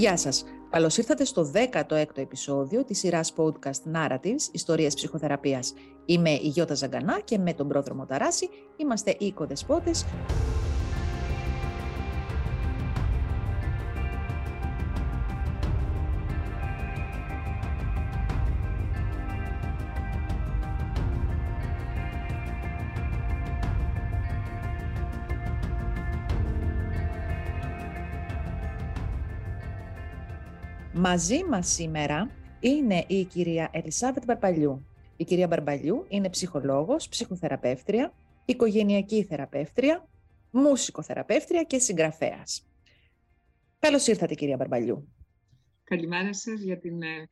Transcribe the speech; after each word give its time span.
Γεια 0.00 0.16
σας. 0.16 0.44
Καλώς 0.70 0.96
ήρθατε 0.96 1.24
στο 1.24 1.50
16ο 1.54 2.16
επεισόδιο 2.16 2.84
της 2.84 2.98
σειράς 2.98 3.32
podcast 3.36 3.96
Narratives, 3.96 4.52
Ιστορίες 4.52 4.94
Ψυχοθεραπείας. 4.94 5.72
Είμαι 6.04 6.30
η 6.30 6.46
Γιώτα 6.48 6.74
Ζαγκανά 6.74 7.20
και 7.20 7.38
με 7.38 7.54
τον 7.54 7.68
πρόδρομο 7.68 8.06
Ταράση 8.06 8.48
είμαστε 8.76 9.10
οι 9.18 9.26
οικοδεσπότες 9.26 10.06
Μαζί 31.02 31.44
μας 31.44 31.68
σήμερα 31.68 32.30
είναι 32.60 33.04
η 33.08 33.24
κυρία 33.24 33.70
Ελισάβετ 33.72 34.24
Μπαρμπαλιού. 34.24 34.86
Η 35.16 35.24
κυρία 35.24 35.46
Μπαρμπαλιού 35.46 36.06
είναι 36.08 36.30
ψυχολόγος, 36.30 37.08
ψυχοθεραπεύτρια, 37.08 38.14
οικογενειακή 38.44 39.24
θεραπεύτρια, 39.24 40.08
μουσικοθεραπεύτρια 40.50 41.62
και 41.62 41.78
συγγραφέας. 41.78 42.66
Καλώς 43.78 44.06
ήρθατε 44.06 44.34
κυρία 44.34 44.56
Μπαρμπαλιού. 44.56 45.08
Καλημέρα 45.84 46.34
σας 46.34 46.60
για 46.60 46.78
την 46.78 47.02
ε, 47.02 47.30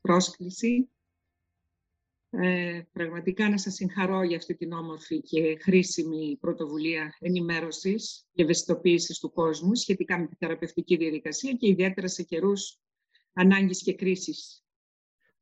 πρόσκληση. 0.00 0.88
Ε, 2.30 2.80
πραγματικά 2.92 3.48
να 3.48 3.58
σας 3.58 3.74
συγχαρώ 3.74 4.22
για 4.22 4.36
αυτή 4.36 4.54
την 4.54 4.72
όμορφη 4.72 5.20
και 5.20 5.58
χρήσιμη 5.60 6.36
πρωτοβουλία 6.40 7.16
ενημέρωσης 7.20 8.26
και 8.32 8.42
ευαισθητοποίησης 8.42 9.18
του 9.18 9.32
κόσμου 9.32 9.74
σχετικά 9.74 10.18
με 10.18 10.26
τη 10.26 10.34
θεραπευτική 10.38 10.96
διαδικασία 10.96 11.52
και 11.52 11.68
ιδιαίτερα 11.68 12.08
σε 12.08 12.22
καιρούς 12.22 12.78
ανάγκης 13.34 13.82
και 13.82 13.94
κρίσης. 13.94 14.64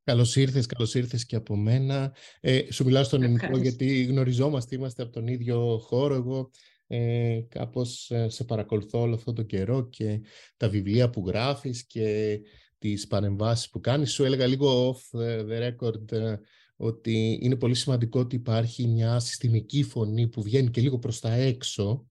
Καλώς 0.05 0.37
ήρθες, 0.37 0.67
καλώς 0.67 0.95
ήρθες 0.95 1.27
και 1.27 1.37
από 1.37 1.57
μένα. 1.57 2.15
Ε, 2.41 2.73
σου 2.73 2.85
μιλάω 2.85 3.05
στον 3.05 3.23
ελληνικό 3.23 3.59
γιατί 3.59 4.03
γνωριζόμαστε, 4.03 4.75
είμαστε 4.75 5.03
από 5.03 5.13
τον 5.13 5.27
ίδιο 5.27 5.79
χώρο. 5.79 6.15
Εγώ 6.15 6.51
ε, 6.87 7.41
κάπως 7.49 8.11
ε, 8.11 8.29
σε 8.29 8.45
παρακολουθώ 8.45 9.01
όλο 9.01 9.15
αυτό 9.15 9.33
το 9.33 9.43
καιρό 9.43 9.89
και 9.89 10.21
τα 10.57 10.69
βιβλία 10.69 11.11
που 11.11 11.27
γράφεις 11.27 11.87
και 11.87 12.41
τις 12.79 13.07
παρεμβάσεις 13.07 13.71
που 13.71 13.81
κάνεις. 13.81 14.13
Σου 14.13 14.25
έλεγα 14.25 14.47
λίγο 14.47 14.91
off 14.91 15.19
the 15.49 15.71
record 15.71 16.13
ε, 16.13 16.37
ότι 16.77 17.39
είναι 17.43 17.57
πολύ 17.57 17.75
σημαντικό 17.75 18.21
ότι 18.21 18.37
υπάρχει 18.37 18.87
μια 18.87 19.19
συστημική 19.19 19.83
φωνή 19.83 20.29
που 20.29 20.43
βγαίνει 20.43 20.71
και 20.71 20.81
λίγο 20.81 20.99
προς 20.99 21.21
τα 21.21 21.33
έξω 21.33 22.07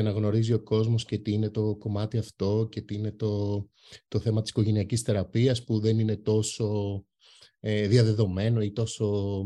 για 0.00 0.10
να 0.10 0.18
γνωρίζει 0.18 0.52
ο 0.52 0.62
κόσμος 0.62 1.04
και 1.04 1.18
τι 1.18 1.32
είναι 1.32 1.50
το 1.50 1.76
κομμάτι 1.76 2.18
αυτό 2.18 2.68
και 2.70 2.80
τι 2.80 2.94
είναι 2.94 3.12
το, 3.12 3.64
το 4.08 4.18
θέμα 4.18 4.40
της 4.40 4.50
οικογενειακής 4.50 5.02
θεραπείας 5.02 5.64
που 5.64 5.78
δεν 5.78 5.98
είναι 5.98 6.16
τόσο 6.16 7.04
ε, 7.60 7.86
διαδεδομένο 7.86 8.62
ή 8.62 8.72
τόσο, 8.72 9.40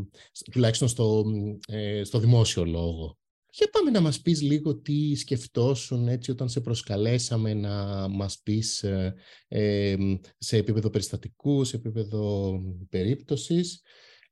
τουλάχιστον 0.50 0.88
στο, 0.88 1.24
ε, 1.66 2.04
στο 2.04 2.18
δημόσιο 2.18 2.64
λόγο. 2.64 3.18
Για 3.54 3.68
πάμε 3.72 3.90
να 3.90 4.00
μας 4.00 4.20
πεις 4.20 4.42
λίγο 4.42 4.76
τι 4.76 5.14
σκεφτόσουν 5.14 6.08
έτσι 6.08 6.30
όταν 6.30 6.48
σε 6.48 6.60
προσκαλέσαμε 6.60 7.54
να 7.54 8.08
μας 8.08 8.40
πεις 8.42 8.82
ε, 8.82 9.14
ε 9.48 9.96
σε 10.38 10.56
επίπεδο 10.56 10.90
περιστατικού, 10.90 11.64
σε 11.64 11.76
επίπεδο 11.76 12.52
περίπτωσης 12.88 13.82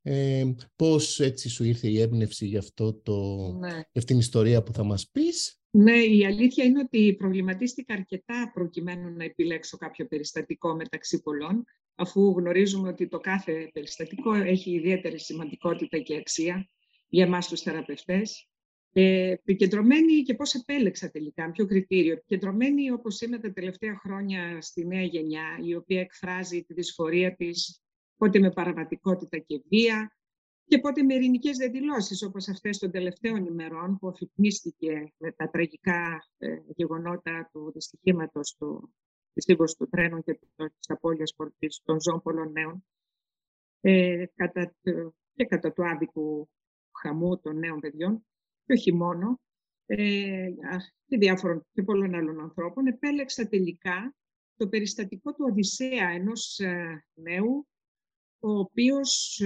ε, 0.03 0.45
πώς 0.77 1.21
έτσι 1.21 1.49
σου 1.49 1.65
ήρθε 1.65 1.89
η 1.89 2.01
έμπνευση 2.01 2.47
για, 2.47 2.59
αυτό 2.59 2.95
το, 2.95 3.37
ναι. 3.59 3.69
για 3.69 3.79
αυτήν 3.79 4.07
την 4.07 4.19
ιστορία 4.19 4.63
που 4.63 4.73
θα 4.73 4.85
μας 4.85 5.09
πεις. 5.09 5.60
Ναι, 5.73 5.97
η 5.97 6.25
αλήθεια 6.27 6.65
είναι 6.65 6.81
ότι 6.81 7.15
προβληματίστηκα 7.19 7.95
αρκετά 7.95 8.51
προκειμένου 8.55 9.17
να 9.17 9.25
επιλέξω 9.25 9.77
κάποιο 9.77 10.07
περιστατικό 10.07 10.75
μεταξύ 10.75 11.23
πολλών, 11.23 11.65
αφού 11.95 12.35
γνωρίζουμε 12.37 12.89
ότι 12.89 13.09
το 13.09 13.19
κάθε 13.19 13.71
περιστατικό 13.73 14.33
έχει 14.35 14.71
ιδιαίτερη 14.71 15.19
σημαντικότητα 15.19 15.99
και 15.99 16.17
αξία 16.17 16.69
για 17.09 17.25
εμάς 17.25 17.49
τους 17.49 17.61
θεραπευτές. 17.61 18.49
Ε, 18.93 19.31
επικεντρωμένη 19.31 20.23
και 20.23 20.35
πώς 20.35 20.55
επέλεξα 20.55 21.11
τελικά, 21.11 21.51
ποιο 21.51 21.67
κριτήριο. 21.67 22.13
Επικεντρωμένη 22.13 22.91
όπως 22.91 23.21
είμαι 23.21 23.39
τα 23.39 23.53
τελευταία 23.53 23.99
χρόνια 23.99 24.61
στη 24.61 24.87
νέα 24.87 25.03
γενιά, 25.03 25.59
η 25.63 25.75
οποία 25.75 26.01
εκφράζει 26.01 26.63
τη 26.63 26.75
δυσφορία 26.75 27.35
της 27.35 27.83
πότε 28.17 28.39
με 28.39 28.51
παραβατικότητα 28.51 29.39
και 29.39 29.63
βία 29.69 30.17
και 30.71 30.79
πότε 30.79 31.03
με 31.03 31.15
ειρηνικές 31.15 31.57
διαδηλώσεις 31.57 32.23
όπως 32.23 32.49
αυτές 32.49 32.79
των 32.79 32.91
τελευταίων 32.91 33.47
ημερών 33.47 33.99
που 33.99 34.09
αφυπνίστηκε 34.09 35.13
με 35.17 35.33
τα 35.33 35.51
τραγικά 35.51 36.27
ε, 36.39 36.57
γεγονότα 36.67 37.49
του 37.53 37.73
δυστυχήματος 37.73 38.57
του, 38.59 38.95
της 39.33 39.77
του 39.77 39.89
τρένου 39.91 40.23
και 40.23 40.39
της 40.57 40.91
απώλειας 40.91 41.35
των 41.85 42.01
ζώων 42.01 42.23
πολλών 42.23 42.53
νέων 42.53 42.85
ε, 43.81 44.25
κατά, 44.35 44.75
και 45.35 45.45
κατά 45.45 45.73
του 45.73 45.87
άδικου 45.89 46.49
χαμού 47.03 47.41
των 47.41 47.59
νέων 47.59 47.81
παιδιών 47.81 48.27
και 48.65 48.73
όχι 48.73 48.95
μόνο 48.95 49.41
ε, 49.87 50.51
και 51.07 51.19
διάφορων 51.19 51.67
και 51.73 51.83
πολλών 51.83 52.15
άλλων 52.15 52.41
ανθρώπων 52.41 52.87
επέλεξα 52.87 53.49
τελικά 53.49 54.15
το 54.57 54.69
περιστατικό 54.69 55.33
του 55.33 55.47
Οδυσσέα 55.51 56.09
ενός 56.09 56.59
ε, 56.59 57.05
νέου 57.15 57.69
ο 58.39 58.59
οποίος 58.59 59.43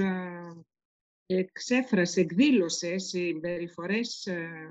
εξέφρασε, 1.27 2.21
εκδήλωσε 2.21 2.99
συμπεριφορές 2.99 4.29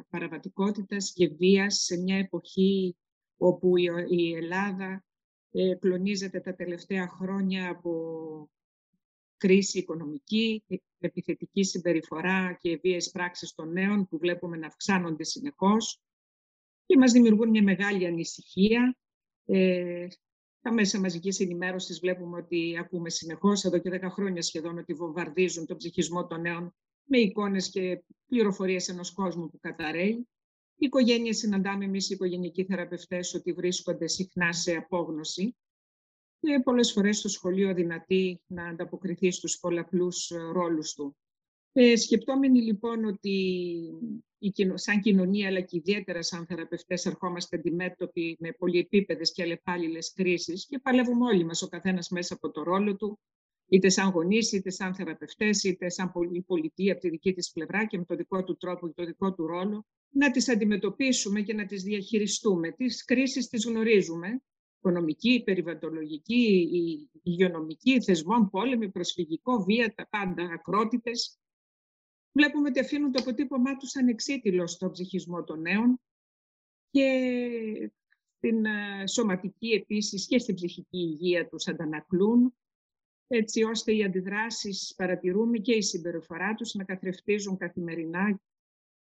παραβατικότητας 0.09 1.13
και 1.13 1.27
βίας 1.27 1.75
σε 1.75 1.97
μια 1.97 2.17
εποχή 2.17 2.95
όπου 3.37 3.77
η 4.09 4.33
Ελλάδα 4.35 5.03
ε, 5.51 5.75
κλονίζεται 5.75 6.39
τα 6.39 6.55
τελευταία 6.55 7.07
χρόνια 7.07 7.69
από 7.69 8.49
κρίση 9.37 9.77
οικονομική, 9.77 10.63
ε, 10.67 10.75
επιθετική 10.99 11.63
συμπεριφορά 11.63 12.57
και 12.61 12.77
βίες 12.77 13.11
πράξεις 13.11 13.53
των 13.53 13.71
νέων 13.71 14.07
που 14.07 14.17
βλέπουμε 14.17 14.57
να 14.57 14.67
αυξάνονται 14.67 15.23
συνεχώς 15.23 16.01
και 16.85 16.97
μας 16.97 17.11
δημιουργούν 17.11 17.49
μια 17.49 17.63
μεγάλη 17.63 18.05
ανησυχία 18.05 18.97
ε, 19.45 20.07
τα 20.63 20.73
μέσα 20.73 20.99
μαζικής 20.99 21.39
ενημέρωσης 21.39 21.99
βλέπουμε 21.99 22.37
ότι 22.37 22.77
ακούμε 22.79 23.09
συνεχώς 23.09 23.63
εδώ 23.63 23.77
και 23.77 23.99
10 24.03 24.09
χρόνια 24.09 24.41
σχεδόν 24.41 24.77
ότι 24.77 24.93
βομβαρδίζουν 24.93 25.65
τον 25.65 25.77
ψυχισμό 25.77 26.27
των 26.27 26.41
νέων 26.41 26.75
με 27.03 27.17
εικόνες 27.17 27.69
και 27.69 28.03
πληροφορίες 28.27 28.87
ενός 28.87 29.11
κόσμου 29.11 29.49
που 29.49 29.59
καταραίει. 29.59 30.27
Οι 30.75 30.85
οικογένειες 30.85 31.37
συναντάμε 31.37 31.85
εμείς 31.85 32.09
οι 32.09 32.13
οικογενειακοί 32.13 32.63
θεραπευτές 32.63 33.33
ότι 33.33 33.53
βρίσκονται 33.53 34.07
συχνά 34.07 34.53
σε 34.53 34.75
απόγνωση 34.75 35.55
και 36.39 36.59
πολλές 36.63 36.91
φορές 36.91 37.21
το 37.21 37.29
σχολείο 37.29 37.73
δυνατή 37.73 38.41
να 38.47 38.67
ανταποκριθεί 38.67 39.31
στους 39.31 39.59
πολλαπλούς 39.59 40.31
ρόλους 40.51 40.93
του. 40.93 41.17
Ε, 41.71 41.95
σκεπτόμενοι 41.95 42.61
λοιπόν 42.61 43.05
ότι 43.05 43.89
σαν 44.73 44.99
κοινωνία 44.99 45.47
αλλά 45.47 45.61
και 45.61 45.77
ιδιαίτερα 45.77 46.21
σαν 46.21 46.45
θεραπευτές 46.45 47.05
ερχόμαστε 47.05 47.55
αντιμέτωποι 47.55 48.37
με 48.39 48.51
πολυεπίπεδες 48.51 49.31
και 49.31 49.43
αλλεπάλληλες 49.43 50.13
κρίσεις 50.13 50.65
και 50.65 50.79
παλεύουμε 50.79 51.25
όλοι 51.25 51.45
μας 51.45 51.61
ο 51.61 51.67
καθένας 51.67 52.09
μέσα 52.09 52.33
από 52.33 52.51
το 52.51 52.63
ρόλο 52.63 52.95
του 52.95 53.19
είτε 53.67 53.89
σαν 53.89 54.09
γονείς, 54.09 54.51
είτε 54.51 54.69
σαν 54.69 54.95
θεραπευτές, 54.95 55.63
είτε 55.63 55.89
σαν 55.89 56.11
πολιτεία 56.45 56.91
από 56.91 57.01
τη 57.01 57.09
δική 57.09 57.33
της 57.33 57.51
πλευρά 57.51 57.85
και 57.85 57.97
με 57.97 58.05
το 58.05 58.15
δικό 58.15 58.43
του 58.43 58.57
τρόπο 58.57 58.87
και 58.87 58.93
το 58.95 59.05
δικό 59.05 59.33
του 59.33 59.47
ρόλο, 59.47 59.85
να 60.09 60.31
τις 60.31 60.49
αντιμετωπίσουμε 60.49 61.41
και 61.41 61.53
να 61.53 61.65
τις 61.65 61.83
διαχειριστούμε. 61.83 62.71
Τις 62.71 63.03
κρίσεις 63.03 63.47
τις 63.47 63.65
γνωρίζουμε, 63.65 64.41
οικονομική, 64.77 65.41
περιβαλλοντολογική, 65.45 66.69
υγειονομική, 67.23 68.01
θεσμών, 68.03 68.49
πόλεμη, 68.49 68.89
προσφυγικό, 68.91 69.63
βία, 69.63 69.93
τα 69.95 70.07
πάντα, 70.09 70.43
ακρότητες 70.43 71.39
βλέπουμε 72.33 72.69
ότι 72.69 72.79
αφήνουν 72.79 73.11
το 73.11 73.21
αποτύπωμά 73.21 73.77
τους 73.77 73.95
ανεξίτηλο 73.95 74.67
στο 74.67 74.91
ψυχισμό 74.91 75.43
των 75.43 75.61
νέων 75.61 76.01
και 76.89 77.91
στην 78.37 78.65
ε, 78.65 79.07
σωματική 79.07 79.67
επίσης 79.67 80.27
και 80.27 80.39
στην 80.39 80.55
ψυχική 80.55 80.97
υγεία 80.97 81.47
τους 81.47 81.67
αντανακλούν, 81.67 82.55
έτσι 83.27 83.63
ώστε 83.63 83.95
οι 83.95 84.03
αντιδράσεις 84.03 84.93
παρατηρούμε 84.97 85.57
και 85.57 85.73
η 85.73 85.81
συμπεριφορά 85.81 86.53
τους 86.53 86.73
να 86.73 86.83
καθρεφτίζουν 86.83 87.57
καθημερινά 87.57 88.39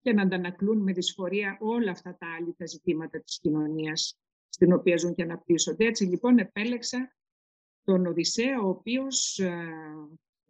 και 0.01 0.13
να 0.13 0.21
αντανακλούν 0.21 0.77
με 0.77 0.91
δυσφορία 0.91 1.57
όλα 1.61 1.91
αυτά 1.91 2.17
τα 2.19 2.27
άλλη 2.37 2.53
τα 2.57 2.65
ζητήματα 2.65 3.21
της 3.21 3.39
κοινωνίας 3.39 4.17
στην 4.49 4.73
οποία 4.73 4.97
ζουν 4.97 5.15
και 5.15 5.23
αναπτύσσονται. 5.23 5.85
Έτσι 5.85 6.05
λοιπόν 6.05 6.37
επέλεξα 6.37 7.15
τον 7.83 8.05
Οδυσσέα, 8.05 8.61
ο 8.61 8.67
οποίος 8.69 9.39
ε, 9.39 9.67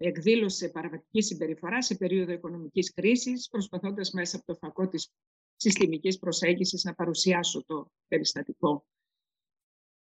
εκδήλωσε 0.02 0.70
παραβατική 0.70 1.22
συμπεριφορά 1.22 1.82
σε 1.82 1.96
περίοδο 1.96 2.32
οικονομικής 2.32 2.94
κρίσης, 2.94 3.48
προσπαθώντας 3.48 4.12
μέσα 4.12 4.38
από 4.38 4.46
το 4.46 4.56
φακό 4.56 4.88
της 4.88 5.12
συστημικής 5.56 6.20
προσέγγισης 6.20 6.84
να 6.84 6.94
παρουσιάσω 6.94 7.64
το 7.66 7.92
περιστατικό. 8.08 8.86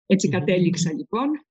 Έτσι 0.06 0.30
κατέληξα 0.30 0.94
λοιπόν. 0.94 1.46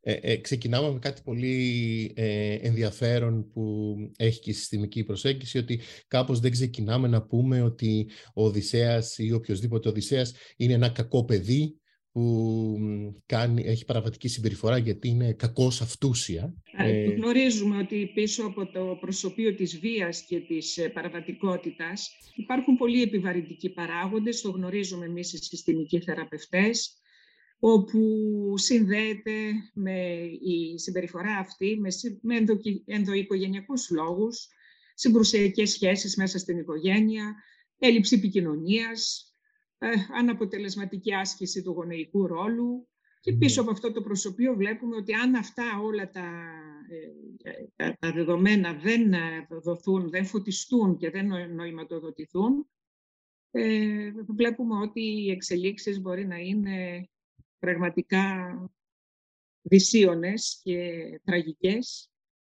Ε, 0.00 0.12
ε, 0.12 0.36
ξεκινάμε 0.36 0.92
με 0.92 0.98
κάτι 0.98 1.22
πολύ 1.22 2.12
ε, 2.16 2.54
ενδιαφέρον 2.54 3.50
που 3.50 3.96
έχει 4.16 4.40
και 4.40 4.50
η 4.50 4.52
συστημική 4.52 5.04
προσέγγιση, 5.04 5.58
ότι 5.58 5.80
κάπως 6.08 6.40
δεν 6.40 6.50
ξεκινάμε 6.50 7.08
να 7.08 7.22
πούμε 7.22 7.62
ότι 7.62 8.08
ο 8.34 8.44
Οδυσσέας 8.44 9.18
ή 9.18 9.32
οποιοδήποτε 9.32 9.88
Οδυσσέας 9.88 10.34
είναι 10.56 10.72
ένα 10.72 10.88
κακό 10.88 11.24
παιδί 11.24 11.78
που 12.14 12.78
κάνει, 13.26 13.62
έχει 13.66 13.84
παραβατική 13.84 14.28
συμπεριφορά 14.28 14.78
γιατί 14.78 15.08
είναι 15.08 15.32
κακός 15.32 15.80
αυτούσια. 15.80 16.54
Ε, 16.76 17.04
γνωρίζουμε 17.04 17.78
ότι 17.78 18.10
πίσω 18.14 18.44
από 18.46 18.66
το 18.66 18.96
προσωπείο 19.00 19.54
της 19.54 19.78
βίας 19.78 20.24
και 20.24 20.40
της 20.40 20.76
ε, 20.76 20.88
παραβατικότητας 20.88 22.10
υπάρχουν 22.34 22.76
πολλοί 22.76 23.02
επιβαρυντικοί 23.02 23.70
παράγοντες, 23.70 24.40
το 24.40 24.50
γνωρίζουμε 24.50 25.04
εμείς 25.04 25.32
οι 25.32 25.36
συστημικοί 25.36 26.00
θεραπευτές, 26.00 26.98
όπου 27.58 28.00
συνδέεται 28.54 29.32
με 29.74 30.00
η 30.40 30.78
συμπεριφορά 30.78 31.36
αυτή 31.38 31.80
με 32.22 32.44
ενδοοικογενειακούς 32.86 33.90
λόγους, 33.90 34.48
συμπρουσιακές 34.94 35.70
σχέσεις 35.70 36.16
μέσα 36.16 36.38
στην 36.38 36.58
οικογένεια, 36.58 37.34
έλλειψη 37.78 38.14
επικοινωνίας, 38.16 39.33
ε, 39.84 40.18
αναποτελεσματική 40.18 41.14
άσκηση 41.14 41.62
του 41.62 41.70
γονεϊκού 41.70 42.26
ρόλου. 42.26 42.88
Και 43.20 43.32
πίσω 43.32 43.60
από 43.60 43.70
αυτό 43.70 43.92
το 43.92 44.02
προσωπείο 44.02 44.54
βλέπουμε 44.54 44.96
ότι 44.96 45.12
αν 45.12 45.34
αυτά 45.34 45.80
όλα 45.82 46.10
τα, 46.10 46.44
ε, 47.76 47.92
τα 47.98 48.12
δεδομένα 48.12 48.74
δεν 48.74 49.14
δοθούν, 49.62 50.10
δεν 50.10 50.24
φωτιστούν 50.24 50.96
και 50.96 51.10
δεν 51.10 51.54
νοηματοδοτηθούν, 51.54 52.66
ε, 53.56 54.12
βλέπουμε 54.26 54.80
ότι 54.80 55.00
οι 55.00 55.30
εξελίξεις 55.30 56.00
μπορεί 56.00 56.26
να 56.26 56.36
είναι 56.36 57.08
πραγματικά 57.58 58.56
δυσίωνες 59.62 60.60
και 60.62 61.02
τραγικές. 61.24 62.10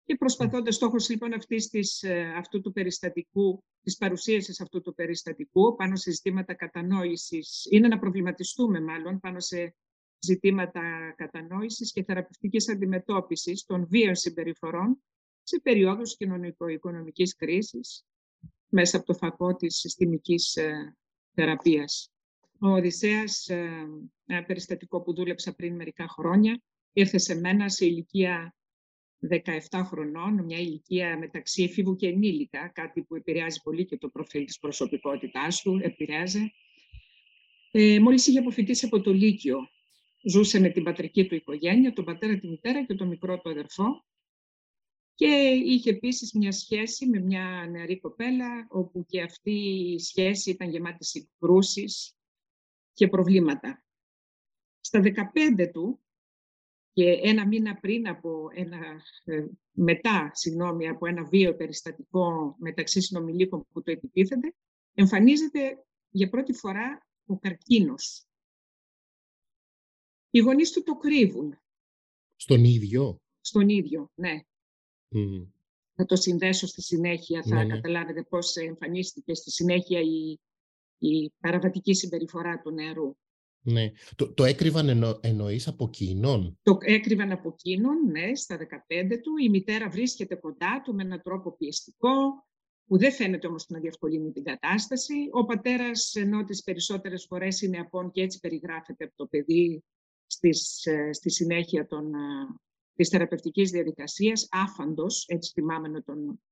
Και 0.05 0.17
προσπαθώντας 0.17 0.75
στόχος 0.75 1.09
λοιπόν 1.09 1.33
αυτής 1.33 1.69
της, 1.69 2.03
ε, 2.03 2.33
αυτού 2.37 2.61
του 2.61 2.73
περιστατικού, 2.73 3.65
της 3.88 3.96
παρουσίασης 3.96 4.61
αυτού 4.61 4.81
του 4.81 4.94
περιστατικού 4.94 5.75
πάνω 5.75 5.96
σε 5.96 6.11
ζητήματα 6.11 6.55
κατανόησης, 6.55 7.67
είναι 7.70 7.88
να 7.88 7.99
προβληματιστούμε 7.99 8.81
μάλλον 8.81 9.20
πάνω 9.20 9.40
σε 9.40 9.75
ζητήματα 10.19 11.14
κατανόησης 11.17 11.93
και 11.93 12.05
θεραπευτικής 12.05 12.69
αντιμετώπισης 12.69 13.64
των 13.64 13.87
βίων 13.88 14.14
συμπεριφορών 14.14 15.02
σε 15.43 15.61
περιόδους 15.61 16.17
κοινωνικο-οικονομικής 16.17 17.35
κρίσης 17.35 18.05
μέσα 18.69 18.96
από 18.96 19.06
το 19.06 19.14
φακό 19.14 19.56
της 19.56 19.76
συστημικής 19.76 20.56
ε, 20.56 20.96
θεραπείας. 21.34 22.12
Ο 22.61 22.69
Οδυσσέας, 22.69 23.49
ε, 23.49 23.87
ένα 24.26 24.44
περιστατικό 24.44 25.02
που 25.02 25.14
δούλεψα 25.14 25.55
πριν 25.55 25.75
μερικά 25.75 26.08
χρόνια, 26.08 26.62
ήρθε 26.93 27.19
σε 27.19 27.34
μένα 27.34 27.69
σε 27.69 27.87
ηλικία 27.87 28.55
17 29.70 29.82
χρονών, 29.85 30.44
μια 30.44 30.59
ηλικία 30.59 31.19
μεταξύ 31.19 31.62
εφήβου 31.62 31.97
και 31.97 32.06
ενήλικα, 32.06 32.69
κάτι 32.69 33.03
που 33.03 33.15
επηρεάζει 33.15 33.61
πολύ 33.62 33.85
και 33.85 33.99
το 33.99 34.09
προφίλ 34.09 34.44
της 34.44 34.59
προσωπικότητάς 34.59 35.62
του, 35.62 35.79
επηρεάζει. 35.82 36.53
Ε, 37.70 38.00
μόλις 38.00 38.26
είχε 38.26 38.38
αποφυτίσει 38.38 38.85
από 38.85 39.00
το 39.00 39.12
Λύκειο, 39.12 39.59
ζούσε 40.23 40.61
με 40.61 40.69
την 40.69 40.82
πατρική 40.82 41.26
του 41.26 41.35
οικογένεια, 41.35 41.93
τον 41.93 42.05
πατέρα, 42.05 42.38
τη 42.38 42.49
μητέρα 42.49 42.85
και 42.85 42.94
τον 42.94 43.09
μικρό 43.09 43.38
του 43.38 43.50
αδερφό 43.50 44.05
και 45.19 45.26
είχε 45.65 45.91
επίσης 45.91 46.32
μια 46.32 46.53
σχέση 46.53 47.06
με 47.06 47.20
μια 47.20 47.69
νεαρή 47.70 48.00
κοπέλα, 48.00 48.67
όπου 48.69 49.05
και 49.09 49.23
αυτή 49.23 49.50
η 49.94 49.99
σχέση 49.99 50.50
ήταν 50.50 50.70
γεμάτη 50.70 51.05
συγκρούσεις 51.05 52.17
και 52.93 53.09
προβλήματα. 53.09 53.85
Στα 54.81 55.00
15 55.00 55.70
του 55.73 56.00
και 56.93 57.20
ένα 57.23 57.46
μήνα 57.46 57.75
πριν 57.75 58.08
από 58.08 58.49
ένα, 58.55 59.02
ε, 59.25 59.46
μετά, 59.73 60.31
συγγνώμη, 60.35 60.88
από 60.88 61.06
ένα 61.06 61.25
βίο 61.25 61.56
περιστατικό 61.56 62.56
μεταξύ 62.58 63.00
συνομιλίκων 63.00 63.67
που 63.73 63.82
το 63.82 63.90
επιτίθενται, 63.90 64.55
εμφανίζεται 64.94 65.85
για 66.11 66.29
πρώτη 66.29 66.52
φορά 66.52 67.06
ο 67.26 67.38
καρκίνος. 67.38 68.26
Οι 70.31 70.38
γονείς 70.38 70.73
του 70.73 70.82
το 70.82 70.96
κρύβουν. 70.96 71.58
Στον 72.37 72.64
ίδιο; 72.64 73.20
Στον 73.41 73.69
ίδιο, 73.69 74.11
ναι. 74.14 74.41
Θα 75.94 76.05
το 76.05 76.17
συνδέσω 76.17 76.67
στη 76.67 76.82
συνέχεια, 76.82 77.43
θα 77.43 77.55
ναι, 77.55 77.64
ναι. 77.64 77.75
καταλάβετε 77.75 78.23
πώς 78.23 78.56
εμφανίστηκε 78.56 79.34
στη 79.34 79.50
συνέχεια 79.50 80.00
η, 80.00 80.38
η 80.99 81.32
παραβατική 81.41 81.94
συμπεριφορά 81.94 82.61
του 82.61 82.70
νερού. 82.70 83.17
Ναι. 83.62 83.90
Το, 84.16 84.32
το 84.32 84.44
έκρυβαν 84.44 84.88
εννο, 84.88 85.19
εννοείς 85.22 85.69
από 85.69 85.84
εκείνον. 85.84 86.58
Το 86.62 86.78
έκρυβαν 86.81 87.32
από 87.32 87.49
εκείνον, 87.49 88.10
ναι, 88.10 88.34
στα 88.34 88.56
15 88.56 89.20
του. 89.22 89.37
Η 89.44 89.49
μητέρα 89.49 89.88
βρίσκεται 89.88 90.34
κοντά 90.34 90.82
του 90.84 90.94
με 90.94 91.02
έναν 91.02 91.22
τρόπο 91.22 91.56
πιεστικό, 91.56 92.46
που 92.87 92.99
δεν 92.99 93.12
φαίνεται 93.12 93.46
όμως 93.46 93.69
να 93.69 93.78
διευκολύνει 93.78 94.32
την 94.32 94.44
κατάσταση. 94.44 95.14
Ο 95.31 95.44
πατέρας, 95.44 96.14
ενώ 96.14 96.44
τις 96.44 96.62
περισσότερες 96.62 97.25
φορές 97.28 97.60
είναι 97.62 97.78
απόν 97.78 98.10
και 98.10 98.22
έτσι 98.22 98.40
περιγράφεται 98.40 99.05
από 99.05 99.16
το 99.16 99.26
παιδί 99.26 99.84
στις, 100.26 100.87
ε, 100.87 101.12
στη 101.12 101.31
συνέχεια 101.31 101.87
των, 101.87 102.14
ε, 102.14 102.19
της 102.94 103.08
θεραπευτικής 103.08 103.70
διαδικασίας, 103.70 104.46
άφαντος, 104.50 105.25
έτσι 105.28 105.52
θυμάμαι 105.52 105.88
να 105.88 106.02
τον 106.02 106.43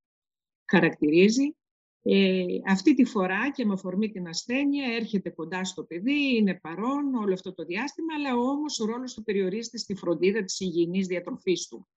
χαρακτηρίζει, 0.70 1.56
ε, 2.08 2.44
αυτή 2.66 2.94
τη 2.94 3.04
φορά 3.04 3.50
και 3.50 3.64
με 3.64 3.72
αφορμή 3.72 4.10
την 4.10 4.28
ασθένεια 4.28 4.94
έρχεται 4.94 5.30
κοντά 5.30 5.64
στο 5.64 5.84
παιδί, 5.84 6.36
είναι 6.36 6.54
παρόν 6.54 7.14
όλο 7.14 7.32
αυτό 7.32 7.54
το 7.54 7.64
διάστημα, 7.64 8.14
αλλά 8.14 8.36
όμως 8.36 8.80
ο 8.80 8.84
ρόλος 8.84 9.14
του 9.14 9.22
περιορίζεται 9.22 9.78
στη 9.78 9.94
φροντίδα 9.94 10.44
της 10.44 10.60
υγιεινής 10.60 11.06
διατροφής 11.06 11.68
του. 11.68 11.88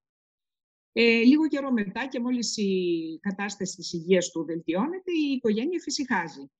Ε, 0.92 1.20
λίγο 1.22 1.48
καιρό 1.48 1.72
μετά 1.72 2.08
και 2.08 2.20
μόλις 2.20 2.56
η 2.56 3.18
κατάσταση 3.20 3.76
της 3.76 3.92
υγείας 3.92 4.30
του 4.30 4.44
βελτιώνεται, 4.44 5.12
η 5.12 5.32
οικογένεια 5.32 5.80
φυσικάζει. 5.80 6.50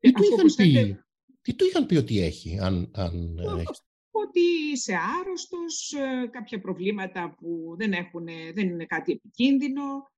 Τι, 0.00 0.12
του 0.12 0.22
είχαν, 0.22 0.54
πει, 0.56 0.98
τι 1.42 1.54
του 1.54 1.64
είχαν 1.64 1.86
πει 1.86 1.96
ότι 1.96 2.20
έχει, 2.20 2.58
αν, 2.58 2.90
αν 2.94 3.38
Ότι 4.10 4.40
είσαι 4.72 4.94
άρρωστος, 5.20 5.92
ε, 5.92 6.26
κάποια 6.26 6.60
προβλήματα 6.60 7.34
που 7.40 7.74
δεν, 7.78 7.92
έχουν, 7.92 8.24
δεν 8.54 8.68
είναι 8.68 8.86
κάτι 8.86 9.12
επικίνδυνο, 9.12 10.11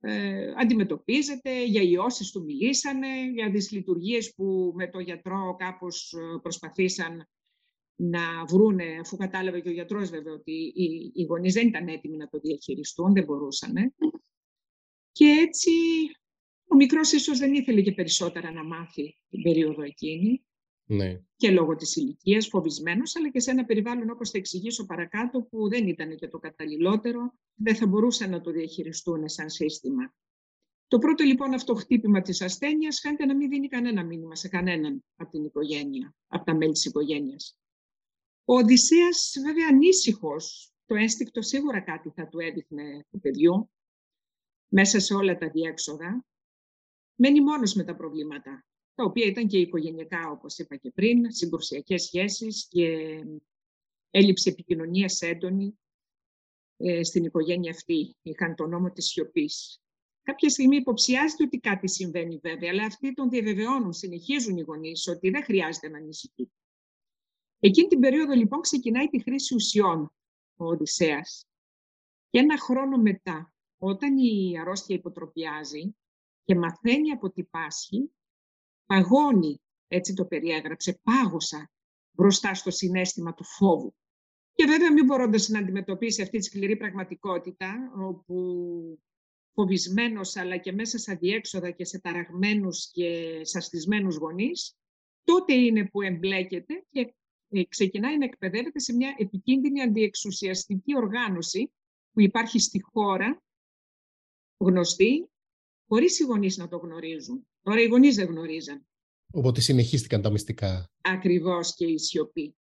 ε, 0.00 0.52
αντιμετωπίζεται, 0.56 1.64
για 1.64 1.82
ιώσεις 1.82 2.30
του 2.30 2.44
μιλήσανε, 2.44 3.30
για 3.34 3.50
δυσλειτουργίες 3.50 4.34
που 4.34 4.72
με 4.74 4.88
το 4.88 4.98
γιατρό 5.00 5.56
κάπως 5.58 6.12
ε, 6.12 6.38
προσπαθήσαν 6.42 7.28
να 7.94 8.44
βρούνε, 8.44 8.98
αφού 9.00 9.16
κατάλαβε 9.16 9.60
και 9.60 9.68
ο 9.68 9.72
γιατρός 9.72 10.10
βέβαια 10.10 10.32
ότι 10.32 10.52
οι, 10.52 11.12
οι 11.14 11.22
γονείς 11.22 11.54
δεν 11.54 11.66
ήταν 11.66 11.88
έτοιμοι 11.88 12.16
να 12.16 12.28
το 12.28 12.38
διαχειριστούν, 12.38 13.12
δεν 13.12 13.24
μπορούσαν. 13.24 13.94
Και 15.12 15.24
έτσι 15.24 15.70
ο 16.72 16.76
μικρός 16.76 17.12
ίσως 17.12 17.38
δεν 17.38 17.54
ήθελε 17.54 17.80
και 17.80 17.92
περισσότερα 17.92 18.52
να 18.52 18.64
μάθει 18.64 19.16
την 19.28 19.42
περίοδο 19.42 19.82
εκείνη. 19.82 20.44
Ναι. 20.90 21.20
Και 21.36 21.50
λόγω 21.50 21.76
της 21.76 21.96
ηλικίας, 21.96 22.48
φοβισμένος, 22.48 23.16
αλλά 23.16 23.30
και 23.30 23.40
σε 23.40 23.50
ένα 23.50 23.64
περιβάλλον 23.64 24.10
όπως 24.10 24.30
θα 24.30 24.38
εξηγήσω 24.38 24.86
παρακάτω 24.86 25.42
που 25.42 25.68
δεν 25.68 25.88
ήταν 25.88 26.16
και 26.16 26.28
το 26.28 26.38
καταλληλότερο, 26.38 27.34
δεν 27.54 27.76
θα 27.76 27.86
μπορούσαν 27.86 28.30
να 28.30 28.40
το 28.40 28.50
διαχειριστούν 28.50 29.28
σαν 29.28 29.50
σύστημα. 29.50 30.14
Το 30.88 30.98
πρώτο 30.98 31.24
λοιπόν 31.24 31.54
αυτό 31.54 31.74
χτύπημα 31.74 32.20
της 32.20 32.42
ασθένειας 32.42 33.00
φαίνεται 33.00 33.24
να 33.24 33.36
μην 33.36 33.48
δίνει 33.48 33.68
κανένα 33.68 34.04
μήνυμα 34.04 34.34
σε 34.34 34.48
κανέναν 34.48 35.04
από 35.16 35.30
την 35.30 35.44
οικογένεια, 35.44 36.14
από 36.26 36.44
τα 36.44 36.54
μέλη 36.54 36.72
της 36.72 36.84
οικογένειας. 36.84 37.58
Ο 38.44 38.54
Οδυσσέας 38.54 39.34
βέβαια 39.44 39.68
ανήσυχος, 39.68 40.72
το 40.84 40.94
ένστικτο 40.94 41.42
σίγουρα 41.42 41.80
κάτι 41.80 42.12
θα 42.14 42.28
του 42.28 42.38
έδειχνε 42.38 43.06
του 43.10 43.20
παιδιού, 43.20 43.70
μέσα 44.68 45.00
σε 45.00 45.14
όλα 45.14 45.38
τα 45.38 45.50
διέξοδα, 45.50 46.24
μένει 47.14 47.40
μόνος 47.40 47.74
με 47.74 47.84
τα 47.84 47.96
προβλήματα 47.96 48.64
τα 49.00 49.06
οποία 49.06 49.26
ήταν 49.26 49.46
και 49.46 49.58
οικογενειακά, 49.58 50.30
όπως 50.30 50.58
είπα 50.58 50.76
και 50.76 50.90
πριν, 50.90 51.32
συγκρουσιακές 51.32 52.02
σχέσεις 52.02 52.66
και 52.68 52.86
έλλειψη 54.10 54.50
επικοινωνίας 54.50 55.20
έντονη 55.20 55.78
ε, 56.76 57.02
στην 57.02 57.24
οικογένεια 57.24 57.70
αυτή. 57.70 58.16
Είχαν 58.22 58.54
τον 58.54 58.70
νόμο 58.70 58.90
της 58.90 59.06
σιωπής. 59.06 59.82
Κάποια 60.22 60.48
στιγμή 60.48 60.76
υποψιάζεται 60.76 61.44
ότι 61.44 61.58
κάτι 61.58 61.88
συμβαίνει 61.88 62.36
βέβαια, 62.36 62.70
αλλά 62.70 62.84
αυτοί 62.84 63.14
τον 63.14 63.28
διαβεβαιώνουν, 63.28 63.92
συνεχίζουν 63.92 64.56
οι 64.56 64.62
γονείς 64.62 65.06
ότι 65.06 65.30
δεν 65.30 65.44
χρειάζεται 65.44 65.88
να 65.88 65.98
ανησυχεί. 65.98 66.50
Εκείνη 67.60 67.88
την 67.88 68.00
περίοδο 68.00 68.34
λοιπόν 68.34 68.60
ξεκινάει 68.60 69.06
τη 69.08 69.22
χρήση 69.22 69.54
ουσιών 69.54 70.12
ο 70.56 70.64
Οδυσσέας. 70.64 71.46
Και 72.30 72.38
ένα 72.38 72.58
χρόνο 72.58 72.96
μετά, 72.96 73.54
όταν 73.78 74.18
η 74.18 74.58
αρρώστια 74.58 74.96
υποτροπιάζει 74.96 75.96
και 76.44 76.54
μαθαίνει 76.54 77.10
από 77.10 77.30
τι 77.30 77.44
πάσχει, 77.44 78.10
παγώνει, 78.90 79.60
έτσι 79.88 80.14
το 80.14 80.24
περιέγραψε, 80.24 81.00
πάγωσα 81.02 81.70
μπροστά 82.10 82.54
στο 82.54 82.70
συνέστημα 82.70 83.34
του 83.34 83.44
φόβου. 83.44 83.94
Και 84.52 84.66
βέβαια 84.66 84.92
μην 84.92 85.04
μπορώντας 85.04 85.48
να 85.48 85.58
αντιμετωπίσει 85.58 86.22
αυτή 86.22 86.38
τη 86.38 86.44
σκληρή 86.44 86.76
πραγματικότητα, 86.76 87.92
όπου 87.96 88.98
φοβισμένος 89.54 90.36
αλλά 90.36 90.56
και 90.56 90.72
μέσα 90.72 90.98
σε 90.98 91.14
διέξοδα 91.14 91.70
και 91.70 91.84
σε 91.84 92.00
ταραγμένους 92.00 92.90
και 92.90 93.40
σαστισμένους 93.44 94.16
γονείς, 94.16 94.76
τότε 95.24 95.54
είναι 95.54 95.88
που 95.88 96.02
εμπλέκεται 96.02 96.84
και 96.90 97.14
ε, 97.48 97.64
ξεκινάει 97.64 98.18
να 98.18 98.24
εκπαιδεύεται 98.24 98.78
σε 98.78 98.92
μια 98.92 99.14
επικίνδυνη 99.18 99.82
αντιεξουσιαστική 99.82 100.96
οργάνωση 100.96 101.72
που 102.12 102.20
υπάρχει 102.20 102.58
στη 102.58 102.82
χώρα, 102.82 103.42
γνωστή, 104.58 105.28
χωρίς 105.88 106.18
οι 106.18 106.24
γονείς 106.24 106.56
να 106.56 106.68
το 106.68 106.76
γνωρίζουν. 106.76 107.49
Τώρα 107.62 107.80
οι 107.80 107.86
γονείς 107.86 108.14
δεν 108.14 108.26
γνωρίζαν. 108.26 108.86
Οπότε 109.32 109.60
συνεχίστηκαν 109.60 110.22
τα 110.22 110.30
μυστικά. 110.30 110.90
Ακριβώς 111.00 111.74
και 111.74 111.86
η 111.86 111.98
σιωπή. 111.98 112.54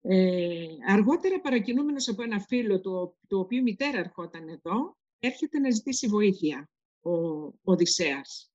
Ε, 0.00 0.66
αργότερα 0.88 1.40
παρακινούμενος 1.40 2.08
από 2.08 2.22
ένα 2.22 2.40
φίλο 2.40 2.80
του, 2.80 3.16
του 3.28 3.38
οποίου 3.38 3.58
η 3.58 3.62
μητέρα 3.62 3.98
ερχόταν 3.98 4.48
εδώ, 4.48 4.96
έρχεται 5.18 5.58
να 5.58 5.70
ζητήσει 5.70 6.06
βοήθεια 6.06 6.70
ο, 7.00 7.10
ο 7.10 7.52
Οδυσσέας. 7.62 8.50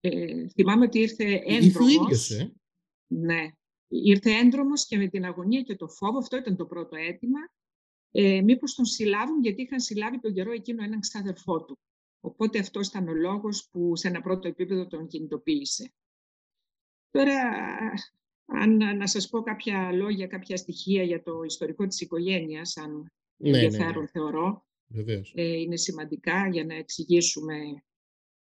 Ε, 0.00 0.48
θυμάμαι 0.48 0.84
ότι 0.84 0.98
ήρθε 0.98 1.42
έντρομος. 1.44 2.30
ε; 2.30 2.52
Ναι. 3.06 3.50
Ήρθε 3.88 4.30
έντρομος 4.30 4.86
και 4.86 4.96
με 4.96 5.08
την 5.08 5.24
αγωνία 5.24 5.62
και 5.62 5.76
το 5.76 5.88
φόβο, 5.88 6.18
αυτό 6.18 6.36
ήταν 6.36 6.56
το 6.56 6.66
πρώτο 6.66 6.96
αίτημα, 6.96 7.40
ε, 8.10 8.40
μήπως 8.40 8.74
τον 8.74 8.84
συλλάβουν 8.84 9.42
γιατί 9.42 9.62
είχαν 9.62 9.80
συλλάβει 9.80 10.20
τον 10.20 10.34
καιρό 10.34 10.52
εκείνο 10.52 10.82
έναν 10.82 11.00
ξάδερφό 11.00 11.64
του. 11.64 11.78
Οπότε 12.24 12.58
αυτός 12.58 12.88
ήταν 12.88 13.08
ο 13.08 13.14
λόγος 13.14 13.68
που 13.70 13.96
σε 13.96 14.08
ένα 14.08 14.20
πρώτο 14.20 14.48
επίπεδο 14.48 14.86
τον 14.86 15.06
κινητοποίησε. 15.06 15.92
Τώρα, 17.10 17.40
αν 18.44 18.96
να 18.96 19.06
σας 19.06 19.28
πω 19.28 19.42
κάποια 19.42 19.92
λόγια, 19.92 20.26
κάποια 20.26 20.56
στοιχεία 20.56 21.02
για 21.02 21.22
το 21.22 21.42
ιστορικό 21.42 21.86
της 21.86 22.00
οικογένειας, 22.00 22.76
αν 22.76 23.12
ναι, 23.36 23.50
ναι 23.50 23.58
ενδιαφέρον 23.58 23.94
ναι, 23.94 24.00
ναι. 24.00 24.06
θεωρώ, 24.06 24.66
ε, 25.34 25.60
είναι 25.60 25.76
σημαντικά 25.76 26.48
για 26.48 26.64
να 26.64 26.74
εξηγήσουμε 26.74 27.84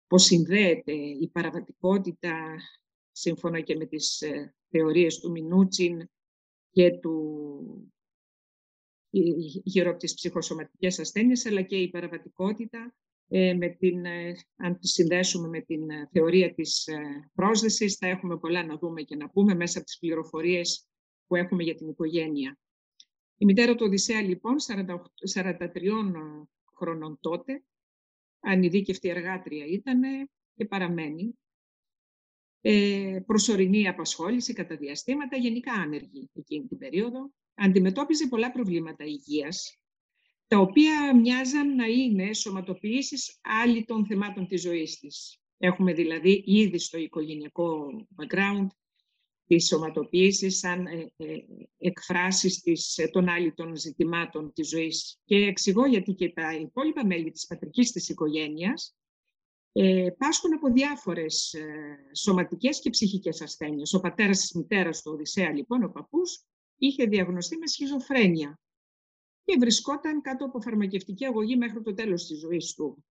πώς 0.07 0.23
συνδέεται 0.23 0.93
η 0.93 1.29
παραβατικότητα 1.33 2.57
σύμφωνα 3.13 3.61
και 3.61 3.77
με 3.77 3.87
τις 3.87 4.21
ε, 4.21 4.55
θεωρίες 4.69 5.19
του 5.19 5.31
Μινούτσιν 5.31 6.09
και 6.71 6.91
του 6.91 7.93
γύρω 9.65 9.91
από 9.91 9.99
τις 9.99 10.15
ψυχοσωματικές 10.15 10.99
ασθένειες, 10.99 11.47
αλλά 11.47 11.63
και 11.63 11.77
η 11.77 11.91
παραβατικότητα, 11.91 12.79
ε, 12.79 13.04
με 13.29 13.69
την, 13.79 14.05
ε, 14.05 14.35
αν 14.57 14.79
τη 14.79 14.89
συνδέσουμε 14.89 15.49
με 15.49 15.61
την 15.61 15.81
θεωρία 16.13 16.55
της 16.55 16.89
πρόσδεσης, 17.35 17.95
θα 17.97 18.07
έχουμε 18.07 18.39
πολλά 18.39 18.65
να 18.65 18.77
δούμε 18.77 19.03
και 19.03 19.17
να 19.17 19.31
πούμε 19.31 19.55
μέσα 19.55 19.79
από 19.79 19.87
τις 19.87 19.99
πληροφορίες 19.99 20.89
που 21.27 21.37
έχουμε 21.37 21.63
για 21.63 21.75
την 21.75 21.89
οικογένεια. 21.89 22.59
Η 23.37 23.45
μητέρα 23.45 23.75
του 23.75 23.85
Οδυσσέα, 23.87 24.23
λοιπόν, 24.23 24.57
43 24.61 26.47
χρονών 26.77 27.19
τότε, 27.21 27.65
ανειδίκευτη 28.41 29.09
εργάτρια 29.09 29.67
ήταν 29.67 30.01
και 30.55 30.65
παραμένει. 30.65 31.39
Ε, 32.61 33.21
προσωρινή 33.27 33.89
απασχόληση 33.89 34.53
κατά 34.53 34.77
διαστήματα, 34.77 35.37
γενικά 35.37 35.73
άνεργη 35.73 36.31
εκείνη 36.35 36.67
την 36.67 36.79
περίοδο. 36.79 37.31
Αντιμετώπιζε 37.55 38.29
πολλά 38.29 38.53
προβλήματα 38.53 39.05
υγείας, 39.05 39.79
τα 40.47 40.59
οποία 40.59 41.17
μοιάζαν 41.17 41.75
να 41.75 41.87
είναι 41.87 42.33
σωματοποιήσεις 42.33 43.39
άλλοι 43.43 43.85
των 43.85 44.07
θεμάτων 44.07 44.47
της 44.47 44.61
ζωής 44.61 44.99
της. 44.99 45.39
Έχουμε 45.59 45.93
δηλαδή 45.93 46.43
ήδη 46.47 46.79
στο 46.79 46.99
οικογενειακό 46.99 47.87
background 48.17 48.67
τις 49.47 49.67
σωματοποίησεις 49.67 50.59
σαν 50.59 50.87
ε, 50.87 51.13
ε, 51.17 51.37
εκφράσεις 51.79 52.61
της, 52.61 52.99
ε, 52.99 53.09
των 53.09 53.29
άλλων 53.29 53.77
ζητημάτων 53.77 54.53
της 54.53 54.69
ζωής. 54.69 55.21
Και 55.25 55.37
εξηγώ 55.37 55.87
γιατί 55.87 56.13
και 56.13 56.29
τα 56.29 56.55
υπόλοιπα 56.55 57.07
μέλη 57.07 57.31
της 57.31 57.47
πατρικής 57.47 57.93
της 57.93 58.09
οικογένειας 58.09 58.97
ε, 59.77 60.11
πάσχουν 60.19 60.55
από 60.55 60.73
διάφορες 60.73 61.53
ε, 61.55 61.65
σωματικές 62.15 62.81
και 62.81 62.91
ψυχικές 62.91 63.43
ασθένειες. 63.43 63.95
Ο 63.95 64.01
πατέρας 64.01 64.41
της 64.41 64.53
μητέρας 64.53 65.03
του 65.03 65.13
Οδυσσέα, 65.15 65.53
λοιπόν, 65.53 65.85
ο 65.85 65.89
παππούς, 65.89 66.45
είχε 66.79 67.05
διαγνωστεί 67.05 67.57
με 67.57 67.67
σχιζοφρένεια 67.67 68.61
και 69.45 69.57
βρισκόταν 69.59 70.21
κάτω 70.21 70.45
από 70.45 70.61
φαρμακευτική 70.61 71.25
αγωγή 71.25 71.57
μέχρι 71.57 71.83
το 71.83 71.95
τέλος 71.95 72.27
της 72.27 72.39
ζωής 72.39 72.75
του. 72.75 73.05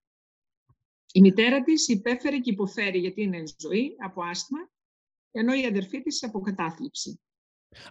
Η 1.11 1.21
μητέρα 1.21 1.63
της 1.63 1.87
υπέφερε 1.87 2.37
και 2.37 2.51
υποφέρει, 2.51 2.99
γιατί 2.99 3.21
είναι 3.21 3.43
ζωή, 3.57 3.95
από 3.99 4.23
άσθμα 4.23 4.71
ενώ 5.35 5.53
η 5.53 5.65
αδερφή 5.65 6.01
της 6.01 6.23
από 6.23 6.39
κατάθλιψη. 6.39 7.19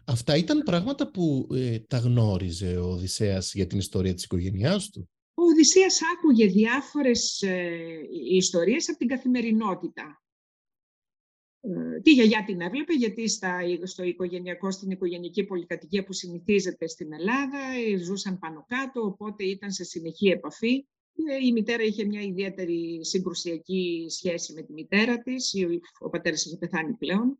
Αυτά 0.05 0.37
ήταν 0.37 0.63
πράγματα 0.63 1.11
που 1.11 1.49
ε, 1.53 1.79
τα 1.79 1.99
γνώριζε 1.99 2.77
ο 2.77 2.91
Οδυσσέας 2.91 3.55
για 3.55 3.67
την 3.67 3.79
ιστορία 3.79 4.15
της 4.15 4.25
οικογένειάς 4.25 4.91
του; 4.91 5.11
Ο 5.35 5.43
Οδυσσέας 5.43 6.01
άκουγε 6.17 6.47
διάφορες 6.47 7.43
ε, 7.43 7.99
ιστορίες 8.31 8.89
από 8.89 8.99
την 8.99 9.09
καθημερινότητα. 9.09 10.23
Ε, 11.65 12.01
τη 12.01 12.13
γιαγιά 12.13 12.45
την 12.47 12.61
έβλεπε 12.61 12.93
γιατί 12.93 13.29
στα, 13.29 13.59
στο 13.83 14.03
οικογενειακό, 14.03 14.71
στην 14.71 14.91
οικογενειακή 14.91 15.45
πολυκατοικία 15.45 16.05
που 16.05 16.13
συνηθίζεται 16.13 16.89
στην 16.89 17.13
Ελλάδα 17.13 17.59
ε, 17.59 17.97
ζούσαν 17.97 18.39
πάνω 18.39 18.65
κάτω, 18.69 19.01
οπότε 19.01 19.45
ήταν 19.45 19.73
σε 19.73 19.85
συνεχή 19.85 20.29
επαφή 20.29 20.87
η 21.43 21.53
μητέρα 21.53 21.83
είχε 21.83 22.05
μια 22.05 22.21
ιδιαίτερη 22.21 23.05
συγκρουσιακή 23.05 24.07
σχέση 24.09 24.53
με 24.53 24.63
τη 24.63 24.73
μητέρα 24.73 25.23
της, 25.23 25.55
ο 25.99 26.09
πατέρας 26.09 26.45
είχε 26.45 26.57
πεθάνει 26.57 26.93
πλέον, 26.93 27.39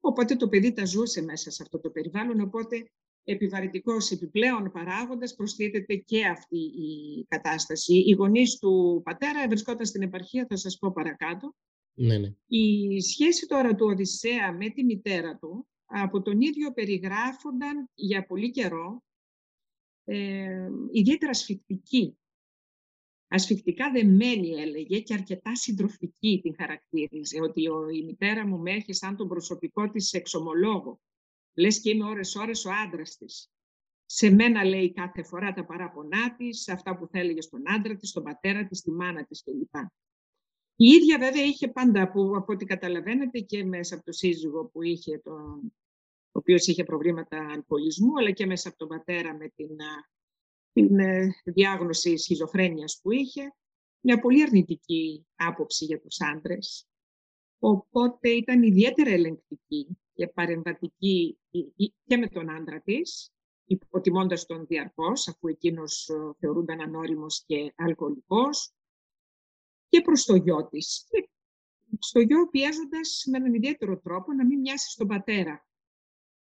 οπότε 0.00 0.36
το 0.36 0.48
παιδί 0.48 0.72
τα 0.72 0.84
ζούσε 0.84 1.22
μέσα 1.22 1.50
σε 1.50 1.62
αυτό 1.62 1.80
το 1.80 1.90
περιβάλλον, 1.90 2.40
οπότε 2.40 2.90
επιβαρυντικός 3.24 4.10
επιπλέον 4.10 4.70
παράγοντας 4.72 5.34
προσθέτεται 5.34 5.94
και 5.94 6.26
αυτή 6.26 6.58
η 6.58 7.24
κατάσταση. 7.28 7.94
Οι 7.94 8.12
γονείς 8.12 8.58
του 8.58 9.00
πατέρα 9.04 9.48
βρισκόταν 9.48 9.86
στην 9.86 10.02
επαρχία, 10.02 10.46
θα 10.48 10.56
σας 10.56 10.78
πω 10.78 10.92
παρακάτω. 10.92 11.54
Ναι, 11.98 12.18
ναι. 12.18 12.34
Η 12.46 13.00
σχέση 13.00 13.46
τώρα 13.46 13.74
του 13.74 13.86
Οδυσσέα 13.86 14.52
με 14.52 14.68
τη 14.68 14.84
μητέρα 14.84 15.36
του, 15.36 15.66
από 15.84 16.22
τον 16.22 16.40
ίδιο 16.40 16.72
περιγράφονταν 16.72 17.90
για 17.94 18.26
πολύ 18.26 18.50
καιρό, 18.50 19.04
ε, 20.04 20.68
ιδιαίτερα 20.92 21.34
σφιχτική 21.34 22.18
ασφικτικά 23.28 23.90
δεμένη 23.90 24.50
έλεγε 24.50 25.00
και 25.00 25.14
αρκετά 25.14 25.54
συντροφική 25.54 26.40
την 26.42 26.54
χαρακτήριζε, 26.56 27.40
ότι 27.40 27.62
η 27.92 28.04
μητέρα 28.04 28.46
μου 28.46 28.58
με 28.58 28.72
έχει 28.72 28.92
σαν 28.92 29.16
τον 29.16 29.28
προσωπικό 29.28 29.90
της 29.90 30.12
εξομολόγο. 30.12 31.00
Λες 31.54 31.80
και 31.80 31.90
είμαι 31.90 32.04
ώρες-ώρες 32.04 32.64
ο 32.64 32.70
άντρας 32.84 33.16
της. 33.16 33.50
Σε 34.04 34.30
μένα 34.30 34.64
λέει 34.64 34.92
κάθε 34.92 35.22
φορά 35.22 35.52
τα 35.52 35.64
παράπονά 35.64 36.36
της, 36.36 36.68
αυτά 36.68 36.96
που 36.96 37.06
θα 37.06 37.18
έλεγε 37.18 37.40
στον 37.40 37.62
άντρα 37.64 37.96
της, 37.96 38.08
στον 38.08 38.22
πατέρα 38.22 38.66
της, 38.66 38.78
στη 38.78 38.90
μάνα 38.90 39.24
της 39.24 39.42
κλπ. 39.42 39.74
Η 40.76 40.86
ίδια 40.86 41.18
βέβαια 41.18 41.44
είχε 41.44 41.68
πάντα, 41.68 42.10
που, 42.10 42.36
από 42.36 42.52
ό,τι 42.52 42.64
καταλαβαίνετε 42.64 43.38
και 43.38 43.64
μέσα 43.64 43.94
από 43.94 44.04
το 44.04 44.12
σύζυγο 44.12 44.64
που 44.64 44.82
είχε, 44.82 45.18
τον, 45.18 45.72
ο 46.32 46.38
οποίος 46.38 46.66
είχε 46.66 46.84
προβλήματα 46.84 47.48
αλκοολισμού, 47.52 48.18
αλλά 48.18 48.30
και 48.30 48.46
μέσα 48.46 48.68
από 48.68 48.78
τον 48.78 48.88
πατέρα 48.88 49.36
με 49.36 49.48
την 49.48 49.76
την 50.76 50.98
ε, 50.98 51.34
διάγνωση 51.44 52.16
σχιζοφρένειας 52.16 53.00
που 53.02 53.10
είχε, 53.10 53.54
μια 54.00 54.20
πολύ 54.20 54.42
αρνητική 54.42 55.26
άποψη 55.34 55.84
για 55.84 56.00
τους 56.00 56.20
άντρες. 56.20 56.88
Οπότε 57.58 58.28
ήταν 58.28 58.62
ιδιαίτερα 58.62 59.10
ελεγκτική 59.10 59.98
και 60.12 60.28
παρεμβατική 60.28 61.38
και 62.06 62.16
με 62.16 62.28
τον 62.28 62.50
άντρα 62.50 62.80
της, 62.80 63.30
υποτιμώντας 63.64 64.46
τον 64.46 64.66
διαρκώς, 64.66 65.28
αφού 65.28 65.48
εκείνος 65.48 66.08
ε, 66.08 66.14
θεωρούνταν 66.38 66.80
ανώριμος 66.80 67.44
και 67.46 67.72
αλκοολικός, 67.76 68.72
και 69.96 70.02
προς 70.02 70.24
το 70.24 70.34
γιο 70.34 70.68
της. 70.68 71.06
στο 71.98 72.20
γιο 72.20 72.48
πιέζοντας 72.48 73.24
με 73.30 73.36
έναν 73.36 73.54
ιδιαίτερο 73.54 73.98
τρόπο 73.98 74.32
να 74.32 74.44
μην 74.44 74.58
μοιάσει 74.58 74.90
στον 74.90 75.06
πατέρα, 75.06 75.66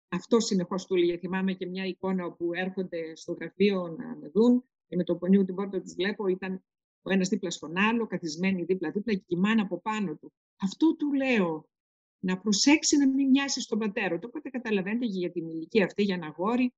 αυτό 0.09 0.41
συνεχώς 0.41 0.87
του 0.87 0.95
έλεγε. 0.95 1.19
Θυμάμαι 1.19 1.53
και 1.53 1.67
μια 1.67 1.85
εικόνα 1.85 2.25
όπου 2.25 2.51
έρχονται 2.55 3.17
στο 3.17 3.33
γραφείο 3.33 3.89
να 3.99 4.17
με 4.17 4.29
δουν 4.29 4.65
και 4.89 4.97
με 4.97 5.05
το 5.05 5.17
που 5.17 5.45
την 5.45 5.55
πόρτα 5.55 5.81
τους 5.81 5.95
βλέπω 5.95 6.27
ήταν 6.27 6.65
ο 7.03 7.13
ένας 7.13 7.29
δίπλα 7.29 7.51
στον 7.51 7.79
άλλο, 7.79 8.07
καθισμένοι 8.07 8.65
δίπλα-δίπλα 8.65 9.15
και 9.15 9.25
η 9.27 9.37
μάνα 9.37 9.63
από 9.63 9.81
πάνω 9.81 10.15
του. 10.15 10.33
Αυτό 10.57 10.97
του 10.97 11.13
λέω. 11.13 11.69
Να 12.21 12.39
προσέξει 12.39 12.97
να 12.97 13.09
μην 13.09 13.29
μοιάσει 13.29 13.61
στον 13.61 13.79
πατέρα 13.79 14.19
του. 14.19 14.25
Οπότε 14.29 14.49
καταλαβαίνετε 14.49 15.07
και 15.07 15.19
για 15.19 15.31
την 15.31 15.49
ηλικία 15.49 15.85
αυτή, 15.85 16.03
για 16.03 16.15
ένα 16.15 16.35
γόρι, 16.37 16.75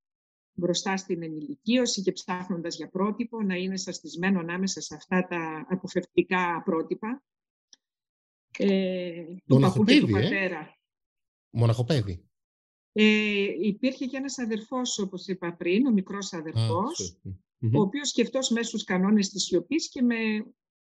μπροστά 0.60 0.96
στην 0.96 1.22
ενηλικίωση 1.22 2.02
και 2.02 2.12
ψάχνοντας 2.12 2.76
για 2.76 2.88
πρότυπο, 2.88 3.42
να 3.42 3.54
είναι 3.54 3.76
σαστισμένο 3.76 4.40
ανάμεσα 4.40 4.80
σε 4.80 4.94
αυτά 4.94 5.26
τα 5.26 5.66
αποφευτικά 5.68 6.62
πρότυπα. 6.64 7.22
Ε, 8.58 9.24
Μοναχοπέδι, 9.44 10.00
του 10.00 10.16
ε; 10.16 10.20
πατέρα. 10.20 10.78
Μοναχοπέδι. 11.50 12.24
Ε, 12.92 13.44
υπήρχε 13.60 14.06
και 14.06 14.16
ένας 14.16 14.38
αδερφός, 14.38 14.98
όπως 14.98 15.26
είπα 15.26 15.52
πριν, 15.56 15.86
ο 15.86 15.90
μικρός 15.90 16.32
αδερφός, 16.32 17.20
ο 17.74 17.80
οποίος 17.80 18.08
σκεφτός 18.08 18.50
μέσα 18.50 18.68
στους 18.68 18.84
κανόνες 18.84 19.28
της 19.28 19.44
σιωπής 19.44 19.88
και 19.88 20.02
με 20.02 20.16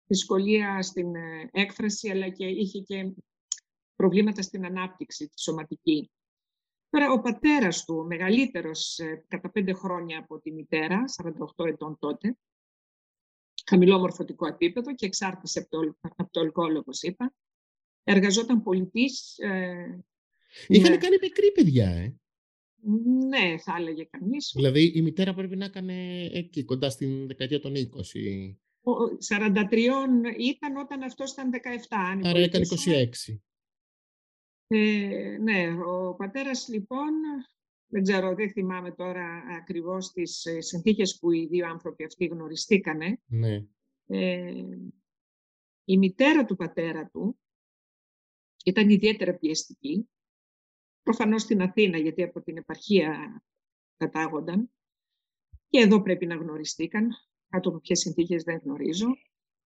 δυσκολία 0.05 0.81
στην 0.81 1.15
ε, 1.15 1.49
έκφραση, 1.51 2.09
αλλά 2.09 2.29
και 2.29 2.45
είχε 2.45 2.79
και 2.79 3.13
προβλήματα 3.95 4.41
στην 4.41 4.65
ανάπτυξη 4.65 5.27
τη 5.27 5.41
σωματική. 5.41 6.11
Τώρα, 6.93 7.11
ο 7.11 7.21
πατέρας 7.21 7.85
του, 7.85 8.05
μεγαλύτερος 8.07 8.99
ε, 8.99 9.25
κατά 9.27 9.51
πέντε 9.51 9.73
χρόνια 9.73 10.19
από 10.19 10.39
τη 10.39 10.51
μητέρα, 10.51 11.03
48 11.57 11.65
ετών 11.65 11.97
τότε, 11.99 12.37
χαμηλό 13.65 13.99
μορφωτικό 13.99 14.47
επίπεδο 14.47 14.95
και 14.95 15.05
εξάρτηση 15.05 15.59
από 15.59 15.69
το, 15.69 15.97
από 16.01 16.31
το 16.31 16.39
αλκοόλ, 16.39 16.75
όπως 16.75 17.01
είπα, 17.01 17.33
εργαζόταν 18.03 18.63
πολιτής 18.63 19.37
ε, 19.37 20.03
Είχαν 20.67 20.91
ναι. 20.91 20.97
κάνει 20.97 21.17
μικρή 21.21 21.51
παιδιά, 21.51 21.89
ε. 21.89 22.15
Ναι, 23.27 23.57
θα 23.57 23.75
έλεγε 23.79 24.03
κανείς. 24.03 24.51
Δηλαδή 24.55 24.91
η 24.95 25.01
μητέρα 25.01 25.33
πρέπει 25.33 25.55
να 25.55 25.65
έκανε 25.65 26.25
εκεί, 26.33 26.63
κοντά 26.63 26.89
στην 26.89 27.27
δεκαετία 27.27 27.59
των 27.59 27.73
20. 27.75 27.77
43 29.29 29.71
ήταν 30.37 30.77
όταν 30.77 31.03
αυτός 31.03 31.31
ήταν 31.31 31.49
17. 31.51 31.57
Άρα 32.23 32.39
έκανε 32.39 32.65
26. 32.85 33.35
Ε, 34.75 35.37
ναι, 35.41 35.81
ο 35.83 36.15
πατέρας 36.15 36.67
λοιπόν 36.67 37.11
δεν 37.87 38.03
ξέρω, 38.03 38.35
δεν 38.35 38.51
θυμάμαι 38.51 38.91
τώρα 38.91 39.43
ακριβώς 39.59 40.11
τις 40.11 40.45
ε, 40.45 40.61
συνθήκες 40.61 41.19
που 41.19 41.31
οι 41.31 41.47
δύο 41.47 41.67
άνθρωποι 41.67 42.03
αυτοί 42.03 42.25
γνωριστήκανε. 42.25 43.21
Ναι. 43.25 43.65
Ε, 44.07 44.63
η 45.85 45.97
μητέρα 45.97 46.45
του 46.45 46.55
πατέρα 46.55 47.09
του 47.09 47.39
ήταν 48.65 48.89
ιδιαίτερα 48.89 49.33
πιεστική. 49.33 50.09
Προφανώς 51.03 51.41
στην 51.41 51.61
Αθήνα, 51.61 51.97
γιατί 51.97 52.23
από 52.23 52.41
την 52.41 52.57
επαρχία 52.57 53.43
κατάγονταν. 53.97 54.71
Και 55.67 55.79
εδώ 55.79 56.01
πρέπει 56.01 56.25
να 56.25 56.35
γνωριστήκαν. 56.35 57.09
Κάτω 57.49 57.69
από 57.69 57.79
ποιες 57.79 57.99
συνθήκες 57.99 58.43
δεν 58.43 58.61
γνωρίζω. 58.63 59.07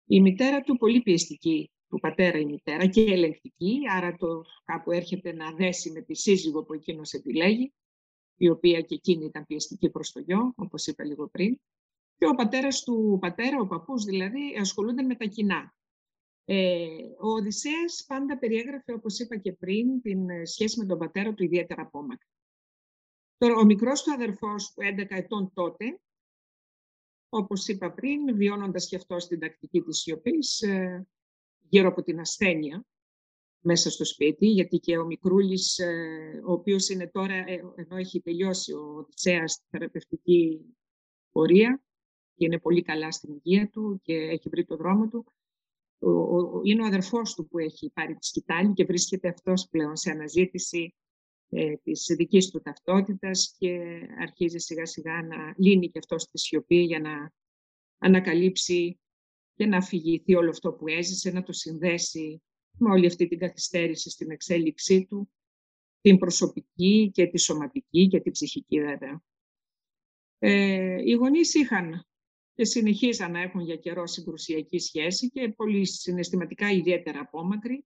Η 0.06 0.22
μητέρα 0.22 0.62
του 0.62 0.78
πολύ 0.78 1.02
πιεστική 1.02 1.72
του 1.90 2.00
πατέρα 2.00 2.38
η 2.40 2.46
μητέρα 2.46 2.86
και 2.86 3.02
ελεγκτική, 3.02 3.80
άρα 3.90 4.16
το 4.16 4.42
κάπου 4.66 4.92
έρχεται 4.92 5.34
να 5.34 5.52
δέσει 5.52 5.92
με 5.92 6.02
τη 6.02 6.16
σύζυγο 6.16 6.64
που 6.64 6.74
εκείνος 6.74 7.14
επιλέγει 7.14 7.74
η 8.38 8.50
οποία 8.50 8.82
και 8.82 8.96
εκείνη 8.96 9.26
ήταν 9.26 9.46
πιεστική 9.46 9.90
προς 9.90 10.12
το 10.12 10.20
γιο, 10.20 10.54
όπως 10.56 10.88
είπα 10.88 11.04
λίγο 11.04 11.28
πριν. 11.28 11.60
Και 12.18 12.28
ο 12.28 12.36
πατέρας 12.36 12.84
του 12.84 13.18
πατέρα, 13.22 13.60
ο 13.60 13.68
παππούς 13.68 14.04
δηλαδή, 14.04 14.58
ασχολούνται 14.60 15.02
με 15.02 15.16
τα 15.16 15.26
κοινά. 15.26 15.76
Ε, 16.46 16.88
ο 17.20 17.28
Οδυσσέας 17.28 18.06
πάντα 18.08 18.38
περιέγραφε, 18.38 18.94
όπως 18.94 19.20
είπα 19.20 19.38
και 19.38 19.54
πριν, 19.54 20.02
την 20.02 20.30
ε, 20.30 20.46
σχέση 20.46 20.80
με 20.80 20.86
τον 20.86 20.98
πατέρα 20.98 21.34
του 21.34 21.44
ιδιαίτερα 21.44 21.82
απόμακρη. 21.82 22.28
Τώρα, 23.38 23.56
ο 23.56 23.66
μικρός 23.66 24.04
του 24.04 24.14
αδερφός, 24.14 24.74
11 24.76 25.06
ετών 25.10 25.52
τότε, 25.54 26.00
όπως 27.30 27.68
είπα 27.68 27.92
πριν, 27.92 28.36
βιώνοντας 28.36 28.88
και 28.88 28.96
αυτό 28.96 29.20
στην 29.20 29.40
τακτική 29.40 29.82
της 29.82 29.98
σιωπής, 29.98 30.62
ε, 30.62 31.08
γύρω 31.70 31.88
από 31.88 32.04
την 32.04 32.20
ασθένεια, 32.20 32.86
μέσα 33.60 33.90
στο 33.90 34.06
σπίτι, 34.06 34.48
γιατί 34.48 34.78
και 34.78 34.98
ο 34.98 35.06
Μικρούλης, 35.06 35.78
ε, 35.78 36.42
ο 36.46 36.52
οποίος 36.52 36.90
είναι 36.90 37.08
τώρα, 37.08 37.34
ε, 37.34 37.62
ενώ 37.76 37.96
έχει 37.96 38.22
τελειώσει 38.22 38.74
ο 38.74 38.96
Οδυσσέας 38.98 39.52
στη 39.52 39.66
θεραπευτική 39.70 40.62
πορεία 41.32 41.82
και 42.36 42.46
είναι 42.46 42.60
πολύ 42.60 42.82
καλά 42.82 43.12
στην 43.12 43.42
υγεία 43.44 43.70
του 43.70 44.00
και 44.04 44.14
έχει 44.14 44.50
βρει 44.50 44.66
το 44.66 44.76
δρόμο 44.76 45.08
του, 45.08 45.26
ο, 46.00 46.10
ο, 46.10 46.62
είναι 46.64 46.84
ο 46.84 46.86
αδερφός 46.86 47.34
του 47.34 47.48
που 47.48 47.58
έχει 47.58 47.92
πάρει 47.94 48.16
τη 48.16 48.26
σκητάλη 48.26 48.74
και 48.74 48.86
βρίσκεται 48.86 49.28
αυτός 49.28 49.68
πλέον 49.70 49.96
σε 49.96 50.12
αναζήτηση 50.12 50.96
ε, 51.50 51.76
της 51.76 52.14
δικής 52.18 52.50
του 52.50 52.62
ταυτότητας 52.62 53.56
και 53.58 53.80
αρχίζει 54.20 54.58
σιγά 54.58 54.86
σιγά 54.86 55.24
να 55.24 55.54
λύνει 55.58 55.90
και 55.90 55.98
αυτός 55.98 56.26
τη 56.26 56.40
σιωπή 56.40 56.82
για 56.82 57.00
να 57.00 57.32
ανακαλύψει 57.98 59.00
και 59.58 59.66
να 59.66 59.78
αφηγηθεί 59.78 60.36
όλο 60.36 60.50
αυτό 60.50 60.72
που 60.72 60.88
έζησε, 60.88 61.32
να 61.32 61.44
το 61.44 61.54
συνδέσει 61.54 62.42
με 62.78 62.92
όλη 62.92 63.06
αυτή 63.06 63.28
την 63.28 63.40
καθυστέρηση 63.40 64.10
στην 64.10 64.32
εξέλιξή 64.32 65.06
του, 65.06 65.32
την 66.02 66.18
προσωπική 66.18 67.12
και 67.14 67.28
τη 67.28 67.40
σωματική 67.40 68.08
και 68.08 68.20
την 68.20 68.32
ψυχική 68.32 68.80
βέβαια. 68.80 69.22
Ε, 70.40 71.02
οι 71.04 71.12
γονείς 71.12 71.54
είχαν 71.54 72.08
και 72.54 72.66
συνεχίζαν 72.66 73.32
να 73.32 73.42
έχουν 73.42 73.62
για 73.62 73.76
καιρό 73.76 74.08
συγκρουσιακή 74.08 74.80
σχέση 74.80 75.30
και 75.30 75.50
πολύ 75.50 75.86
συναισθηματικά 75.86 76.72
ιδιαίτερα 76.72 77.20
απόμακροι. 77.20 77.86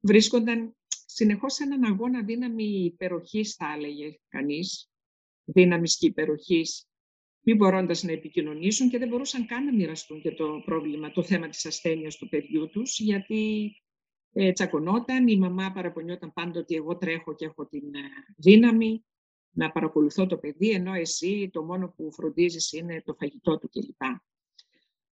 Βρίσκονταν 0.00 0.76
συνεχώς 1.06 1.54
σε 1.54 1.62
έναν 1.62 1.84
αγώνα 1.84 2.22
δύναμη 2.22 2.84
υπεροχής, 2.84 3.54
θα 3.54 3.72
έλεγε 3.76 4.18
κανείς, 4.28 4.90
δύναμης 5.44 5.96
και 5.96 6.06
υπεροχής, 6.06 6.88
μη 7.48 7.54
μπορώντας 7.54 8.02
να 8.02 8.12
επικοινωνήσουν 8.12 8.88
και 8.88 8.98
δεν 8.98 9.08
μπορούσαν 9.08 9.46
καν 9.46 9.64
να 9.64 9.74
μοιραστούν 9.74 10.20
και 10.20 10.30
το 10.32 10.62
πρόβλημα, 10.64 11.10
το 11.10 11.22
θέμα 11.22 11.48
της 11.48 11.66
ασθένειας 11.66 12.16
του 12.16 12.28
παιδιού 12.28 12.68
τους, 12.68 12.98
γιατί 12.98 13.72
ε, 14.32 14.52
τσακωνόταν, 14.52 15.28
η 15.28 15.36
μαμά 15.36 15.72
παραπονιόταν 15.72 16.32
πάντοτε 16.32 16.58
ότι 16.58 16.74
εγώ 16.74 16.96
τρέχω 16.96 17.34
και 17.34 17.44
έχω 17.44 17.66
την 17.66 17.94
ε, 17.94 18.00
δύναμη 18.36 19.04
να 19.50 19.70
παρακολουθώ 19.70 20.26
το 20.26 20.38
παιδί, 20.38 20.70
ενώ 20.70 20.94
εσύ 20.94 21.50
το 21.52 21.64
μόνο 21.64 21.94
που 21.96 22.12
φροντίζεις 22.12 22.72
είναι 22.72 23.02
το 23.04 23.14
φαγητό 23.14 23.58
του 23.58 23.68
κλπ. 23.68 24.02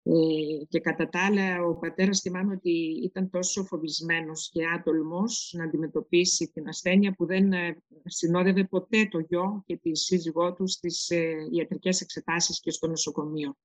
Ε, 0.04 0.64
και 0.68 0.80
κατά 0.80 1.08
τα 1.08 1.24
άλλα, 1.26 1.64
ο 1.64 1.74
πατέρας 1.74 2.20
θυμάμαι 2.20 2.54
ότι 2.54 3.00
ήταν 3.04 3.30
τόσο 3.30 3.64
φοβισμένος 3.64 4.50
και 4.52 4.66
άτολμος 4.66 5.54
να 5.56 5.64
αντιμετωπίσει 5.64 6.50
την 6.54 6.68
ασθένεια 6.68 7.14
που 7.14 7.26
δεν 7.26 7.52
ε, 7.52 7.82
συνόδευε 8.04 8.64
ποτέ 8.64 9.08
το 9.10 9.18
γιο 9.18 9.62
και 9.66 9.76
τη 9.76 9.96
σύζυγό 9.96 10.54
του 10.54 10.68
στις 10.68 11.10
ε, 11.10 11.48
ιατρικές 11.50 12.00
εξετάσεις 12.00 12.60
και 12.60 12.70
στο 12.70 12.88
νοσοκομείο. 12.88 13.56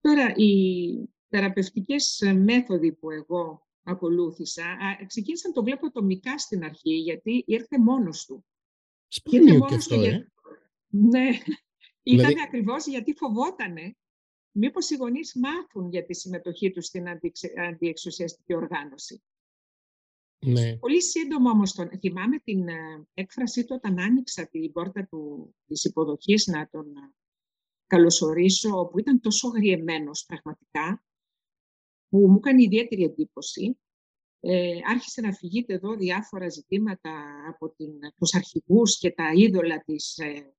Τώρα, 0.00 0.32
οι 0.34 0.52
θεραπευτικές 1.28 2.22
μέθοδοι 2.36 2.92
που 2.92 3.10
εγώ 3.10 3.66
ακολούθησα, 3.82 4.64
ξεκίνησα 5.06 5.48
να 5.48 5.54
το 5.54 5.62
βλέπω 5.62 5.86
ατομικά 5.86 6.38
στην 6.38 6.64
αρχή, 6.64 6.94
γιατί 6.94 7.44
ήρθε 7.46 7.78
μόνος 7.78 8.24
του. 8.24 8.44
Σπάνιο 9.08 9.64
και 9.68 9.74
αυτό, 9.74 9.94
ε. 9.94 10.32
Ναι, 10.88 11.28
ήταν 12.02 12.26
δηλαδή... 12.26 12.40
ακριβώς 12.46 12.86
γιατί 12.86 13.14
φοβότανε 13.14 13.96
μήπως 14.58 14.90
οι 14.90 14.94
γονείς 14.96 15.34
μάθουν 15.34 15.90
για 15.90 16.04
τη 16.04 16.14
συμμετοχή 16.14 16.70
τους 16.70 16.86
στην 16.86 17.04
αντιεξουσιαστική 17.68 18.54
οργάνωση; 18.54 19.22
Ναι. 20.38 20.76
Πολύ 20.76 21.02
σύντομα 21.02 21.50
όμως 21.50 21.72
τον... 21.72 21.90
θυμάμαι 21.98 22.38
την 22.38 22.68
ε, 22.68 23.06
έκφρασή 23.14 23.64
του 23.64 23.74
όταν 23.76 24.00
άνοιξα 24.00 24.48
την 24.48 24.72
πόρτα 24.72 25.06
του, 25.10 25.54
της 25.66 25.84
υποδοχής 25.84 26.46
να 26.46 26.68
τον 26.68 26.96
ε, 26.96 27.14
καλωσορίσω, 27.86 28.78
όπου 28.78 28.98
ήταν 28.98 29.20
τόσο 29.20 29.48
γριεμένος 29.48 30.24
πραγματικά, 30.26 31.04
που 32.08 32.18
μου 32.18 32.36
έκανε 32.36 32.62
ιδιαίτερη 32.62 33.02
εντύπωση. 33.02 33.78
Ε, 34.40 34.78
άρχισε 34.90 35.20
να 35.20 35.32
φυγείται 35.32 35.74
εδώ 35.74 35.96
διάφορα 35.96 36.48
ζητήματα 36.48 37.10
από 37.48 37.70
την, 37.70 37.90
τους 38.18 38.34
αρχηγούς 38.34 38.98
και 38.98 39.10
τα 39.10 39.32
είδωλα 39.32 39.80
της, 39.80 40.18
ε, 40.18 40.54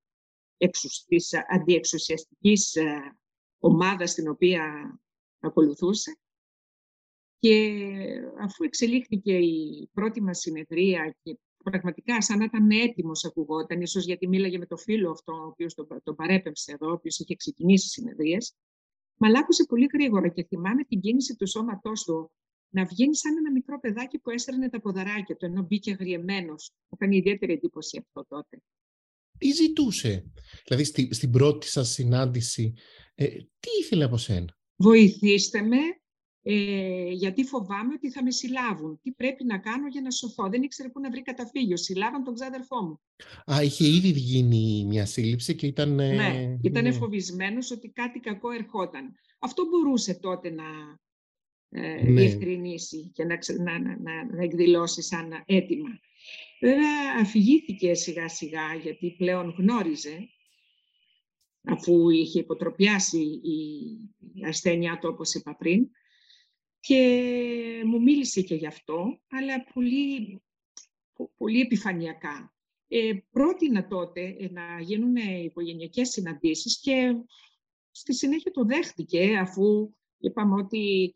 εξους, 0.56 1.04
της 1.04 1.30
αντιεξουσιαστικής 1.48 2.74
ε, 2.74 3.19
ομάδας 3.60 4.14
την 4.14 4.28
οποία 4.28 4.94
ακολουθούσε. 5.40 6.18
Και 7.38 7.82
αφού 8.40 8.64
εξελίχθηκε 8.64 9.36
η 9.38 9.88
πρώτη 9.92 10.22
μας 10.22 10.38
συνεδρία 10.38 11.16
και 11.22 11.38
πραγματικά 11.64 12.22
σαν 12.22 12.38
να 12.38 12.44
ήταν 12.44 12.70
έτοιμος 12.70 13.24
ακουγόταν, 13.24 13.80
ίσως 13.80 14.04
γιατί 14.04 14.28
μίλαγε 14.28 14.58
με 14.58 14.66
το 14.66 14.76
φίλο 14.76 15.10
αυτό, 15.10 15.32
ο 15.32 15.46
οποίος 15.46 15.74
τον, 15.74 15.86
τον 16.02 16.14
παρέπεμψε 16.14 16.72
εδώ, 16.72 16.88
ο 16.88 16.92
οποίος 16.92 17.18
είχε 17.18 17.36
ξεκινήσει 17.36 17.88
συνεδρίες, 17.88 18.54
Μαλάκωσε 19.22 19.64
πολύ 19.64 19.88
γρήγορα 19.92 20.28
και 20.28 20.44
θυμάμαι 20.44 20.84
την 20.84 21.00
κίνηση 21.00 21.36
του 21.36 21.48
σώματός 21.48 22.04
του 22.04 22.32
να 22.68 22.84
βγαίνει 22.84 23.16
σαν 23.16 23.36
ένα 23.36 23.50
μικρό 23.50 23.80
παιδάκι 23.80 24.18
που 24.18 24.30
έστερνε 24.30 24.68
τα 24.68 24.80
ποδαράκια 24.80 25.36
του, 25.36 25.44
ενώ 25.44 25.62
μπήκε 25.62 25.90
αγριεμένο. 25.90 26.50
Μου 26.52 26.90
έκανε 26.94 27.16
ιδιαίτερη 27.16 27.52
εντύπωση 27.52 27.98
αυτό 27.98 28.24
τότε. 28.28 28.62
Τι 29.40 29.50
ζητούσε, 29.50 30.24
δηλαδή 30.66 30.84
στη, 30.84 31.14
στην 31.14 31.30
πρώτη 31.30 31.66
σας 31.66 31.88
συνάντηση, 31.88 32.74
ε, 33.14 33.26
τι 33.36 33.70
ήθελε 33.80 34.04
από 34.04 34.16
σένα; 34.16 34.58
Βοηθήστε 34.76 35.62
με 35.62 35.76
ε, 36.42 37.10
γιατί 37.10 37.44
φοβάμαι 37.44 37.94
ότι 37.94 38.10
θα 38.10 38.22
με 38.22 38.30
συλλάβουν. 38.30 39.00
Τι 39.02 39.12
πρέπει 39.12 39.44
να 39.44 39.58
κάνω 39.58 39.88
για 39.88 40.00
να 40.00 40.10
σωθώ; 40.10 40.48
Δεν 40.48 40.62
ήξερε 40.62 40.88
πού 40.88 41.00
να 41.00 41.10
βρει 41.10 41.22
καταφύγιο. 41.22 41.76
Συλλάβαν 41.76 42.24
τον 42.24 42.34
ξάδερφό 42.34 42.82
μου. 42.82 43.00
Α, 43.52 43.62
είχε 43.62 43.86
ήδη 43.86 44.08
γίνει 44.08 44.84
μια 44.88 45.06
σύλληψη 45.06 45.54
και 45.54 45.66
ήταν... 45.66 45.94
Ναι, 45.94 46.56
ήταν 46.62 46.84
ναι. 46.84 46.92
φοβισμένος 46.92 47.70
ότι 47.70 47.88
κάτι 47.88 48.18
κακό 48.18 48.50
ερχόταν. 48.50 49.14
Αυτό 49.38 49.64
μπορούσε 49.66 50.14
τότε 50.14 50.50
να 50.50 50.64
ε, 51.68 52.02
ναι. 52.02 52.20
διευκρινίσει 52.20 53.10
και 53.14 53.24
να, 53.24 53.38
να, 53.62 53.78
να, 53.78 54.34
να 54.36 54.42
εκδηλώσει 54.42 55.02
σαν 55.02 55.42
αίτημα. 55.46 55.88
Βέβαια 56.60 57.14
αφηγήθηκε 57.20 57.94
σιγά 57.94 58.28
σιγά 58.28 58.74
γιατί 58.74 59.14
πλέον 59.18 59.54
γνώριζε 59.58 60.28
αφού 61.62 62.10
είχε 62.10 62.38
υποτροπιάσει 62.38 63.18
η 63.22 64.44
ασθένειά 64.46 64.98
του 64.98 65.08
όπως 65.12 65.34
είπα 65.34 65.56
πριν 65.56 65.90
και 66.80 67.82
μου 67.86 68.02
μίλησε 68.02 68.40
και 68.40 68.54
γι' 68.54 68.66
αυτό, 68.66 69.20
αλλά 69.28 69.64
πολύ, 69.74 70.42
πολύ 71.36 71.60
επιφανειακά. 71.60 72.54
Ε, 72.88 73.12
πρότεινα 73.30 73.86
τότε 73.86 74.36
ε, 74.38 74.48
να 74.50 74.80
γίνουν 74.80 75.16
οικογενειακές 75.16 76.08
συναντήσεις 76.08 76.80
και 76.80 77.16
στη 77.90 78.14
συνέχεια 78.14 78.50
το 78.50 78.64
δέχτηκε 78.64 79.36
αφού 79.36 79.94
είπαμε 80.18 80.54
ότι 80.54 81.14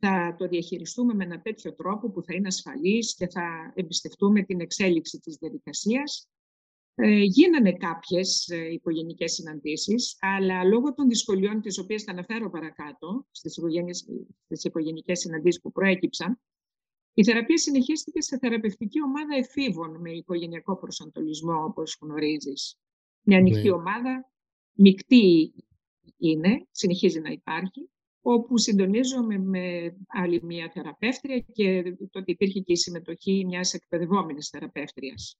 θα 0.00 0.34
το 0.38 0.48
διαχειριστούμε 0.48 1.14
με 1.14 1.24
ένα 1.24 1.40
τέτοιο 1.40 1.74
τρόπο 1.74 2.10
που 2.10 2.22
θα 2.22 2.34
είναι 2.34 2.46
ασφαλής 2.46 3.14
και 3.14 3.26
θα 3.28 3.72
εμπιστευτούμε 3.74 4.42
την 4.42 4.60
εξέλιξη 4.60 5.18
της 5.18 5.36
διαδικασίας 5.36 6.28
ε, 6.94 7.22
γίνανε 7.22 7.72
κάποιες 7.72 8.48
ε, 8.48 8.72
οικογενικές 8.72 9.32
συναντήσεις, 9.32 10.16
αλλά 10.20 10.64
λόγω 10.64 10.94
των 10.94 11.08
δυσκολιών 11.08 11.60
τις 11.60 11.78
οποίες 11.78 12.02
θα 12.02 12.12
αναφέρω 12.12 12.50
παρακάτω, 12.50 13.26
στις, 13.30 13.60
στις 14.44 14.64
οικογενικές 14.64 15.18
συναντήσεις 15.18 15.60
που 15.60 15.72
προέκυψαν, 15.72 16.40
η 17.14 17.24
θεραπεία 17.24 17.58
συνεχίστηκε 17.58 18.20
σε 18.20 18.38
θεραπευτική 18.38 19.02
ομάδα 19.02 19.36
εφήβων 19.36 20.00
με 20.00 20.10
οικογενειακό 20.10 20.76
προσανατολισμό, 20.76 21.64
όπως 21.64 21.98
γνωρίζεις. 22.00 22.78
Μια 23.22 23.38
ανοιχτή 23.38 23.68
ναι. 23.68 23.72
ομάδα, 23.72 24.32
μεικτή 24.72 25.54
είναι, 26.16 26.66
συνεχίζει 26.70 27.20
να 27.20 27.30
υπάρχει, 27.30 27.90
όπου 28.22 28.58
συντονίζομαι 28.58 29.38
με 29.38 29.96
άλλη 30.06 30.40
μια 30.42 30.70
θεραπεύτρια 30.72 31.38
και 31.38 31.82
τότε 32.10 32.32
υπήρχε 32.32 32.60
και 32.60 32.72
η 32.72 32.76
συμμετοχή 32.76 33.44
μιας 33.46 33.74
εκπαιδευόμενης 33.74 34.48
θεραπεύτριας. 34.48 35.38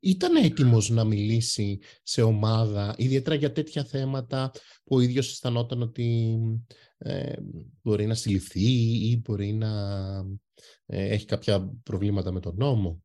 ήταν 0.00 0.36
έτοιμος 0.36 0.90
να 0.90 1.04
μιλήσει 1.04 1.78
σε 2.02 2.22
ομάδα, 2.22 2.94
ιδιαίτερα 2.98 3.36
για 3.36 3.52
τέτοια 3.52 3.84
θέματα 3.84 4.50
που 4.84 4.96
ο 4.96 5.00
ίδιος 5.00 5.30
αισθανόταν 5.30 5.82
ότι 5.82 6.38
ε, 6.98 7.32
μπορεί 7.82 8.06
να 8.06 8.14
συλληφθεί 8.14 8.70
ή 9.10 9.22
μπορεί 9.24 9.52
να 9.52 9.70
ε, 10.86 11.08
έχει 11.08 11.24
κάποια 11.24 11.74
προβλήματα 11.82 12.32
με 12.32 12.40
τον 12.40 12.54
νόμο; 12.56 13.02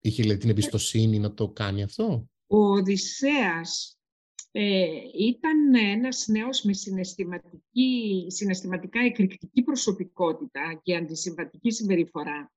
Είχε 0.00 0.22
λέει, 0.22 0.36
την 0.36 0.48
ε, 0.48 0.52
εμπιστοσύνη 0.52 1.18
να 1.18 1.34
το 1.34 1.48
κάνει 1.48 1.82
αυτό; 1.82 2.28
Ο 2.46 2.58
Οδυσσέας 2.58 3.99
ε, 4.52 4.88
ήταν 5.18 5.74
ένας 5.74 6.26
νέος 6.28 6.62
με 6.62 6.72
συναισθηματική, 6.72 8.26
συναισθηματικά 8.28 9.00
εκρηκτική 9.00 9.62
προσωπικότητα 9.62 10.80
και 10.82 10.96
αντισυμβατική 10.96 11.70
συμπεριφορά. 11.70 12.52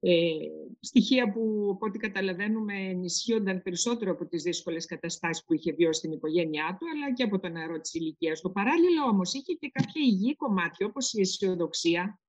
Ε, 0.00 0.32
στοιχεία 0.80 1.32
που, 1.32 1.70
από 1.72 1.86
ό,τι 1.86 1.98
καταλαβαίνουμε, 1.98 2.74
ενισχύονταν 2.74 3.62
περισσότερο 3.62 4.10
από 4.10 4.26
τις 4.26 4.42
δύσκολες 4.42 4.86
καταστάσεις 4.86 5.44
που 5.44 5.54
είχε 5.54 5.72
βιώσει 5.72 5.98
στην 5.98 6.12
οικογένειά 6.12 6.76
του, 6.80 6.86
αλλά 6.94 7.12
και 7.12 7.22
από 7.22 7.38
το 7.38 7.48
νερό 7.48 7.80
της 7.80 7.94
ηλικίας 7.94 8.40
του. 8.40 8.52
Παράλληλα 8.52 9.04
όμως 9.04 9.32
είχε 9.32 9.52
και 9.52 9.70
κάποια 9.72 10.02
υγιή 10.02 10.36
κομμάτια, 10.36 10.86
όπως 10.86 11.12
η 11.12 11.20
αισιοδοξία, 11.20 12.20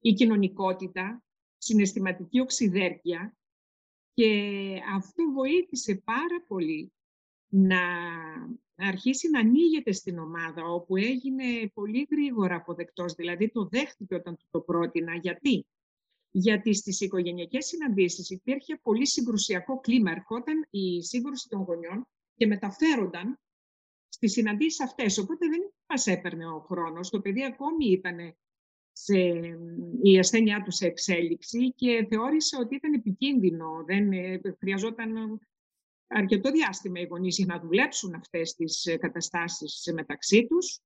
η 0.00 0.12
κοινωνικότητα, 0.12 1.24
συναισθηματική 1.58 2.40
οξυδέρκεια 2.40 3.36
και 4.14 4.52
αυτό 4.94 5.24
βοήθησε 5.34 6.02
πάρα 6.04 6.44
πολύ 6.48 6.92
να 7.48 7.80
αρχίσει 8.76 9.30
να 9.30 9.38
ανοίγεται 9.38 9.92
στην 9.92 10.18
ομάδα, 10.18 10.64
όπου 10.64 10.96
έγινε 10.96 11.70
πολύ 11.74 12.06
γρήγορα 12.10 12.54
αποδεκτός, 12.54 13.12
δηλαδή 13.14 13.50
το 13.50 13.68
δέχτηκε 13.70 14.14
όταν 14.14 14.38
το 14.50 14.60
πρότεινα. 14.60 15.14
Γιατί; 15.14 15.66
Γιατί 16.30 16.74
στις 16.74 17.00
οικογενειακές 17.00 17.66
συναντήσεις 17.66 18.30
υπήρχε 18.30 18.78
πολύ 18.82 19.06
συγκρουσιακό 19.06 19.80
κλίμα. 19.80 20.10
Ερχόταν 20.10 20.66
η 20.70 21.02
σύγκρουση 21.02 21.48
των 21.48 21.62
γονιών 21.62 22.08
και 22.36 22.46
μεταφέρονταν 22.46 23.40
στις 24.08 24.32
συναντήσεις 24.32 24.80
αυτές. 24.80 25.18
Οπότε 25.18 25.48
δεν 25.48 25.72
μας 25.86 26.06
έπαιρνε 26.06 26.46
ο 26.46 26.60
χρόνος. 26.60 27.10
Το 27.10 27.20
παιδί 27.20 27.44
ακόμη 27.44 27.86
ήταν 27.86 28.36
σε, 28.92 29.18
η 30.02 30.18
ασθένειά 30.18 30.62
του 30.62 30.70
σε 30.70 30.86
εξέλιξη 30.86 31.72
και 31.72 32.06
θεώρησε 32.10 32.56
ότι 32.60 32.74
ήταν 32.74 32.92
επικίνδυνο. 32.92 33.84
Δεν 33.86 34.12
ε, 34.12 34.40
χρειαζόταν 34.58 35.40
αρκετό 36.06 36.50
διάστημα 36.50 37.00
οι 37.00 37.06
γονείς 37.06 37.36
για 37.36 37.46
να 37.46 37.60
δουλέψουν 37.60 38.14
αυτές 38.14 38.54
τις 38.54 38.86
ε, 38.86 38.96
καταστάσεις 38.96 39.90
μεταξύ 39.94 40.46
τους 40.46 40.80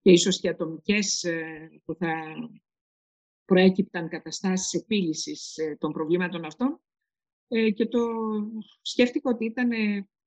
και 0.00 0.10
ίσως 0.10 0.40
και 0.40 0.48
ατομικές 0.48 1.24
ε, 1.24 1.68
που 1.84 1.94
θα 1.94 2.12
προέκυπταν 3.44 4.08
καταστάσεις 4.08 4.72
επίλυσης 4.80 5.56
ε, 5.56 5.76
των 5.80 5.92
προβλήματων 5.92 6.44
αυτών. 6.44 6.80
Και 7.74 7.86
το 7.86 8.00
σκέφτηκα 8.82 9.30
ότι 9.30 9.44
ήταν 9.44 9.70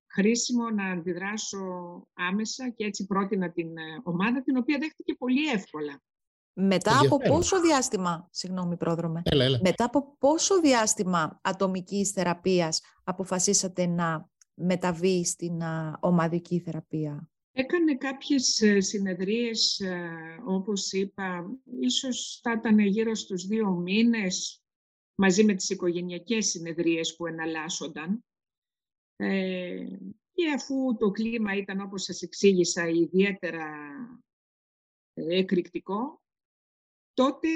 χρήσιμο 0.08 0.70
να 0.70 0.92
αντιδράσω 0.92 1.60
άμεσα 2.14 2.70
και 2.70 2.86
έτσι 2.86 3.06
πρότεινα 3.06 3.52
την 3.52 3.70
ομάδα 4.04 4.42
την 4.42 4.58
οποία 4.58 4.78
δέχτηκε 4.78 5.14
πολύ 5.14 5.50
εύκολα. 5.50 6.02
Μετά 6.54 7.00
από 7.00 7.18
πόσο 7.18 7.62
διάστημα, 7.62 8.28
συγγνώμη 8.32 8.78
πρόδρομε, 8.78 9.22
μετά 9.62 9.86
από 9.86 10.16
πόσο 10.18 10.60
διάστημα 10.60 11.40
ατομικής 11.44 12.12
θεραπείας 12.12 12.82
αποφασίσατε 13.04 13.86
να 13.86 14.30
μεταβεί 14.56 15.26
στην 15.26 15.62
ομαδική 16.00 16.60
θεραπεία. 16.60 17.30
Έκανε 17.58 17.98
κάποιες 17.98 18.62
ε, 18.62 18.80
συνεδρίες, 18.80 19.80
ε, 19.80 20.42
όπως 20.46 20.92
είπα, 20.92 21.58
ίσως 21.80 22.40
θα 22.44 22.52
ήταν 22.52 22.80
γύρω 22.80 23.16
στους 23.16 23.46
δύο 23.46 23.72
μήνες, 23.72 24.64
μαζί 25.16 25.44
με 25.44 25.54
τις 25.54 25.70
οικογενειακές 25.70 26.48
συνεδρίες 26.48 27.16
που 27.16 27.26
εναλλάσσονταν. 27.26 28.26
Ε, 29.16 29.86
και 30.34 30.52
αφού 30.56 30.98
το 30.98 31.12
κλίμα 31.12 31.56
ήταν, 31.56 31.80
όπως 31.82 32.04
σας 32.04 32.22
εξήγησα, 32.22 32.88
ιδιαίτερα 32.88 33.74
εκρηκτικό, 35.14 36.22
τότε 37.14 37.50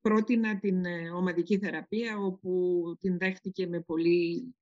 πρότεινα 0.00 0.58
την 0.58 0.84
ομαδική 1.14 1.58
θεραπεία, 1.58 2.18
όπου 2.18 2.82
την 3.00 3.18
δέχτηκε 3.18 3.66
με 3.66 3.80
πολύ 3.80 4.54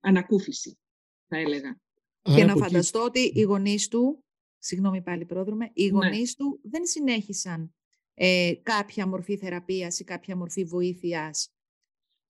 ανακούφιση, 0.00 0.78
θα 1.26 1.36
έλεγα. 1.36 1.80
Και 2.22 2.44
να 2.44 2.56
φανταστώ 2.56 3.04
ότι 3.04 3.20
οι 3.20 3.40
γονείς 3.40 3.88
του, 3.88 4.24
συγγνώμη 4.58 5.02
πάλι 5.02 5.24
πρόδρομε, 5.24 5.70
οι 5.72 5.84
ναι. 5.84 5.90
γονείς 5.90 6.34
του 6.34 6.60
δεν 6.62 6.86
συνέχισαν 6.86 7.74
ε, 8.14 8.52
κάποια 8.62 9.06
μορφή 9.06 9.36
θεραπείας 9.36 10.00
ή 10.00 10.04
κάποια 10.04 10.36
μορφή 10.36 10.64
βοήθειας. 10.64 11.52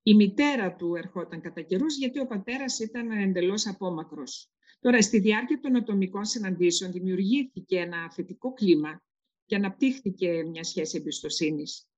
Η 0.02 0.14
μητέρα 0.14 0.74
του 0.74 0.94
ερχόταν 0.94 1.40
κατά 1.40 1.62
καιρούς 1.62 1.96
γιατί 1.96 2.20
ο 2.20 2.26
πατέρας 2.26 2.78
ήταν 2.78 3.11
εντελώς 3.11 3.66
απόμακρος. 3.66 4.50
Τώρα, 4.80 5.02
στη 5.02 5.18
διάρκεια 5.18 5.61
των 5.61 5.76
ατομικών 5.76 6.24
συναντήσεων 6.24 6.92
δημιουργήθηκε 6.92 7.78
ένα 7.78 8.12
θετικό 8.12 8.52
κλίμα 8.52 9.02
και 9.46 9.56
αναπτύχθηκε 9.56 10.42
μια 10.42 10.64
σχέση 10.64 10.96
εμπιστοσύνης. 10.96 11.88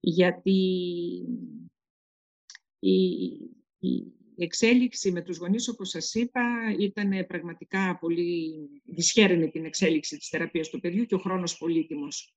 Γιατί 0.00 0.60
η, 2.78 3.04
η, 3.78 4.12
η 4.42 4.44
εξέλιξη 4.44 5.12
με 5.12 5.22
τους 5.22 5.36
γονείς, 5.36 5.68
όπως 5.68 5.88
σας 5.88 6.14
είπα, 6.14 6.42
ήταν 6.78 7.26
πραγματικά 7.26 7.98
πολύ 8.00 8.52
δυσχέρενη 8.84 9.50
την 9.50 9.64
εξέλιξη 9.64 10.16
της 10.16 10.28
θεραπείας 10.28 10.68
του 10.68 10.80
παιδιού 10.80 11.04
και 11.04 11.14
ο 11.14 11.18
χρόνος 11.18 11.56
πολύτιμος. 11.56 12.34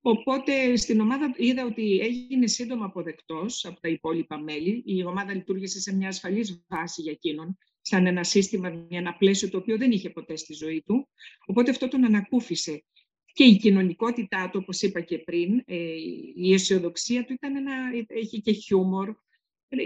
Οπότε 0.00 0.76
στην 0.76 1.00
ομάδα 1.00 1.34
είδα 1.36 1.64
ότι 1.64 1.98
έγινε 1.98 2.46
σύντομα 2.46 2.84
αποδεκτός 2.84 3.64
από 3.64 3.80
τα 3.80 3.88
υπόλοιπα 3.88 4.38
μέλη. 4.38 4.82
Η 4.86 5.04
ομάδα 5.04 5.34
λειτουργήσε 5.34 5.80
σε 5.80 5.96
μια 5.96 6.08
ασφαλής 6.08 6.64
βάση 6.68 7.02
για 7.02 7.12
εκείνον, 7.12 7.58
σαν 7.80 8.06
ένα 8.06 8.24
σύστημα, 8.24 8.86
ένα 8.88 9.16
πλαίσιο 9.16 9.50
το 9.50 9.58
οποίο 9.58 9.76
δεν 9.76 9.90
είχε 9.90 10.10
ποτέ 10.10 10.36
στη 10.36 10.54
ζωή 10.54 10.82
του. 10.86 11.08
Οπότε 11.46 11.70
αυτό 11.70 11.88
τον 11.88 12.04
ανακούφισε. 12.04 12.84
Και 13.32 13.44
η 13.44 13.56
κοινωνικότητά 13.56 14.50
του, 14.50 14.58
όπως 14.62 14.82
είπα 14.82 15.00
και 15.00 15.18
πριν, 15.18 15.62
ε, 15.66 15.94
η 16.34 16.52
αισιοδοξία 16.52 17.24
του 17.24 17.32
ήταν 17.32 17.56
ένα, 17.56 17.74
είχε 18.20 18.38
και 18.38 18.52
χιούμορ. 18.52 19.14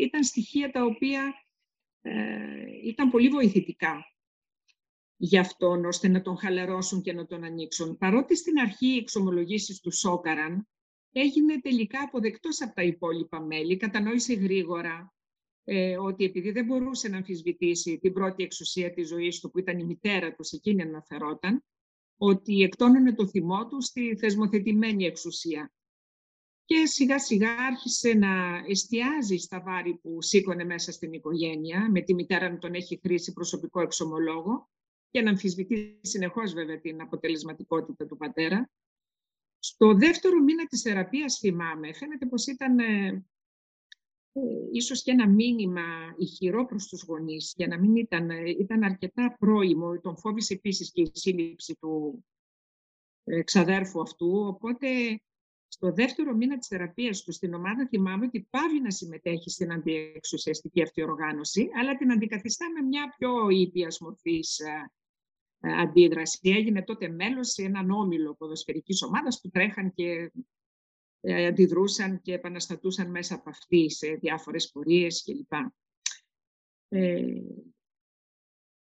Ήταν 0.01 0.25
στοιχεία 0.25 0.71
τα 0.71 0.85
οποία 0.85 1.35
ε, 1.42 1.42
ήταν 2.85 3.11
πολύ 3.11 3.29
βοηθητικά 3.29 4.05
για 5.17 5.41
αυτόν, 5.41 5.85
ώστε 5.85 6.09
να 6.09 6.23
τον 6.23 6.37
χαλαρώσουν 6.37 7.03
και 7.03 7.13
να 7.13 7.27
τον 7.27 7.45
ανοίξουν. 7.45 7.99
Παρότι 7.99 8.37
στην 8.37 8.59
αρχή 8.59 8.87
οι 8.87 8.97
εξομολογήσεις 8.97 9.81
του 9.81 9.91
σόκαραν, 9.91 10.69
έγινε 11.13 11.61
τελικά 11.61 12.03
αποδεκτός 12.03 12.63
από 12.63 12.75
τα 12.75 12.83
υπόλοιπα 12.83 13.41
μέλη, 13.41 13.77
κατανόησε 13.77 14.35
γρήγορα 14.35 15.15
ε, 15.65 15.99
ότι 15.99 16.25
επειδή 16.25 16.51
δεν 16.51 16.65
μπορούσε 16.65 17.09
να 17.09 17.17
αμφισβητήσει 17.17 17.99
την 17.99 18.13
πρώτη 18.13 18.43
εξουσία 18.43 18.93
της 18.93 19.09
ζωής 19.09 19.41
του, 19.41 19.51
που 19.51 19.59
ήταν 19.59 19.79
η 19.79 19.85
μητέρα 19.85 20.35
του, 20.35 20.45
σε 20.45 20.57
εκείνη 20.57 20.83
αναφερόταν, 20.83 21.65
ότι 22.17 22.63
εκτόνωνε 22.63 23.15
το 23.15 23.27
θυμό 23.27 23.67
του 23.67 23.83
στη 23.83 24.17
θεσμοθετημένη 24.17 25.05
εξουσία 25.05 25.73
και 26.73 26.87
σιγά 26.87 27.19
σιγά 27.19 27.53
άρχισε 27.53 28.13
να 28.13 28.63
εστιάζει 28.67 29.37
στα 29.37 29.61
βάρη 29.61 29.95
που 29.95 30.23
σήκωνε 30.23 30.65
μέσα 30.65 30.93
στην 30.93 31.13
οικογένεια, 31.13 31.91
με 31.91 32.01
τη 32.01 32.15
μητέρα 32.15 32.51
να 32.51 32.59
τον 32.59 32.75
έχει 32.75 33.01
χρήσει 33.03 33.33
προσωπικό 33.33 33.81
εξομολόγο 33.81 34.71
και 35.11 35.23
να 35.23 35.31
αμφισβητεί 35.31 35.99
συνεχώς 36.03 36.53
βέβαια 36.53 36.81
την 36.81 37.01
αποτελεσματικότητα 37.01 38.07
του 38.07 38.17
πατέρα. 38.17 38.71
Στο 39.59 39.95
δεύτερο 39.95 40.43
μήνα 40.43 40.67
της 40.67 40.83
θεραπείας 40.83 41.39
θυμάμαι, 41.39 41.93
φαίνεται 41.93 42.27
πως 42.27 42.47
ήταν 42.47 42.79
ε, 42.79 43.07
ε 44.33 44.41
ίσως 44.73 45.03
και 45.03 45.11
ένα 45.11 45.29
μήνυμα 45.29 46.15
ηχηρό 46.17 46.67
προς 46.67 46.87
τους 46.87 47.03
γονείς, 47.03 47.53
για 47.57 47.67
να 47.67 47.79
μην 47.79 47.97
ήταν, 47.97 48.31
ε, 48.31 48.51
ήταν 48.51 48.83
αρκετά 48.83 49.37
πρόημο, 49.39 50.01
τον 50.01 50.17
φόβησε 50.17 50.55
επίσης 50.55 50.93
και 50.93 51.03
η 51.03 51.11
σύλληψη 51.13 51.77
του 51.81 52.25
ε, 53.25 53.43
ξαδέρφου 53.43 54.01
αυτού, 54.01 54.47
οπότε 54.47 54.89
στο 55.75 55.93
δεύτερο 55.93 56.35
μήνα 56.35 56.59
της 56.59 56.69
θεραπείας 56.69 57.23
του 57.23 57.33
στην 57.33 57.55
ομάδα 57.55 57.87
θυμάμαι 57.89 58.25
ότι 58.25 58.47
πάβει 58.51 58.81
να 58.81 58.91
συμμετέχει 58.91 59.51
στην 59.51 59.73
αντιεξουσιαστική 59.73 60.83
αυτή 60.83 61.03
οργάνωση, 61.03 61.69
αλλά 61.81 61.97
την 61.97 62.13
αντικαθιστά 62.13 62.67
με 62.71 62.87
μια 62.87 63.15
πιο 63.19 63.49
ήπιας 63.49 63.99
μορφής 63.99 64.59
ε, 64.59 64.91
ε, 65.61 65.81
αντίδραση. 65.81 66.39
Έγινε 66.43 66.83
τότε 66.83 67.09
μέλος 67.09 67.49
σε 67.49 67.63
έναν 67.63 67.91
όμιλο 67.91 68.35
ποδοσφαιρικής 68.35 69.03
ομάδας 69.03 69.41
που 69.41 69.51
τρέχαν 69.51 69.93
και 69.95 70.33
ε, 71.21 71.47
αντιδρούσαν 71.47 72.21
και 72.21 72.33
επαναστατούσαν 72.33 73.11
μέσα 73.11 73.35
από 73.35 73.51
αυτή 73.51 73.91
σε 73.91 74.09
διάφορες 74.13 74.71
πορείες 74.71 75.23
κλπ. 75.23 75.53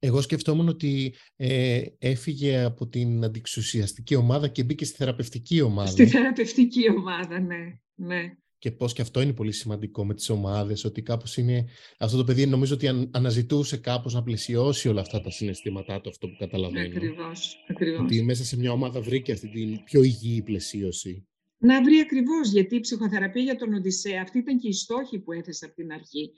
Εγώ 0.03 0.21
σκεφτόμουν 0.21 0.67
ότι 0.67 1.13
ε, 1.35 1.81
έφυγε 1.97 2.63
από 2.63 2.87
την 2.87 3.23
αντιξουσιαστική 3.23 4.15
ομάδα 4.15 4.47
και 4.47 4.63
μπήκε 4.63 4.85
στη 4.85 4.95
θεραπευτική 4.95 5.61
ομάδα. 5.61 5.89
Στη 5.89 6.07
θεραπευτική 6.07 6.89
ομάδα, 6.89 7.39
ναι. 7.39 7.79
ναι. 7.95 8.33
Και 8.57 8.71
πώς 8.71 8.93
και 8.93 9.01
αυτό 9.01 9.21
είναι 9.21 9.33
πολύ 9.33 9.51
σημαντικό 9.51 10.05
με 10.05 10.13
τις 10.13 10.29
ομάδες, 10.29 10.83
ότι 10.85 11.01
κάπως 11.01 11.37
είναι... 11.37 11.65
Αυτό 11.99 12.17
το 12.17 12.23
παιδί 12.23 12.45
νομίζω 12.45 12.73
ότι 12.73 13.09
αναζητούσε 13.11 13.77
κάπως 13.77 14.13
να 14.13 14.23
πλαισιώσει 14.23 14.89
όλα 14.89 15.01
αυτά 15.01 15.21
τα 15.21 15.29
συναισθήματά 15.29 16.01
του, 16.01 16.09
αυτό 16.09 16.27
που 16.27 16.35
καταλαβαίνω. 16.39 16.85
Ακριβώς, 16.85 17.65
ακριβώς. 17.69 18.01
Ότι 18.01 18.23
μέσα 18.23 18.43
σε 18.43 18.57
μια 18.57 18.71
ομάδα 18.71 19.01
βρήκε 19.01 19.31
αυτή 19.31 19.49
την 19.49 19.83
πιο 19.83 20.03
υγιή 20.03 20.41
πλαισίωση. 20.41 21.27
να 21.57 21.83
βρει 21.83 21.99
ακριβώς, 21.99 22.51
γιατί 22.51 22.75
η 22.75 22.79
ψυχοθεραπεία 22.79 23.43
για 23.43 23.55
τον 23.55 23.73
Οδυσσέα, 23.73 24.21
αυτή 24.21 24.37
ήταν 24.37 24.57
και 24.57 24.67
η 24.67 24.73
στόχη 24.73 25.19
που 25.19 25.31
έθεσε 25.31 25.65
από 25.65 25.75
την 25.75 25.91
αρχή, 25.91 26.31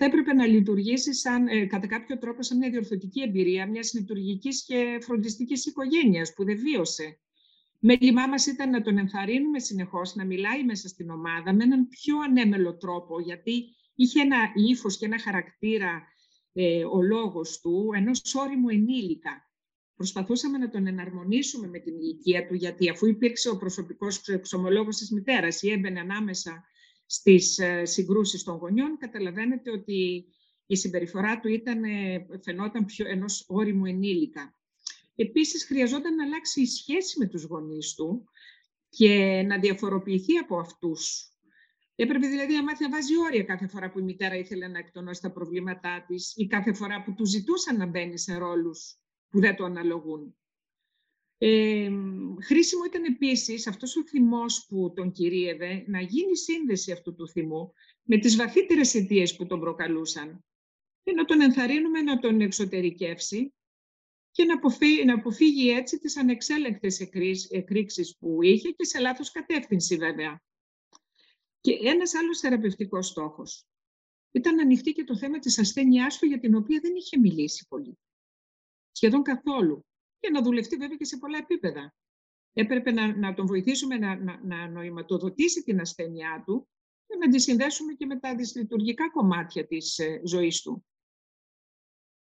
θα 0.00 0.04
έπρεπε 0.04 0.32
να 0.32 0.46
λειτουργήσει 0.46 1.14
σαν, 1.14 1.48
ε, 1.48 1.66
κατά 1.66 1.86
κάποιο 1.86 2.18
τρόπο 2.18 2.42
σαν 2.42 2.58
μια 2.58 2.70
διορθωτική 2.70 3.20
εμπειρία 3.20 3.66
μιας 3.66 3.92
λειτουργικής 3.94 4.64
και 4.64 4.98
φροντιστικής 5.00 5.66
οικογένειας 5.66 6.32
που 6.34 6.44
δεν 6.44 6.58
βίωσε. 6.58 7.20
Μέλημά 7.78 8.26
μας 8.26 8.46
ήταν 8.46 8.70
να 8.70 8.82
τον 8.82 8.98
ενθαρρύνουμε 8.98 9.58
συνεχώς 9.58 10.14
να 10.14 10.24
μιλάει 10.24 10.64
μέσα 10.64 10.88
στην 10.88 11.10
ομάδα 11.10 11.54
με 11.54 11.64
έναν 11.64 11.88
πιο 11.88 12.18
ανέμελο 12.18 12.76
τρόπο, 12.76 13.20
γιατί 13.20 13.64
είχε 13.94 14.20
ένα 14.20 14.36
ύφος 14.54 14.96
και 14.96 15.04
ένα 15.04 15.18
χαρακτήρα 15.18 16.02
ε, 16.52 16.84
ο 16.84 17.02
λόγος 17.02 17.60
του 17.60 17.90
ενός 17.94 18.34
όριμου 18.34 18.68
ενήλικα. 18.68 19.50
Προσπαθούσαμε 19.94 20.58
να 20.58 20.70
τον 20.70 20.86
εναρμονίσουμε 20.86 21.68
με 21.68 21.78
την 21.78 21.94
ηλικία 21.94 22.46
του, 22.46 22.54
γιατί 22.54 22.90
αφού 22.90 23.06
υπήρξε 23.06 23.48
ο 23.48 23.56
προσωπικός 23.56 24.28
εξομολόγος 24.28 24.96
της 24.96 25.10
μητέρας 25.10 25.62
ή 25.62 25.70
έμπαινε 25.70 26.00
ανάμεσα 26.00 26.64
στις 27.10 27.58
ε, 27.58 27.84
συγκρούσεις 27.84 28.42
των 28.42 28.56
γονιών, 28.56 28.98
καταλαβαίνετε 28.98 29.70
ότι 29.70 30.26
η 30.66 30.76
συμπεριφορά 30.76 31.40
του 31.40 31.48
ήταν, 31.48 31.84
ε, 31.84 32.26
φαινόταν 32.42 32.84
πιο 32.84 33.08
ενός 33.08 33.44
όριμου 33.48 33.86
ενήλικα. 33.86 34.54
Επίσης, 35.14 35.64
χρειαζόταν 35.64 36.14
να 36.14 36.24
αλλάξει 36.24 36.60
η 36.60 36.66
σχέση 36.66 37.18
με 37.18 37.26
τους 37.26 37.42
γονείς 37.42 37.94
του 37.94 38.24
και 38.88 39.42
να 39.46 39.58
διαφοροποιηθεί 39.58 40.36
από 40.36 40.58
αυτούς. 40.58 41.32
Έπρεπε 41.94 42.26
δηλαδή 42.26 42.54
να 42.54 42.62
μάθει 42.62 42.82
να 42.82 42.90
βάζει 42.90 43.16
όρια 43.18 43.42
κάθε 43.42 43.66
φορά 43.66 43.90
που 43.90 43.98
η 43.98 44.02
μητέρα 44.02 44.36
ήθελε 44.36 44.68
να 44.68 44.78
εκτονώσει 44.78 45.20
τα 45.20 45.32
προβλήματά 45.32 46.04
της 46.06 46.32
ή 46.36 46.46
κάθε 46.46 46.72
φορά 46.72 47.02
που 47.02 47.14
του 47.14 47.26
ζητούσαν 47.26 47.76
να 47.76 47.86
μπαίνει 47.86 48.18
σε 48.18 48.36
ρόλους 48.36 48.98
που 49.30 49.40
δεν 49.40 49.56
το 49.56 49.64
αναλογούν. 49.64 50.36
Ε, 51.40 51.90
χρήσιμο 52.42 52.84
ήταν 52.84 53.04
επίσης 53.04 53.66
αυτός 53.66 53.96
ο 53.96 54.06
θυμός 54.06 54.66
που 54.68 54.92
τον 54.96 55.12
κυρίευε 55.12 55.84
να 55.86 56.00
γίνει 56.00 56.36
σύνδεση 56.36 56.92
αυτού 56.92 57.14
του 57.14 57.28
θυμού 57.28 57.72
με 58.02 58.18
τις 58.18 58.36
βαθύτερες 58.36 58.94
αιτίες 58.94 59.36
που 59.36 59.46
τον 59.46 59.60
προκαλούσαν 59.60 60.44
και 61.02 61.12
να 61.12 61.24
τον 61.24 61.40
ενθαρρύνουμε 61.40 62.02
να 62.02 62.18
τον 62.18 62.40
εξωτερικεύσει 62.40 63.54
και 64.30 64.44
να 64.44 64.54
αποφύγει, 64.54 65.04
να 65.04 65.14
αποφύγει 65.14 65.70
έτσι 65.70 65.98
τις 65.98 66.16
ανεξέλεγκτες 66.16 67.00
εκρήξεις 67.50 68.16
που 68.16 68.42
είχε 68.42 68.70
και 68.70 68.84
σε 68.84 68.98
λάθος 68.98 69.30
κατεύθυνση 69.30 69.96
βέβαια. 69.96 70.42
Και 71.60 71.78
ένας 71.82 72.14
άλλος 72.14 72.38
θεραπευτικός 72.38 73.06
στόχος 73.06 73.66
ήταν 74.30 74.54
να 74.54 74.62
ανοιχτεί 74.62 74.92
και 74.92 75.04
το 75.04 75.16
θέμα 75.16 75.38
της 75.38 75.58
ασθένειάς 75.58 76.18
του 76.18 76.26
για 76.26 76.38
την 76.40 76.54
οποία 76.54 76.80
δεν 76.82 76.94
είχε 76.94 77.18
μιλήσει 77.18 77.66
πολύ 77.68 77.98
σχεδόν 78.92 79.22
καθόλου. 79.22 79.87
Και 80.20 80.30
να 80.30 80.42
δουλευτεί 80.42 80.76
βέβαια 80.76 80.96
και 80.96 81.04
σε 81.04 81.16
πολλά 81.16 81.38
επίπεδα. 81.38 81.94
Έπρεπε 82.52 82.90
να, 82.90 83.16
να 83.16 83.34
τον 83.34 83.46
βοηθήσουμε 83.46 83.98
να, 83.98 84.16
να, 84.16 84.40
να 84.44 84.68
νοηματοδοτήσει 84.68 85.62
την 85.62 85.80
ασθένειά 85.80 86.42
του 86.46 86.68
και 87.06 87.16
να 87.16 87.28
τη 87.28 87.40
συνδέσουμε 87.40 87.92
και 87.92 88.06
με 88.06 88.18
τα 88.18 88.34
δυσλειτουργικά 88.34 89.10
κομμάτια 89.10 89.66
της 89.66 89.98
ε, 89.98 90.20
ζωής 90.24 90.62
του. 90.62 90.86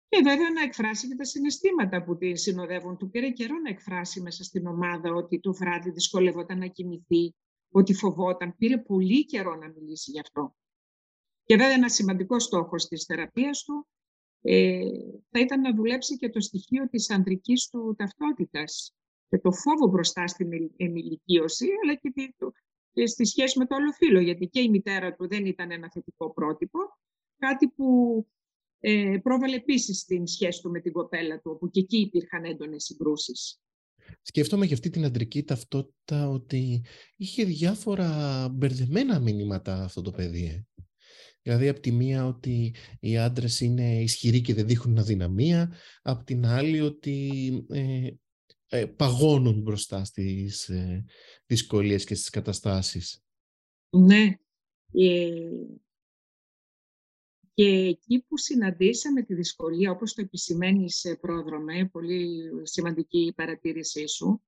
Και 0.07 0.21
βέβαια 0.23 0.51
να 0.51 0.61
εκφράσει 0.61 1.07
και 1.07 1.15
τα 1.15 1.23
συναισθήματα 1.23 2.03
που 2.03 2.17
τη 2.17 2.35
συνοδεύουν. 2.35 2.97
Του 2.97 3.09
πήρε 3.09 3.29
καιρό 3.29 3.59
να 3.59 3.69
εκφράσει 3.69 4.21
μέσα 4.21 4.43
στην 4.43 4.67
ομάδα 4.67 5.13
ότι 5.13 5.39
το 5.39 5.53
βράδυ 5.53 5.91
δυσκολεύονταν 5.91 6.57
να 6.57 6.67
κοιμηθεί, 6.67 7.35
ότι 7.71 7.93
φοβόταν. 7.93 8.55
Πήρε 8.57 8.77
πολύ 8.77 9.25
καιρό 9.25 9.55
να 9.55 9.67
μιλήσει 9.67 10.11
γι' 10.11 10.19
αυτό. 10.19 10.55
Και 11.43 11.55
βέβαια 11.55 11.73
ένα 11.73 11.89
σημαντικό 11.89 12.39
στόχος 12.39 12.87
της 12.87 13.05
θεραπείας 13.05 13.63
του 13.63 13.87
ε, 14.45 14.79
θα 15.29 15.39
ήταν 15.39 15.61
να 15.61 15.73
δουλέψει 15.73 16.17
και 16.17 16.29
το 16.29 16.39
στοιχείο 16.39 16.89
της 16.89 17.09
ανδρικής 17.09 17.69
του 17.69 17.95
ταυτότητας 17.97 18.93
και 19.29 19.37
το 19.37 19.51
φόβο 19.51 19.87
μπροστά 19.87 20.27
στην 20.27 20.71
ενηλικίωση, 20.77 21.67
αλλά 21.83 21.95
και, 21.95 22.11
τη, 22.11 22.27
και 22.91 23.07
στη 23.07 23.25
σχέση 23.25 23.59
με 23.59 23.65
το 23.65 23.75
άλλο 23.75 23.91
φίλο, 23.91 24.19
γιατί 24.19 24.47
και 24.47 24.61
η 24.61 24.69
μητέρα 24.69 25.15
του 25.15 25.27
δεν 25.27 25.45
ήταν 25.45 25.71
ένα 25.71 25.89
θετικό 25.91 26.33
πρότυπο, 26.33 26.79
κάτι 27.37 27.67
που 27.67 27.87
ε, 28.79 29.17
πρόβαλε 29.23 29.55
επίσης 29.55 29.99
στην 29.99 30.27
σχέση 30.27 30.61
του 30.61 30.69
με 30.69 30.79
την 30.79 30.91
κοπέλα 30.91 31.39
του, 31.39 31.51
όπου 31.51 31.69
και 31.69 31.79
εκεί 31.79 31.97
υπήρχαν 31.97 32.45
έντονες 32.45 32.83
συγκρούσεις. 32.83 33.61
Σκέφτομαι 34.21 34.67
και 34.67 34.73
αυτή 34.73 34.89
την 34.89 35.05
αντρική 35.05 35.43
ταυτότητα 35.43 36.29
ότι 36.29 36.83
είχε 37.15 37.43
διάφορα 37.43 38.49
μπερδεμένα 38.49 39.19
μηνύματα 39.19 39.83
αυτό 39.83 40.01
το 40.01 40.11
παιδί. 40.11 40.67
Ε. 41.45 41.51
Δηλαδή, 41.51 41.67
από 41.67 41.79
τη 41.79 41.91
μία 41.91 42.25
ότι 42.25 42.75
οι 42.99 43.17
άντρες 43.17 43.59
είναι 43.59 44.01
ισχυροί 44.01 44.41
και 44.41 44.53
δεν 44.53 44.67
δείχνουν 44.67 44.97
αδυναμία, 44.97 45.73
από 46.01 46.23
την 46.23 46.45
άλλη 46.45 46.81
ότι 46.81 47.29
ε, 47.69 48.09
ε, 48.67 48.85
παγώνουν 48.85 49.61
μπροστά 49.61 50.03
στις 50.03 50.69
ε, 50.69 51.05
δυσκολίες 51.45 52.05
και 52.05 52.15
στις 52.15 52.29
καταστάσεις. 52.29 53.23
Ναι. 53.89 54.37
Ε, 54.91 55.49
και 57.53 57.65
εκεί 57.65 58.25
που 58.27 58.37
συναντήσαμε 58.37 59.21
τη 59.21 59.33
δυσκολία, 59.33 59.91
όπως 59.91 60.13
το 60.13 60.21
επισημαίνεις, 60.21 61.17
πρόδρομε, 61.21 61.89
πολύ 61.91 62.51
σημαντική 62.63 63.19
η 63.25 63.33
παρατήρησή 63.33 64.07
σου, 64.07 64.41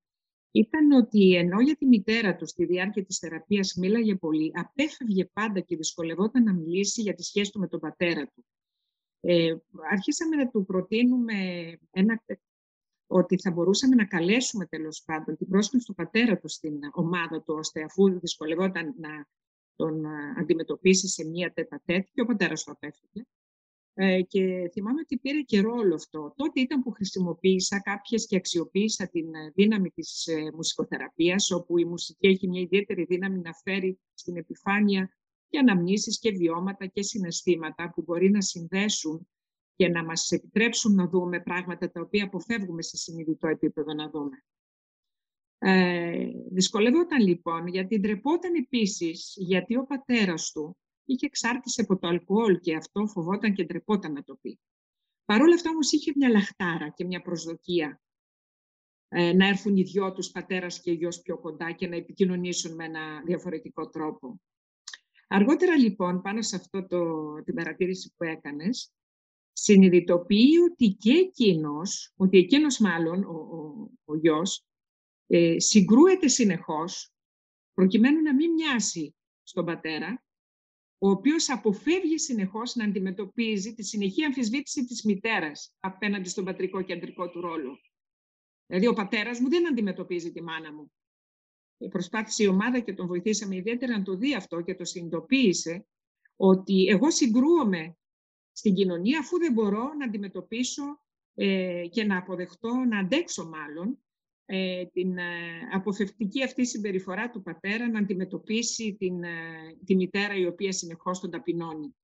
ήταν 0.58 0.90
ότι 0.90 1.34
ενώ 1.34 1.60
για 1.60 1.76
τη 1.76 1.86
μητέρα 1.86 2.36
του 2.36 2.46
στη 2.46 2.64
διάρκεια 2.64 3.04
της 3.04 3.18
θεραπείας 3.18 3.74
μίλαγε 3.74 4.14
πολύ, 4.14 4.52
απέφευγε 4.54 5.24
πάντα 5.24 5.60
και 5.60 5.76
δυσκολευόταν 5.76 6.42
να 6.42 6.52
μιλήσει 6.52 7.00
για 7.02 7.14
τη 7.14 7.22
σχέση 7.22 7.52
του 7.52 7.58
με 7.58 7.68
τον 7.68 7.80
πατέρα 7.80 8.26
του. 8.26 8.44
Ε, 9.20 9.56
αρχίσαμε 9.90 10.36
να 10.36 10.48
του 10.48 10.64
προτείνουμε 10.64 11.34
ένα, 11.90 12.22
ότι 13.06 13.38
θα 13.38 13.50
μπορούσαμε 13.50 13.94
να 13.94 14.04
καλέσουμε 14.04 14.66
τέλος 14.66 15.02
πάντων 15.06 15.36
την 15.36 15.48
πρόσκληση 15.48 15.86
του 15.86 15.94
πατέρα 15.94 16.38
του 16.38 16.48
στην 16.48 16.80
ομάδα 16.92 17.42
του, 17.42 17.54
ώστε 17.58 17.82
αφού 17.82 18.18
δυσκολευόταν 18.18 18.94
να 18.98 19.26
τον 19.76 20.06
αντιμετωπίσει 20.38 21.08
σε 21.08 21.24
μία 21.24 21.52
τέτα 21.52 21.80
και 21.86 22.20
ο 22.20 22.24
πατέρας 22.24 22.64
του 22.64 22.70
απέφυγε, 22.70 23.22
ε, 23.98 24.22
και 24.22 24.70
θυμάμαι 24.72 25.00
ότι 25.00 25.18
πήρε 25.18 25.40
και 25.40 25.60
ρόλο 25.60 25.94
αυτό. 25.94 26.32
Τότε 26.36 26.60
ήταν 26.60 26.82
που 26.82 26.90
χρησιμοποίησα 26.90 27.80
κάποιες 27.80 28.26
και 28.26 28.36
αξιοποίησα 28.36 29.08
την 29.08 29.34
ε, 29.34 29.52
δύναμη 29.54 29.90
της 29.90 30.26
ε, 30.26 30.50
μουσικοθεραπείας, 30.54 31.50
όπου 31.50 31.78
η 31.78 31.84
μουσική 31.84 32.26
έχει 32.26 32.48
μια 32.48 32.60
ιδιαίτερη 32.60 33.04
δύναμη 33.04 33.38
να 33.38 33.52
φέρει 33.52 33.98
στην 34.14 34.36
επιφάνεια 34.36 35.16
και 35.48 35.58
αναμνήσεις 35.58 36.18
και 36.18 36.30
βιώματα 36.30 36.86
και 36.86 37.02
συναισθήματα 37.02 37.90
που 37.94 38.02
μπορεί 38.02 38.30
να 38.30 38.40
συνδέσουν 38.40 39.28
και 39.76 39.88
να 39.88 40.04
μας 40.04 40.30
επιτρέψουν 40.30 40.94
να 40.94 41.08
δούμε 41.08 41.40
πράγματα 41.40 41.90
τα 41.90 42.00
οποία 42.00 42.24
αποφεύγουμε 42.24 42.82
σε 42.82 42.96
συνειδητό 42.96 43.48
επίπεδο 43.48 43.94
να 43.94 44.10
δούμε. 44.10 44.44
Ε, 45.58 46.30
δυσκολευόταν 46.50 47.26
λοιπόν, 47.26 47.66
γιατί 47.66 48.00
ντρεπόταν 48.00 48.54
επίσης, 48.54 49.34
γιατί 49.38 49.76
ο 49.76 49.84
πατέρας 49.84 50.50
του 50.52 50.76
είχε 51.06 51.26
εξάρτηση 51.26 51.80
από 51.80 51.98
το 51.98 52.08
αλκοόλ 52.08 52.60
και 52.60 52.76
αυτό 52.76 53.06
φοβόταν 53.06 53.54
και 53.54 53.64
ντρεπόταν 53.64 54.12
να 54.12 54.22
το 54.22 54.36
πει. 54.36 54.58
Παρ' 55.24 55.40
όλα 55.40 55.54
αυτά 55.54 55.70
όμως 55.70 55.92
είχε 55.92 56.12
μια 56.16 56.28
λαχτάρα 56.28 56.88
και 56.88 57.04
μια 57.04 57.22
προσδοκία 57.22 58.00
ε, 59.08 59.32
να 59.32 59.46
έρθουν 59.46 59.76
οι 59.76 59.82
δυο 59.82 60.12
τους, 60.12 60.30
πατέρας 60.30 60.80
και 60.80 60.92
γιος 60.92 61.20
πιο 61.20 61.38
κοντά 61.38 61.72
και 61.72 61.88
να 61.88 61.96
επικοινωνήσουν 61.96 62.74
με 62.74 62.84
ένα 62.84 63.22
διαφορετικό 63.24 63.88
τρόπο. 63.88 64.40
Αργότερα 65.28 65.76
λοιπόν, 65.76 66.22
πάνω 66.22 66.42
σε 66.42 66.56
αυτό 66.56 66.86
το, 66.86 67.34
την 67.42 67.54
παρατήρηση 67.54 68.12
που 68.16 68.24
έκανες, 68.24 68.92
συνειδητοποιεί 69.52 70.52
ότι 70.70 70.88
και 70.88 71.12
εκείνος, 71.12 72.12
ότι 72.16 72.38
εκείνος 72.38 72.78
μάλλον, 72.78 73.24
ο, 73.24 73.34
ο, 73.34 73.90
ο 74.04 74.16
γιος, 74.16 74.64
ε, 75.26 75.58
συγκρούεται 75.58 76.28
συνεχώς, 76.28 77.12
προκειμένου 77.74 78.22
να 78.22 78.34
μην 78.34 78.52
μοιάσει 78.52 79.14
στον 79.42 79.64
πατέρα 79.64 80.25
ο 80.98 81.10
οποίος 81.10 81.50
αποφεύγει 81.50 82.18
συνεχώς 82.18 82.74
να 82.74 82.84
αντιμετωπίζει 82.84 83.74
τη 83.74 83.82
συνεχή 83.82 84.24
αμφισβήτηση 84.24 84.84
της 84.84 85.02
μητέρας 85.04 85.74
απέναντι 85.80 86.28
στον 86.28 86.44
πατρικό 86.44 86.82
και 86.82 86.92
αντρικό 86.92 87.30
του 87.30 87.40
ρόλο. 87.40 87.78
Δηλαδή, 88.66 88.86
ο 88.86 88.92
πατέρας 88.92 89.40
μου 89.40 89.48
δεν 89.48 89.66
αντιμετωπίζει 89.66 90.32
τη 90.32 90.42
μάνα 90.42 90.72
μου. 90.72 90.92
Προσπάθησε 91.90 92.42
η 92.42 92.46
ομάδα 92.46 92.80
και 92.80 92.94
τον 92.94 93.06
βοηθήσαμε 93.06 93.56
ιδιαίτερα 93.56 93.98
να 93.98 94.04
το 94.04 94.16
δει 94.16 94.34
αυτό 94.34 94.60
και 94.60 94.74
το 94.74 94.84
συνειδητοποίησε 94.84 95.86
ότι 96.36 96.86
εγώ 96.86 97.10
συγκρούομαι 97.10 97.96
στην 98.52 98.74
κοινωνία 98.74 99.18
αφού 99.18 99.38
δεν 99.38 99.52
μπορώ 99.52 99.94
να 99.94 100.04
αντιμετωπίσω 100.04 101.00
ε, 101.34 101.86
και 101.90 102.04
να 102.04 102.18
αποδεχτώ, 102.18 102.74
να 102.74 102.98
αντέξω 102.98 103.48
μάλλον 103.48 103.98
ε, 104.48 104.84
την 104.86 105.18
ε, 105.18 105.68
αποφευτική 105.72 106.42
αυτή 106.42 106.66
συμπεριφορά 106.66 107.30
του 107.30 107.42
πατέρα 107.42 107.88
να 107.88 107.98
αντιμετωπίσει 107.98 108.96
την, 108.98 109.24
ε, 109.24 109.76
τη 109.84 109.96
μητέρα 109.96 110.34
η 110.34 110.46
οποία 110.46 110.72
συνεχώς 110.72 111.20
τον 111.20 111.30
ταπεινώνει. 111.30 111.96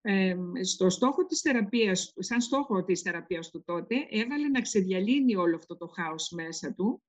Ε, 0.00 0.36
στο 0.62 0.90
στόχο 0.90 1.24
της 1.24 1.40
θεραπείας, 1.40 2.12
σαν 2.18 2.40
στόχο 2.40 2.84
της 2.84 3.00
θεραπείας 3.00 3.50
του 3.50 3.62
τότε, 3.64 4.06
έβαλε 4.10 4.48
να 4.48 4.60
ξεδιαλύνει 4.60 5.36
όλο 5.36 5.56
αυτό 5.56 5.76
το 5.76 5.86
χάος 5.86 6.30
μέσα 6.30 6.74
του, 6.74 7.02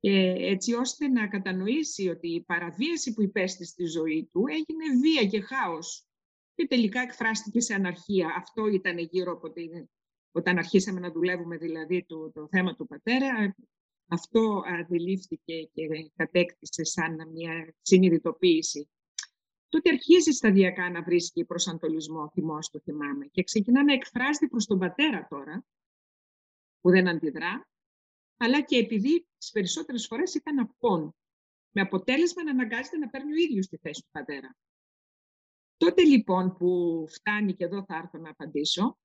έτσι 0.00 0.74
ώστε 0.74 1.08
να 1.08 1.28
κατανοήσει 1.28 2.08
ότι 2.08 2.28
η 2.28 2.44
παραβίαση 2.44 3.14
που 3.14 3.22
υπέστη 3.22 3.64
στη 3.64 3.86
ζωή 3.86 4.28
του 4.32 4.44
έγινε 4.48 4.84
βία 5.00 5.26
και 5.28 5.40
χάος 5.40 6.06
και 6.54 6.66
τελικά 6.66 7.00
εκφράστηκε 7.00 7.60
σε 7.60 7.74
αναρχία. 7.74 8.34
Αυτό 8.36 8.66
ήταν 8.66 8.98
γύρω 8.98 9.32
από 9.32 9.52
την 9.52 9.88
όταν 10.32 10.58
αρχίσαμε 10.58 11.00
να 11.00 11.10
δουλεύουμε 11.10 11.56
δηλαδή 11.56 12.04
το, 12.04 12.30
το 12.30 12.48
θέμα 12.50 12.74
του 12.74 12.86
πατέρα, 12.86 13.56
αυτό 14.08 14.62
αντιλήφθηκε 14.66 15.62
και 15.62 16.10
κατέκτησε 16.16 16.84
σαν 16.84 17.30
μια 17.32 17.74
συνειδητοποίηση. 17.80 18.88
Τότε 19.68 19.90
αρχίζει 19.90 20.30
σταδιακά 20.30 20.90
να 20.90 21.02
βρίσκει 21.02 21.44
προσανατολισμό, 21.44 22.30
θυμός 22.30 22.70
το 22.70 22.80
θυμάμαι, 22.80 23.26
και 23.26 23.42
ξεκινά 23.42 23.84
να 23.84 23.92
εκφράζει 23.92 24.48
προς 24.48 24.66
τον 24.66 24.78
πατέρα 24.78 25.26
τώρα, 25.30 25.64
που 26.80 26.90
δεν 26.90 27.08
αντιδρά, 27.08 27.68
αλλά 28.36 28.60
και 28.60 28.76
επειδή 28.76 29.26
τις 29.38 29.50
περισσότερες 29.50 30.06
φορές 30.06 30.34
ήταν 30.34 30.58
απόν, 30.58 31.14
με 31.70 31.80
αποτέλεσμα 31.80 32.44
να 32.44 32.50
αναγκάζεται 32.50 32.96
να 32.96 33.08
παίρνει 33.08 33.32
ο 33.32 33.36
ίδιος 33.36 33.66
τη 33.66 33.76
θέση 33.76 34.02
του 34.02 34.10
πατέρα. 34.10 34.56
Τότε 35.76 36.02
λοιπόν 36.02 36.56
που 36.56 37.04
φτάνει, 37.08 37.54
και 37.54 37.64
εδώ 37.64 37.84
θα 37.84 37.96
έρθω 37.96 38.18
να 38.18 38.30
απαντήσω, 38.30 38.98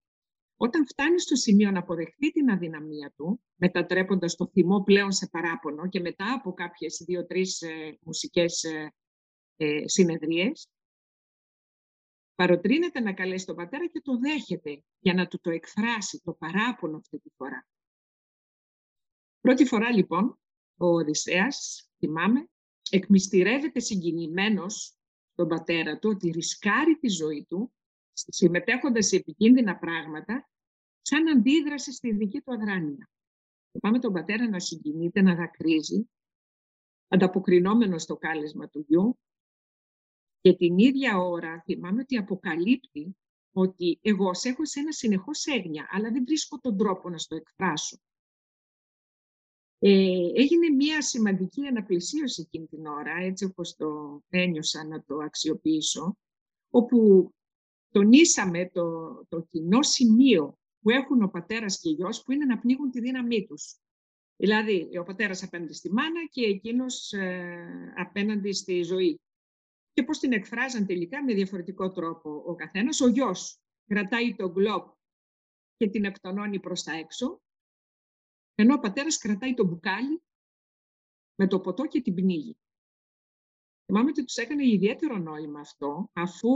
όταν 0.58 0.88
φτάνει 0.88 1.20
στο 1.20 1.36
σημείο 1.36 1.72
να 1.72 1.80
αποδεχτεί 1.80 2.32
την 2.32 2.50
αδυναμία 2.50 3.14
του, 3.16 3.42
μετατρέποντας 3.56 4.36
το 4.36 4.48
θυμό 4.48 4.84
πλέον 4.84 5.12
σε 5.12 5.28
παράπονο 5.28 5.90
και 5.90 6.00
μετά 6.00 6.34
από 6.34 6.54
κάποιες 6.54 7.04
δύο-τρεις 7.06 7.62
ε, 7.62 7.98
μουσικές 8.02 8.64
ε, 8.64 8.94
ε, 9.56 9.88
συνεδρίες, 9.88 10.70
παροτρύνεται 12.36 13.00
να 13.00 13.14
καλέσει 13.14 13.46
τον 13.46 13.56
πατέρα 13.56 13.88
και 13.88 14.02
το 14.02 14.18
δέχεται 14.18 14.84
για 15.00 15.14
να 15.14 15.28
του 15.28 15.40
το 15.40 15.50
εκφράσει 15.50 16.22
το 16.24 16.34
παράπονο 16.34 16.98
αυτή 16.98 17.20
τη 17.20 17.30
φορά. 17.30 17.68
Πρώτη 19.42 19.66
φορά 19.66 19.92
λοιπόν 19.92 20.40
ο 20.78 20.86
Οδυσσέας, 20.86 21.90
θυμάμαι, 21.98 22.50
εκμυστηρεύεται 22.90 23.80
συγκινημένος 23.80 24.98
τον 25.36 25.48
πατέρα 25.48 26.00
του 26.00 26.10
ότι 26.10 26.30
ρισκάρει 26.30 26.98
τη 26.98 27.08
ζωή 27.08 27.46
του 27.50 27.74
συμμετέχοντας 28.28 29.08
σε 29.08 29.16
επικίνδυνα 29.16 29.78
πράγματα 29.78 30.50
σαν 31.02 31.28
αντίδραση 31.28 31.94
στη 31.94 32.14
δική 32.14 32.42
του 32.42 32.54
αδράνεια. 32.54 33.10
Πάμε 33.82 34.00
τον 34.00 34.14
πατέρα 34.14 34.50
να 34.50 34.60
συγκινείται, 34.60 35.22
να 35.22 35.36
δακρύζει, 35.36 36.10
ανταποκρινόμενος 37.08 38.02
στο 38.02 38.18
κάλεσμα 38.18 38.70
του 38.70 38.86
γιου 38.88 39.20
και 40.42 40.54
την 40.54 40.78
ίδια 40.78 41.18
ώρα 41.18 41.62
θυμάμαι 41.66 42.02
ότι 42.02 42.18
αποκαλύπτει 42.18 43.18
ότι 43.52 44.00
εγώ 44.02 44.34
σε 44.34 44.50
έχω 44.50 44.66
σε 44.66 44.80
ένα 44.80 44.92
συνεχώς 44.92 45.46
έγνοια, 45.46 45.88
αλλά 45.92 46.12
δεν 46.12 46.24
βρίσκω 46.26 46.60
τον 46.60 46.78
τρόπο 46.78 47.10
να 47.10 47.18
στο 47.18 47.36
εκφράσω. 47.36 47.98
Ε, 49.80 50.32
έγινε 50.34 50.70
μια 50.70 51.02
σημαντική 51.02 51.68
αναπλησίωση 51.68 52.42
εκείνη 52.42 52.68
την 52.68 52.86
ώρα, 52.86 53.16
έτσι 53.16 53.46
όπως 53.46 53.76
το 53.76 54.22
ένιωσα 54.30 54.88
να 54.88 55.04
το 55.04 55.18
αξιοποιήσω, 55.18 56.18
όπου 56.70 57.32
τονίσαμε 57.98 58.70
το, 58.70 59.16
το 59.30 59.42
κοινό 59.42 59.84
σημείο 59.84 60.58
που 60.80 60.90
έχουν 60.90 61.22
ο 61.22 61.28
πατέρας 61.28 61.80
και 61.80 61.90
η 61.90 61.92
γιος, 61.92 62.24
που 62.24 62.32
είναι 62.32 62.46
να 62.46 62.60
πνίγουν 62.60 62.92
τη 62.92 63.00
δύναμή 63.00 63.46
τους. 63.46 63.80
Δηλαδή, 64.36 64.98
ο 64.98 65.04
πατέρας 65.04 65.44
απέναντι 65.44 65.74
στη 65.74 65.92
μάνα 65.92 66.26
και 66.30 66.42
εκείνος 66.42 67.12
ε, 67.14 67.94
απέναντι 67.96 68.54
στη 68.54 68.84
ζωή. 68.84 69.22
Και 69.94 70.04
πώς 70.04 70.20
την 70.20 70.32
εκφράζαν 70.32 70.86
τελικά 70.86 71.24
με 71.24 71.34
διαφορετικό 71.34 71.92
τρόπο 71.92 72.44
ο 72.46 72.56
καθένας. 72.56 73.02
Ο 73.02 73.08
γιος 73.08 73.60
κρατάει 73.86 74.36
το 74.36 74.50
γκλόπ 74.50 74.96
και 75.78 75.90
την 75.90 76.06
εκτονώνει 76.06 76.60
προς 76.60 76.84
τα 76.84 76.92
έξω, 76.92 77.42
ενώ 78.56 78.74
ο 78.74 78.80
πατέρας 78.80 79.18
κρατάει 79.18 79.54
το 79.54 79.66
μπουκάλι 79.66 80.22
με 81.36 81.48
το 81.48 81.60
ποτό 81.60 81.86
και 81.86 82.02
την 82.02 82.16
πνίγει. 82.16 82.58
Θυμάμαι 83.86 84.10
ότι 84.10 84.24
τους 84.24 84.36
έκανε 84.36 84.68
ιδιαίτερο 84.68 85.18
νόημα 85.18 85.60
αυτό, 85.60 86.10
αφού 86.14 86.50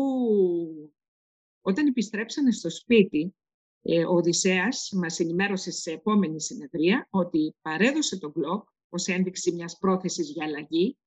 όταν 1.61 1.87
επιστρέψανε 1.87 2.51
στο 2.51 2.69
σπίτι, 2.69 3.35
ε, 3.81 4.05
ο 4.05 4.13
Οδυσσέας 4.13 4.91
μας 4.95 5.19
ενημέρωσε 5.19 5.71
σε 5.71 5.91
επόμενη 5.91 6.41
συνεδρία 6.41 7.07
ότι 7.09 7.55
παρέδωσε 7.61 8.17
το 8.17 8.31
γκλομπ 8.31 8.69
ως 8.89 9.07
ένδειξη 9.07 9.51
μιας 9.51 9.77
πρόθεσης 9.77 10.29
για 10.29 10.45
αλλαγή 10.45 10.97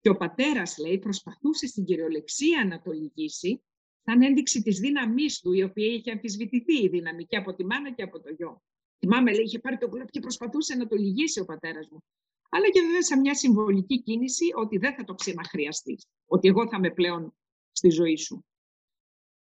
και 0.00 0.08
ο 0.08 0.16
πατέρας, 0.16 0.78
λέει, 0.78 0.98
προσπαθούσε 0.98 1.66
στην 1.66 1.84
κυριολεξία 1.84 2.64
να 2.64 2.80
το 2.80 2.90
λυγίσει 2.92 3.62
σαν 4.04 4.22
ένδειξη 4.22 4.62
της 4.62 4.78
δύναμής 4.78 5.40
του, 5.40 5.52
η 5.52 5.62
οποία 5.62 5.86
είχε 5.86 6.10
αμφισβητηθεί 6.10 6.82
η 6.82 6.88
δύναμη 6.88 7.26
και 7.26 7.36
από 7.36 7.54
τη 7.54 7.64
μάνα 7.64 7.92
και 7.92 8.02
από 8.02 8.20
το 8.20 8.30
γιο. 8.36 8.62
Θυμάμαι, 8.98 9.32
λέει, 9.32 9.42
είχε 9.42 9.58
πάρει 9.58 9.78
τον 9.78 9.88
γκλοκ 9.88 10.10
και 10.10 10.20
προσπαθούσε 10.20 10.74
να 10.74 10.86
το 10.86 10.96
λυγίσει 10.96 11.40
ο 11.40 11.44
πατέρας 11.44 11.88
μου. 11.90 12.02
Αλλά 12.50 12.70
και 12.70 12.80
βέβαια 12.80 13.02
σε 13.02 13.16
μια 13.16 13.34
συμβολική 13.34 14.02
κίνηση 14.02 14.44
ότι 14.56 14.78
δεν 14.78 14.94
θα 14.94 15.04
το 15.04 15.14
ξαναχρειαστεί. 15.14 15.98
Ότι 16.26 16.48
εγώ 16.48 16.68
θα 16.68 16.76
είμαι 16.76 16.90
πλέον 16.90 17.34
στη 17.72 17.90
ζωή 17.90 18.16
σου. 18.16 18.44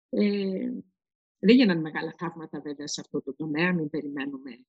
Ε, 0.10 0.72
δεν 1.40 1.56
γίνανε 1.56 1.82
μεγάλα 1.82 2.16
θαύματα 2.18 2.60
βέβαια 2.60 2.88
σε 2.88 3.02
αυτό 3.02 3.22
το 3.22 3.36
τομέα, 3.36 3.74
μην 3.74 3.90
περιμένουμε. 3.90 4.66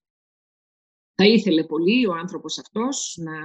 Θα 1.14 1.26
ήθελε 1.26 1.64
πολύ 1.64 2.06
ο 2.06 2.14
άνθρωπος 2.14 2.58
αυτός 2.58 3.18
να 3.20 3.36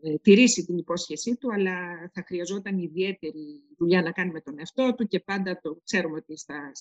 ε, 0.00 0.18
τηρήσει 0.18 0.64
την 0.64 0.78
υπόσχεσή 0.78 1.36
του, 1.36 1.52
αλλά 1.52 2.08
θα 2.12 2.22
χρειαζόταν 2.26 2.78
ιδιαίτερη 2.78 3.62
δουλειά 3.78 4.02
να 4.02 4.12
κάνει 4.12 4.30
με 4.30 4.40
τον 4.40 4.58
εαυτό 4.58 4.94
του 4.94 5.06
και 5.06 5.20
πάντα 5.20 5.60
το 5.60 5.80
ξέρουμε 5.84 6.16
ότι 6.16 6.36
στα 6.36 6.72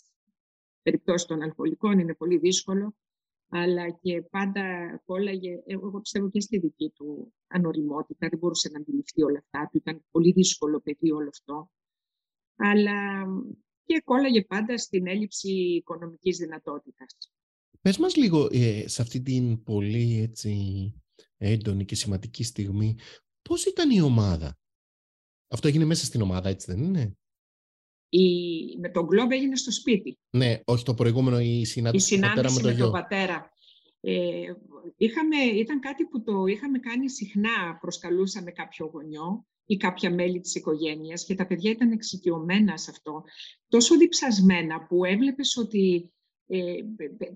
περιπτώσεις 0.82 1.28
των 1.28 1.42
αλκοολικών 1.42 2.00
είναι 2.00 2.16
πολύ 2.16 2.38
δύσκολο, 2.38 2.96
αλλά 3.50 3.90
και 3.90 4.22
πάντα 4.22 4.98
κόλλαγε, 5.06 5.64
εγώ 5.66 6.02
πιστεύω 6.02 6.30
και 6.30 6.42
στη 6.42 6.60
δική 6.60 6.92
του 6.96 7.34
ανοριμότητα, 7.48 8.28
δεν 8.30 8.40
μπορούσε 8.40 8.70
να 8.70 8.80
αντιληφθεί 8.80 9.24
όλα 9.24 9.38
αυτά, 9.38 9.70
του 9.72 9.78
ήταν 9.78 10.06
πολύ 10.12 10.32
δύσκολο 10.32 10.80
παιδί 10.80 11.12
όλο 11.12 11.28
αυτό 11.28 11.70
αλλά 12.62 13.26
και 13.86 14.02
κόλλαγε 14.04 14.42
πάντα 14.42 14.78
στην 14.78 15.08
έλλειψη 15.08 15.52
οικονομικής 15.52 16.38
δυνατότητας. 16.38 17.18
Πες 17.82 17.98
μας 17.98 18.16
λίγο 18.16 18.48
ε, 18.52 18.88
σε 18.88 19.02
αυτή 19.02 19.22
την 19.22 19.64
πολύ 19.64 20.22
έτσι, 20.22 20.94
έντονη 21.38 21.86
και 21.86 21.96
σημαντική 21.96 22.44
στιγμή, 22.44 22.98
πώς 23.42 23.66
ήταν 23.66 23.90
η 23.90 24.02
ομάδα; 24.02 24.60
Αυτό 25.48 25.68
έγινε 25.68 25.86
μέσα 25.86 26.06
στην 26.06 26.22
ομάδα, 26.22 26.50
έτσι 26.50 26.72
δεν 26.72 26.84
είναι; 26.84 27.18
Η... 28.10 28.26
Με 28.80 28.90
τον 28.90 29.06
Γκλόμπ 29.06 29.32
έγινε 29.32 29.56
στο 29.56 29.72
σπίτι. 29.72 30.20
Ναι, 30.30 30.60
όχι 30.66 30.84
το 30.84 30.94
προηγούμενο, 30.94 31.40
η 31.40 31.66
συνάντηση, 31.66 32.14
η 32.14 32.18
συνάντηση 32.18 32.64
με, 32.64 32.74
τον 32.74 32.92
πατέρα. 32.92 33.52
Ε, 34.00 34.54
είχαμε, 34.98 35.36
ήταν 35.38 35.80
κάτι 35.80 36.06
που 36.06 36.24
το 36.24 36.46
είχαμε 36.46 36.80
κάνει 36.80 37.10
συχνά, 37.10 37.78
προσκαλούσαμε 37.82 38.52
κάποιο 38.52 38.86
γονιό 38.86 39.46
ή 39.72 39.78
κάποια 39.78 40.12
μέλη 40.14 40.40
της 40.40 40.56
οικογένειας 40.56 41.26
και 41.26 41.36
τα 41.36 41.48
παιδιά 41.48 41.72
ήταν 41.72 41.92
εξοικειωμένα 41.92 42.78
σε 42.78 42.92
αυτό, 42.92 43.24
τόσο 43.68 43.98
διψασμένα 43.98 44.86
που 44.86 45.06
έβλεπες 45.06 45.58
ότι 45.58 46.12
ε, 46.48 46.74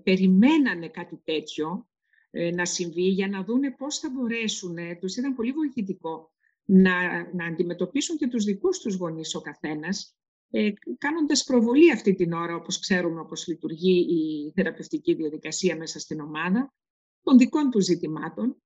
περιμένανε 0.02 0.88
κάτι 0.88 1.20
τέτοιο 1.24 1.88
ε, 2.30 2.50
να 2.50 2.64
συμβεί 2.64 3.08
για 3.08 3.28
να 3.28 3.44
δούνε 3.44 3.70
πώς 3.70 3.98
θα 3.98 4.10
μπορέσουν, 4.10 4.76
τους 5.00 5.16
ήταν 5.16 5.34
πολύ 5.34 5.52
βοηθητικό, 5.52 6.32
να, 6.64 6.94
να 7.34 7.46
αντιμετωπίσουν 7.46 8.16
και 8.16 8.28
τους 8.28 8.44
δικούς 8.44 8.78
τους 8.78 8.94
γονείς 8.94 9.34
ο 9.34 9.40
καθένας, 9.40 10.16
ε, 10.50 10.70
κάνοντας 10.98 11.44
προβολή 11.44 11.92
αυτή 11.92 12.14
την 12.14 12.32
ώρα, 12.32 12.54
όπως 12.54 12.78
ξέρουμε, 12.78 13.20
όπως 13.20 13.46
λειτουργεί 13.46 13.98
η 13.98 14.52
θεραπευτική 14.54 15.14
διαδικασία 15.14 15.76
μέσα 15.76 15.98
στην 15.98 16.20
ομάδα, 16.20 16.74
των 17.22 17.38
δικών 17.38 17.70
τους 17.70 17.84
ζητημάτων 17.84 18.56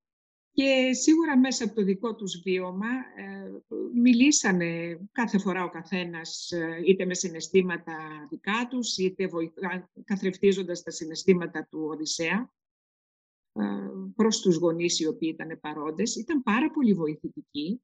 και 0.52 0.92
σίγουρα 0.92 1.38
μέσα 1.38 1.64
από 1.64 1.74
το 1.74 1.82
δικό 1.82 2.14
τους 2.14 2.40
βίωμα 2.44 2.88
ε, 3.16 3.50
μιλήσανε 3.94 5.00
κάθε 5.12 5.38
φορά 5.38 5.64
ο 5.64 5.68
καθένας 5.68 6.50
ε, 6.50 6.80
είτε 6.86 7.04
με 7.04 7.14
συναισθήματα 7.14 8.26
δικά 8.30 8.66
τους 8.70 8.96
είτε 8.96 9.26
βοηθά, 9.26 9.90
καθρεφτίζοντας 10.04 10.82
τα 10.82 10.90
συναισθήματα 10.90 11.66
του 11.70 11.86
Οδυσσέα 11.90 12.52
ε, 13.52 13.62
προς 14.16 14.40
τους 14.40 14.56
γονείς 14.56 15.00
οι 15.00 15.06
οποίοι 15.06 15.30
ήταν 15.34 15.58
παρόντες. 15.60 16.16
Ήταν 16.16 16.42
πάρα 16.42 16.70
πολύ 16.70 16.94
βοηθητικοί. 16.94 17.82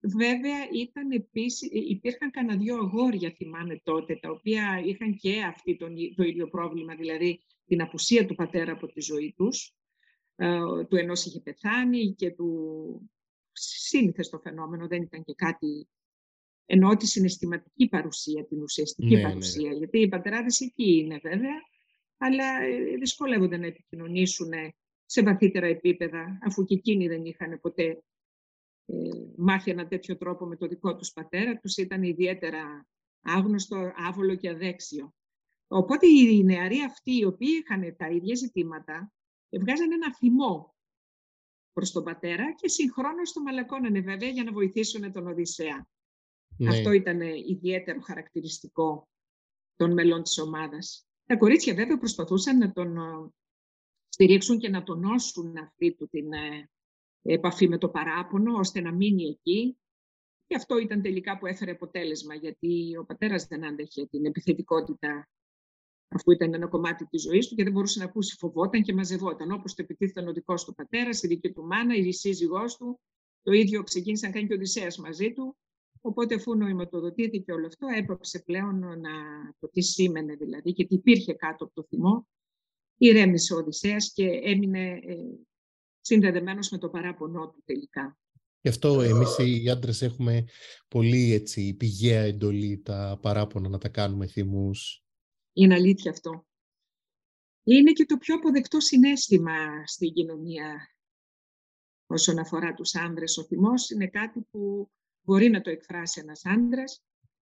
Βέβαια 0.00 0.68
ήταν 0.72 1.10
επίσης, 1.10 1.68
υπήρχαν 1.72 2.30
κανένα 2.30 2.58
δυο 2.58 2.76
αγόρια 2.76 3.34
θυμάμαι 3.36 3.80
τότε 3.82 4.16
τα 4.16 4.30
οποία 4.30 4.82
είχαν 4.84 5.16
και 5.16 5.42
αυτή 5.42 5.76
το 6.16 6.22
ίδιο 6.22 6.48
πρόβλημα, 6.48 6.94
δηλαδή 6.94 7.40
την 7.66 7.82
απουσία 7.82 8.26
του 8.26 8.34
πατέρα 8.34 8.72
από 8.72 8.86
τη 8.86 9.00
ζωή 9.00 9.34
τους 9.36 9.66
ε, 9.66 9.85
του 10.88 10.96
ενός 10.96 11.24
είχε 11.24 11.40
πεθάνει 11.40 12.14
και 12.14 12.30
του 12.30 13.10
σύνηθες 13.52 14.28
το 14.28 14.38
φαινόμενο, 14.38 14.86
δεν 14.86 15.02
ήταν 15.02 15.24
και 15.24 15.34
κάτι 15.34 15.88
ενώ 16.66 16.96
τη 16.96 17.06
συναισθηματική 17.06 17.88
παρουσία, 17.88 18.46
την 18.46 18.62
ουσιαστική 18.62 19.14
ναι, 19.14 19.20
ναι. 19.20 19.28
παρουσία. 19.28 19.72
Γιατί 19.72 20.00
οι 20.00 20.08
πατεράδες 20.08 20.60
εκεί 20.60 20.96
είναι 20.96 21.18
βέβαια, 21.22 21.60
αλλά 22.16 22.62
ε, 22.62 22.96
δυσκολεύονται 22.96 23.56
να 23.56 23.66
επικοινωνήσουν 23.66 24.50
σε 25.04 25.22
βαθύτερα 25.22 25.66
επίπεδα, 25.66 26.38
αφού 26.42 26.64
και 26.64 26.74
εκείνοι 26.74 27.08
δεν 27.08 27.24
είχαν 27.24 27.60
ποτέ 27.60 28.02
ε, 28.86 28.94
μάθει 29.36 29.70
ένα 29.70 29.86
τέτοιο 29.86 30.16
τρόπο 30.16 30.46
με 30.46 30.56
το 30.56 30.66
δικό 30.66 30.96
τους 30.96 31.12
πατέρα, 31.12 31.58
τους 31.58 31.76
ήταν 31.76 32.02
ιδιαίτερα 32.02 32.86
άγνωστο, 33.20 33.92
άβολο 33.96 34.34
και 34.34 34.48
αδέξιο. 34.48 35.14
Οπότε 35.68 36.06
οι 36.06 36.44
νεαροί 36.44 36.80
αυτοί, 36.80 37.16
οι 37.16 37.24
οποίοι 37.24 37.62
είχαν 37.62 37.96
τα 37.96 38.08
ίδια 38.10 38.34
ζητήματα, 38.34 39.12
βγάζανε 39.58 39.94
ένα 39.94 40.14
θυμό 40.14 40.74
προς 41.72 41.92
τον 41.92 42.04
πατέρα 42.04 42.54
και 42.54 42.68
συγχρόνως 42.68 43.32
το 43.32 43.42
μαλακώνανε 43.42 44.00
βέβαια 44.00 44.28
για 44.28 44.44
να 44.44 44.52
βοηθήσουν 44.52 45.12
τον 45.12 45.26
Οδυσσέα. 45.26 45.88
Ναι. 46.56 46.68
Αυτό 46.68 46.92
ήταν 46.92 47.20
ιδιαίτερο 47.20 48.00
χαρακτηριστικό 48.00 49.08
των 49.76 49.92
μελών 49.92 50.22
της 50.22 50.38
ομάδας. 50.38 51.08
Τα 51.26 51.36
κορίτσια 51.36 51.74
βέβαια 51.74 51.98
προσπαθούσαν 51.98 52.58
να 52.58 52.72
τον 52.72 52.96
στηρίξουν 54.08 54.58
και 54.58 54.68
να 54.68 54.82
τονώσουν 54.82 55.56
αυτή 55.56 55.94
του 55.94 56.08
την 56.08 56.32
ε, 56.32 56.70
επαφή 57.22 57.68
με 57.68 57.78
το 57.78 57.88
παράπονο, 57.88 58.58
ώστε 58.58 58.80
να 58.80 58.92
μείνει 58.92 59.24
εκεί. 59.24 59.78
Και 60.46 60.56
αυτό 60.56 60.78
ήταν 60.78 61.02
τελικά 61.02 61.38
που 61.38 61.46
έφερε 61.46 61.70
αποτέλεσμα, 61.70 62.34
γιατί 62.34 62.96
ο 62.96 63.04
πατέρας 63.04 63.46
δεν 63.46 63.64
άντεχε 63.64 64.06
την 64.06 64.24
επιθετικότητα 64.26 65.28
αφού 66.08 66.30
ήταν 66.30 66.54
ένα 66.54 66.66
κομμάτι 66.66 67.06
της 67.06 67.22
ζωής 67.22 67.48
του 67.48 67.54
και 67.54 67.62
δεν 67.62 67.72
μπορούσε 67.72 67.98
να 67.98 68.04
ακούσει, 68.04 68.36
φοβόταν 68.38 68.82
και 68.82 68.94
μαζευόταν. 68.94 69.50
Όπως 69.50 69.74
το 69.74 69.82
επιτίθεται 69.82 70.28
ο 70.28 70.32
δικός 70.32 70.64
του 70.64 70.74
πατέρας, 70.74 71.22
η 71.22 71.26
δική 71.26 71.52
του 71.52 71.64
μάνα, 71.64 71.94
η 71.94 72.12
σύζυγός 72.12 72.76
του, 72.76 73.00
το 73.42 73.52
ίδιο 73.52 73.82
ξεκίνησε 73.82 74.26
να 74.26 74.32
κάνει 74.32 74.46
και 74.46 74.52
ο 74.52 74.56
Οδυσσέας 74.56 74.98
μαζί 74.98 75.32
του. 75.32 75.56
Οπότε 76.00 76.34
αφού 76.34 76.56
νοηματοδοτήθηκε 76.56 77.52
όλο 77.52 77.66
αυτό, 77.66 77.86
έπαψε 77.96 78.38
πλέον 78.38 78.78
να 78.78 79.10
το 79.58 79.68
τι 79.68 79.82
σήμαινε 79.82 80.34
δηλαδή 80.34 80.72
και 80.72 80.86
τι 80.86 80.94
υπήρχε 80.94 81.32
κάτω 81.32 81.64
από 81.64 81.74
το 81.74 81.82
θυμό. 81.88 82.26
Ηρέμησε 82.96 83.54
ο 83.54 83.56
Οδυσσέας 83.56 84.12
και 84.12 84.40
έμεινε 84.42 84.88
ε, 84.88 85.16
συνδεδεμένος 86.00 86.70
με 86.70 86.78
το 86.78 86.88
παράπονό 86.88 87.50
του 87.50 87.62
τελικά. 87.64 88.18
Γι' 88.60 88.68
αυτό 88.68 89.00
εμείς 89.00 89.36
οι 89.38 89.70
άντρες 89.70 90.02
έχουμε 90.02 90.44
πολύ 90.88 91.32
έτσι, 91.32 91.74
πηγαία 91.74 92.22
εντολή 92.22 92.78
τα 92.78 93.18
παράπονα 93.22 93.68
να 93.68 93.78
τα 93.78 93.88
κάνουμε 93.88 94.26
θυμούς. 94.26 95.05
Είναι 95.56 95.74
αλήθεια 95.74 96.10
αυτό. 96.10 96.46
Είναι 97.62 97.92
και 97.92 98.04
το 98.04 98.16
πιο 98.16 98.34
αποδεκτό 98.34 98.80
συνέστημα 98.80 99.86
στην 99.86 100.12
κοινωνία 100.12 100.96
όσον 102.06 102.38
αφορά 102.38 102.74
τους 102.74 102.94
άνδρες. 102.94 103.38
Ο 103.38 103.44
θυμός 103.44 103.90
είναι 103.90 104.06
κάτι 104.08 104.40
που 104.50 104.90
μπορεί 105.20 105.50
να 105.50 105.60
το 105.60 105.70
εκφράσει 105.70 106.20
ένας 106.20 106.44
άντρας 106.44 107.04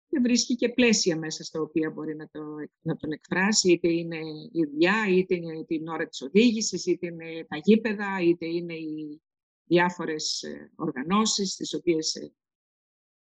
και 0.09 0.21
βρίσκει 0.21 0.55
και 0.55 0.69
πλαίσια 0.69 1.17
μέσα 1.17 1.45
στα 1.45 1.61
οποία 1.61 1.91
μπορεί 1.91 2.17
να, 2.17 2.29
το, 2.29 2.41
να 2.81 2.97
τον 2.97 3.13
εκφράσει, 3.13 3.73
είτε 3.73 3.93
είναι 3.93 4.19
η 4.53 4.65
δουλειά, 4.71 5.07
είτε 5.09 5.35
είναι 5.35 5.65
την 5.65 5.89
ώρα 5.89 6.07
της 6.07 6.23
οδήγησης, 6.23 6.87
είτε 6.87 7.07
είναι 7.07 7.45
τα 7.49 7.57
γήπεδα, 7.57 8.21
είτε 8.21 8.47
είναι 8.47 8.75
οι 8.75 9.23
διάφορες 9.65 10.43
ε, 10.43 10.73
οργανώσεις 10.77 11.53
στις 11.53 11.75
οποίες 11.75 12.15
ε, 12.15 12.33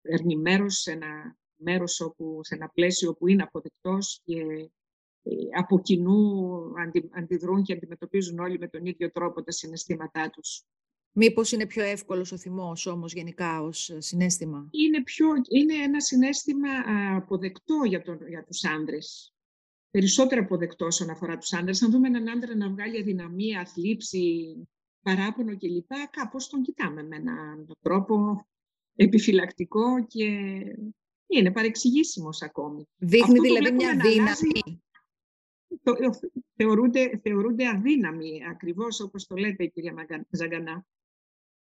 παίρνει 0.01 0.37
μέρος 0.37 0.75
σε 0.75 0.93
ένα, 0.93 1.39
μέρος 1.65 2.01
όπου, 2.01 2.41
σε 2.43 2.55
ένα 2.55 2.69
πλαίσιο 2.69 3.15
που 3.15 3.29
είναι 3.29 3.43
αποδεκτός 3.43 4.21
και 4.25 4.41
ε, 5.23 5.33
από 5.59 5.81
κοινού 5.81 6.61
αντιδρούν 7.11 7.63
και 7.63 7.73
αντιμετωπίζουν 7.73 8.39
όλοι 8.39 8.59
με 8.59 8.69
τον 8.69 8.87
ίδιο 8.87 9.11
τρόπο 9.11 9.43
τα 9.43 9.51
συναισθήματά 9.51 10.31
τους. 10.31 10.63
Μήπως 11.17 11.53
είναι 11.53 11.67
πιο 11.67 11.83
εύκολος 11.83 12.33
ο 12.33 12.37
θυμός 12.39 12.87
όμως 12.87 13.13
γενικά 13.13 13.63
ως 13.63 13.91
ε, 13.91 14.01
συνέστημα; 14.01 14.69
Είναι, 14.71 15.03
πιο, 15.03 15.27
είναι 15.49 15.75
ένα 15.75 16.01
συνέστημα 16.01 16.69
αποδεκτό 17.17 17.83
για, 17.87 18.03
τον, 18.03 18.29
για 18.29 18.45
τους 18.45 18.65
άντρες. 18.65 19.35
Περισσότερο 19.91 20.41
αποδεκτό 20.41 20.87
όσον 20.87 21.11
αφορά 21.11 21.39
τους 21.39 21.53
άντρες. 21.53 21.83
Αν 21.83 21.91
δούμε 21.91 22.09
έναν 22.09 22.29
άντρα 22.29 22.57
να 22.57 22.71
βγάλει 22.71 23.01
αδυναμία, 23.01 23.65
θλίψη, 23.65 24.57
παράπονο 25.03 25.57
κλπ. 25.59 25.91
Κάπως 26.11 26.49
τον 26.49 26.63
κοιτάμε 26.63 27.03
με 27.03 27.17
έναν 27.17 27.67
τρόπο 27.81 28.47
επιφυλακτικό 28.97 30.07
και 30.07 30.61
είναι 31.27 31.53
παρεξηγήσιμος 31.53 32.43
ακόμη. 32.43 32.89
Δείχνει 32.97 33.41
δηλαδή 33.41 33.73
μια 33.73 33.97
δύναμη. 33.97 34.83
θεωρούνται, 36.57 37.21
θεωρούνται 37.23 37.69
αδύναμοι, 37.69 38.41
ακριβώς 38.51 39.01
όπως 39.01 39.27
το 39.27 39.37
λέτε 39.37 39.67
κυρία 39.67 39.95
Ζαγκανά 40.31 40.87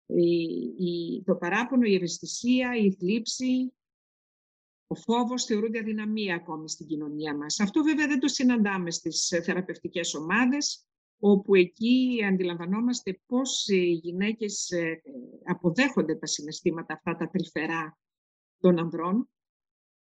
η, 0.06 1.22
το 1.24 1.34
παράπονο, 1.34 1.86
η 1.86 1.94
ευαισθησία, 1.94 2.76
η 2.76 2.92
θλίψη, 2.92 3.72
ο 4.86 4.94
φόβος 4.94 5.44
θεωρούνται 5.44 5.78
αδυναμία 5.78 6.34
ακόμη 6.34 6.68
στην 6.70 6.86
κοινωνία 6.86 7.36
μας. 7.36 7.60
Αυτό 7.60 7.82
βέβαια 7.82 8.06
δεν 8.06 8.20
το 8.20 8.28
συναντάμε 8.28 8.90
στις 8.90 9.40
θεραπευτικές 9.44 10.14
ομάδες, 10.14 10.86
όπου 11.18 11.54
εκεί 11.54 12.20
αντιλαμβανόμαστε 12.28 13.20
πώς 13.26 13.68
οι 13.68 13.90
γυναίκες 13.92 14.70
ε, 14.70 15.02
αποδέχονται 15.44 16.14
τα 16.14 16.26
συναισθήματα 16.26 16.94
αυτά 16.94 17.16
τα 17.16 17.30
τρυφερά 17.30 17.98
των 18.58 18.78
ανδρών 18.78 19.28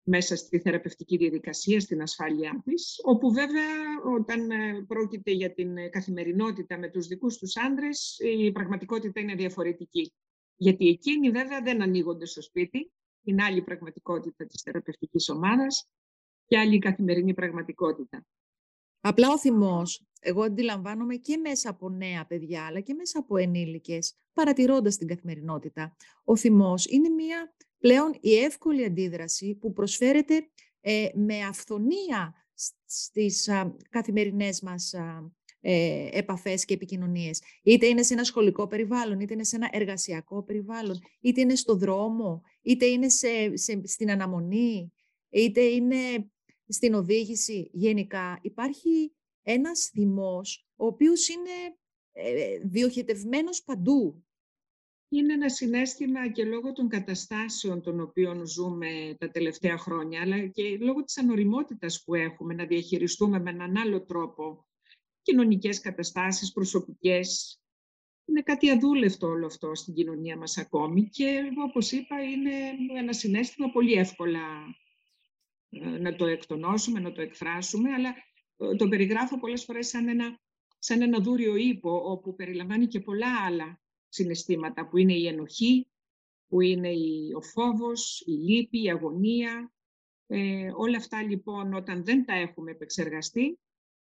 μέσα 0.05 0.37
στη 0.37 0.59
θεραπευτική 0.59 1.17
διαδικασία, 1.17 1.81
στην 1.81 2.03
ασφάλειά 2.03 2.63
της, 2.65 3.01
όπου 3.03 3.33
βέβαια 3.33 3.69
όταν 4.15 4.51
ε, 4.51 4.85
πρόκειται 4.87 5.31
για 5.31 5.55
την 5.55 5.77
ε, 5.77 5.89
καθημερινότητα 5.89 6.79
με 6.79 6.89
τους 6.89 7.07
δικούς 7.07 7.39
τους 7.39 7.57
άντρες, 7.57 8.17
η 8.19 8.53
πραγματικότητα 8.53 9.21
είναι 9.21 9.35
διαφορετική. 9.35 10.13
Γιατί 10.57 10.89
εκείνοι 10.89 11.31
βέβαια 11.31 11.63
δεν 11.63 11.83
ανοίγονται 11.83 12.27
στο 12.27 12.43
σπίτι, 12.43 12.93
είναι 13.25 13.45
άλλη 13.45 13.63
πραγματικότητα 13.63 14.47
της 14.47 14.63
θεραπευτικής 14.63 15.29
ομάδας 15.29 15.89
και 16.47 16.59
άλλη 16.59 16.79
καθημερινή 16.79 17.35
πραγματικότητα. 17.35 18.27
Απλά 19.01 19.29
ο 19.31 19.39
θυμός, 19.39 20.07
εγώ 20.21 20.43
αντιλαμβάνομαι 20.43 21.17
και 21.17 21.37
μέσα 21.37 21.71
από 21.71 21.91
νέα 21.91 22.27
παιδιά, 22.27 22.67
αλλά 22.67 22.81
και 22.81 22.95
μέσα 22.95 23.19
από 23.19 23.37
ενήλικες, 23.37 24.17
παρατηρώντας 24.33 24.97
την 24.97 25.09
καθημερινότητα. 25.09 25.97
Ο 26.25 26.37
θυμός 26.37 26.87
είναι 26.87 27.09
μια 27.09 27.55
πλέον 27.85 28.17
η 28.21 28.35
εύκολη 28.35 28.85
αντίδραση 28.85 29.55
που 29.55 29.73
προσφέρεται 29.73 30.49
ε, 30.81 31.09
με 31.15 31.41
αυθονία 31.41 32.35
στις 32.85 33.49
α, 33.49 33.77
καθημερινές 33.91 34.61
μας 34.61 34.95
α, 34.95 35.33
ε, 35.61 36.09
επαφές 36.13 36.65
και 36.65 36.75
επικοινωνίες. 36.75 37.43
Είτε 37.63 37.87
είναι 37.87 38.03
σε 38.03 38.15
ένα 38.15 38.25
σχολικό 38.25 38.67
περιβάλλον, 38.67 39.21
είτε 39.21 39.35
είναι 39.35 39.45
σε 39.45 39.57
ένα 39.57 39.69
εργασιακό 39.73 40.43
περιβάλλον, 40.45 40.99
είτε 41.21 41.41
είναι 41.41 41.55
στο 41.55 41.75
δρόμο, 41.77 42.43
είτε 42.63 42.87
είναι 42.87 43.09
σε, 43.09 43.57
στην 43.85 44.11
αναμονή, 44.11 44.93
είτε 45.31 45.61
είναι 45.61 46.31
στην 46.69 46.95
οδήγηση. 46.95 47.71
Γενικά 47.73 48.39
υπάρχει 48.43 49.15
ένας 49.43 49.91
θυμός, 49.93 50.69
ο 50.77 50.87
οποίος 50.87 51.29
είναι 51.29 51.77
ε, 52.13 52.59
διοχετευμένος 52.65 53.63
παντού 53.63 54.25
είναι 55.19 55.33
ένα 55.33 55.49
συνέστημα 55.49 56.29
και 56.29 56.45
λόγω 56.45 56.73
των 56.73 56.89
καταστάσεων 56.89 57.83
των 57.83 58.01
οποίων 58.01 58.47
ζούμε 58.47 59.17
τα 59.19 59.31
τελευταία 59.31 59.79
χρόνια, 59.79 60.21
αλλά 60.21 60.47
και 60.47 60.79
λόγω 60.81 61.05
της 61.05 61.19
ανοριμότητας 61.19 62.03
που 62.05 62.15
έχουμε 62.15 62.55
να 62.55 62.65
διαχειριστούμε 62.65 63.41
με 63.41 63.51
έναν 63.51 63.77
άλλο 63.77 64.05
τρόπο 64.05 64.67
κοινωνικές 65.23 65.81
καταστάσεις, 65.81 66.53
προσωπικές. 66.53 67.59
Είναι 68.25 68.43
κάτι 68.43 68.71
αδούλευτο 68.71 69.27
όλο 69.27 69.47
αυτό 69.47 69.75
στην 69.75 69.95
κοινωνία 69.95 70.37
μας 70.37 70.59
ακόμη 70.59 71.09
και 71.09 71.43
όπως 71.67 71.93
είπα 71.93 72.23
είναι 72.23 72.53
ένα 72.99 73.13
συνέστημα 73.13 73.71
πολύ 73.71 73.93
εύκολα 73.93 74.41
ε, 75.69 75.99
να 75.99 76.15
το 76.17 76.27
εκτονώσουμε, 76.27 77.01
να 77.01 77.13
το 77.13 77.21
εκφράσουμε, 77.21 77.93
αλλά 77.93 78.15
ε, 78.57 78.77
το 78.77 78.89
περιγράφω 78.89 79.39
πολλές 79.39 79.65
φορές 79.65 79.89
σαν 79.89 80.09
ένα, 80.09 80.41
σαν 80.79 81.03
ένα 81.03 81.19
δούριο 81.19 81.57
ύπο 81.57 82.11
όπου 82.11 82.35
περιλαμβάνει 82.35 82.87
και 82.87 83.01
πολλά 83.01 83.45
άλλα 83.45 83.84
συναισθήματα 84.15 84.89
που 84.89 84.97
είναι 84.97 85.15
η 85.15 85.27
ενοχή, 85.27 85.89
που 86.49 86.61
είναι 86.61 86.91
ο 87.37 87.43
φόβος, 87.43 88.23
η 88.27 88.33
λύπη, 88.33 88.83
η 88.83 88.91
αγωνία. 88.91 89.73
Ε, 90.27 90.71
όλα 90.77 90.97
αυτά 90.97 91.23
λοιπόν 91.23 91.75
όταν 91.75 92.05
δεν 92.05 92.25
τα 92.25 92.35
έχουμε 92.35 92.71
επεξεργαστεί 92.71 93.59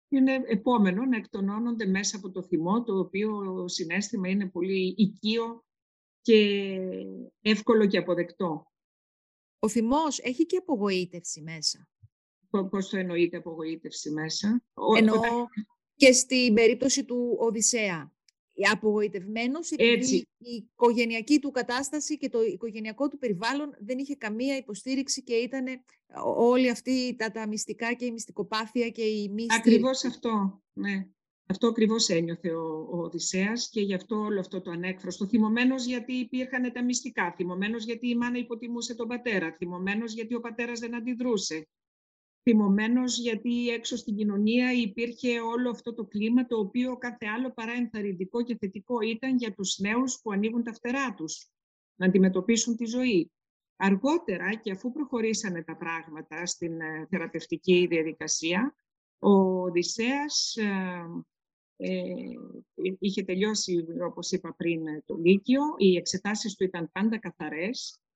είναι 0.08 0.42
επόμενο 0.46 1.04
να 1.04 1.16
εκτονώνονται 1.16 1.86
μέσα 1.86 2.16
από 2.16 2.30
το 2.30 2.42
θυμό, 2.42 2.82
το 2.82 2.98
οποίο 2.98 3.64
συνέστημα 3.68 4.28
είναι 4.28 4.48
πολύ 4.48 4.94
οικείο 4.96 5.64
και 6.20 6.60
εύκολο 7.40 7.86
και 7.86 7.98
αποδεκτό. 7.98 8.72
Ο 9.58 9.68
θυμός 9.68 10.18
έχει 10.18 10.46
και 10.46 10.56
απογοήτευση 10.56 11.40
μέσα. 11.40 11.88
Πώς 12.70 12.88
το 12.88 12.96
εννοείται 12.96 13.36
απογοήτευση 13.36 14.10
μέσα; 14.10 14.62
Εννοώ 14.96 15.20
και 15.94 16.12
στην 16.12 16.54
περίπτωση 16.54 17.04
του 17.04 17.36
Οδυσσέα 17.40 18.12
απογοητευμένος 18.72 19.70
επειδή 19.70 20.16
η 20.38 20.50
οικογενειακή 20.50 21.38
του 21.38 21.50
κατάσταση 21.50 22.16
και 22.18 22.28
το 22.28 22.42
οικογενειακό 22.42 23.08
του 23.08 23.18
περιβάλλον 23.18 23.76
δεν 23.78 23.98
είχε 23.98 24.14
καμία 24.14 24.56
υποστήριξη 24.56 25.22
και 25.22 25.34
ήταν 25.34 25.64
όλοι 26.36 26.70
αυτοί 26.70 27.14
τα, 27.18 27.30
τα 27.30 27.48
μυστικά 27.48 27.92
και 27.92 28.04
η 28.04 28.10
μυστικοπάθεια 28.10 28.88
και 28.88 29.02
η 29.02 29.28
μύστη. 29.28 29.54
Ακριβώς 29.54 30.04
αυτό, 30.04 30.62
ναι. 30.72 31.08
Αυτό 31.50 31.66
ακριβώς 31.66 32.08
ένιωθε 32.08 32.50
ο, 32.50 32.88
ο 32.90 32.98
Οδυσσέας 32.98 33.68
και 33.68 33.80
γι' 33.80 33.94
αυτό 33.94 34.16
όλο 34.16 34.40
αυτό 34.40 34.60
το 34.60 34.70
ανέκφραστο. 34.70 35.26
Θυμωμένος 35.26 35.84
γιατί 35.84 36.12
υπήρχαν 36.12 36.72
τα 36.72 36.84
μυστικά, 36.84 37.32
θυμωμένος 37.36 37.84
γιατί 37.84 38.08
η 38.08 38.16
μάνα 38.16 38.38
υποτιμούσε 38.38 38.94
τον 38.94 39.08
πατέρα, 39.08 39.54
θυμωμένος 39.58 40.12
γιατί 40.12 40.34
ο 40.34 40.40
πατέρας 40.40 40.78
δεν 40.78 40.94
αντιδρούσε, 40.94 41.68
θυμωμένος 42.42 43.18
γιατί 43.18 43.68
έξω 43.68 43.96
στην 43.96 44.16
κοινωνία 44.16 44.72
υπήρχε 44.72 45.40
όλο 45.40 45.70
αυτό 45.70 45.94
το 45.94 46.04
κλίμα 46.04 46.46
το 46.46 46.58
οποίο 46.58 46.96
κάθε 46.96 47.26
άλλο 47.36 47.52
παρά 47.52 47.72
ενθαρρυντικό 47.72 48.42
και 48.42 48.56
θετικό 48.56 49.00
ήταν 49.00 49.36
για 49.36 49.54
τους 49.54 49.78
νέους 49.78 50.20
που 50.22 50.32
ανοίγουν 50.32 50.62
τα 50.62 50.72
φτερά 50.72 51.14
τους 51.14 51.50
να 51.94 52.06
αντιμετωπίσουν 52.06 52.76
τη 52.76 52.84
ζωή. 52.84 53.32
Αργότερα 53.76 54.54
και 54.54 54.70
αφού 54.70 54.92
προχωρήσανε 54.92 55.62
τα 55.62 55.76
πράγματα 55.76 56.46
στην 56.46 56.80
ε, 56.80 57.06
θεραπευτική 57.10 57.86
διαδικασία, 57.90 58.74
ο 59.18 59.30
Οδυσσέας 59.62 60.56
ε, 60.56 61.24
ε, 61.76 61.92
είχε 62.98 63.22
τελειώσει, 63.22 63.86
όπως 64.06 64.30
είπα 64.30 64.54
πριν, 64.54 64.84
το 65.04 65.16
Λύκειο. 65.16 65.62
Οι 65.76 65.96
εξετάσεις 65.96 66.54
του 66.54 66.64
ήταν 66.64 66.90
πάντα 66.92 67.18
καθαρές 67.18 68.00
ε, 68.00 68.07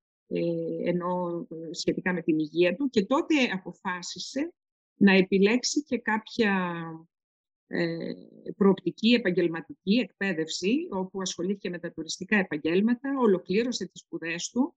ενώ 0.85 1.47
ε, 1.51 1.75
σχετικά 1.75 2.13
με 2.13 2.23
την 2.23 2.39
υγεία 2.39 2.77
του 2.77 2.89
και 2.89 3.05
τότε 3.05 3.35
αποφάσισε 3.53 4.53
να 4.97 5.13
επιλέξει 5.13 5.83
και 5.83 5.99
κάποια 5.99 6.83
ε, 7.67 8.13
προοπτική 8.57 9.13
επαγγελματική 9.13 9.95
εκπαίδευση, 9.95 10.89
όπου 10.91 11.21
ασχολήθηκε 11.21 11.71
με 11.71 11.79
τα 11.79 11.93
τουριστικά 11.93 12.37
επαγγέλματα, 12.37 13.19
ολοκλήρωσε 13.19 13.87
τις 13.87 14.01
σπουδές 14.01 14.51
του 14.51 14.75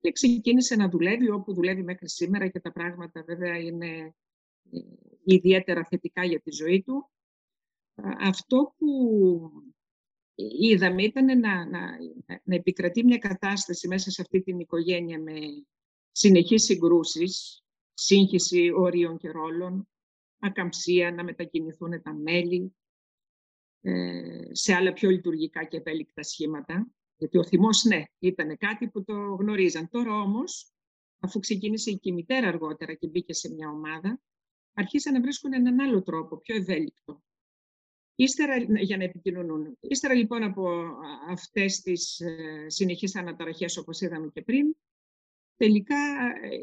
και 0.00 0.12
ξεκίνησε 0.12 0.76
να 0.76 0.88
δουλεύει 0.88 1.30
όπου 1.30 1.54
δουλεύει 1.54 1.82
μέχρι 1.82 2.08
σήμερα 2.08 2.48
και 2.48 2.60
τα 2.60 2.72
πράγματα 2.72 3.22
βέβαια 3.22 3.58
είναι 3.58 4.14
ε, 4.70 4.78
ιδιαίτερα 5.24 5.84
θετικά 5.84 6.24
για 6.24 6.40
τη 6.40 6.50
ζωή 6.50 6.82
του. 6.82 7.10
Αυτό 8.20 8.74
που 8.78 8.88
είδαμε 10.60 11.02
ήταν 11.02 11.24
να, 11.24 11.68
να, 11.68 11.80
να 12.42 12.54
επικρατεί 12.54 13.04
μια 13.04 13.18
κατάσταση 13.18 13.88
μέσα 13.88 14.10
σε 14.10 14.22
αυτή 14.22 14.42
την 14.42 14.58
οικογένεια 14.58 15.20
με 15.20 15.40
συνεχείς 16.12 16.64
συγκρούσεις, 16.64 17.64
σύγχυση 17.94 18.70
ορίων 18.76 19.16
και 19.18 19.30
ρόλων, 19.30 19.88
ακαμψία 20.38 21.12
να 21.12 21.24
μετακινηθούν 21.24 22.02
τα 22.02 22.14
μέλη 22.14 22.74
ε, 23.80 24.48
σε 24.50 24.74
άλλα 24.74 24.92
πιο 24.92 25.10
λειτουργικά 25.10 25.64
και 25.64 25.76
ευέλικτα 25.76 26.22
σχήματα. 26.22 26.90
Γιατί 27.16 27.38
ο 27.38 27.44
θυμός, 27.44 27.84
ναι, 27.84 28.02
ήταν 28.18 28.56
κάτι 28.56 28.88
που 28.88 29.04
το 29.04 29.12
γνωρίζαν. 29.12 29.88
Τώρα 29.88 30.20
όμως, 30.20 30.72
αφού 31.18 31.38
ξεκίνησε 31.38 31.92
και 31.92 32.08
η 32.08 32.12
μητέρα 32.12 32.48
αργότερα 32.48 32.94
και 32.94 33.06
μπήκε 33.06 33.32
σε 33.32 33.52
μια 33.52 33.68
ομάδα, 33.68 34.20
αρχίσαν 34.72 35.12
να 35.12 35.20
βρίσκουν 35.20 35.52
έναν 35.52 35.80
άλλο 35.80 36.02
τρόπο, 36.02 36.36
πιο 36.36 36.56
ευέλικτο. 36.56 37.22
Ύστερα, 38.20 38.56
για 38.82 38.96
να 38.96 39.04
επικοινωνούν. 39.04 39.76
Ύστερα 39.80 40.14
λοιπόν 40.14 40.42
από 40.42 40.68
αυτές 41.28 41.80
τις 41.80 42.20
ε, 42.20 42.64
συνεχείς 42.66 43.16
αναταραχές, 43.16 43.76
όπως 43.76 44.00
είδαμε 44.00 44.28
και 44.28 44.42
πριν, 44.42 44.76
τελικά 45.56 45.96
ε, 46.42 46.58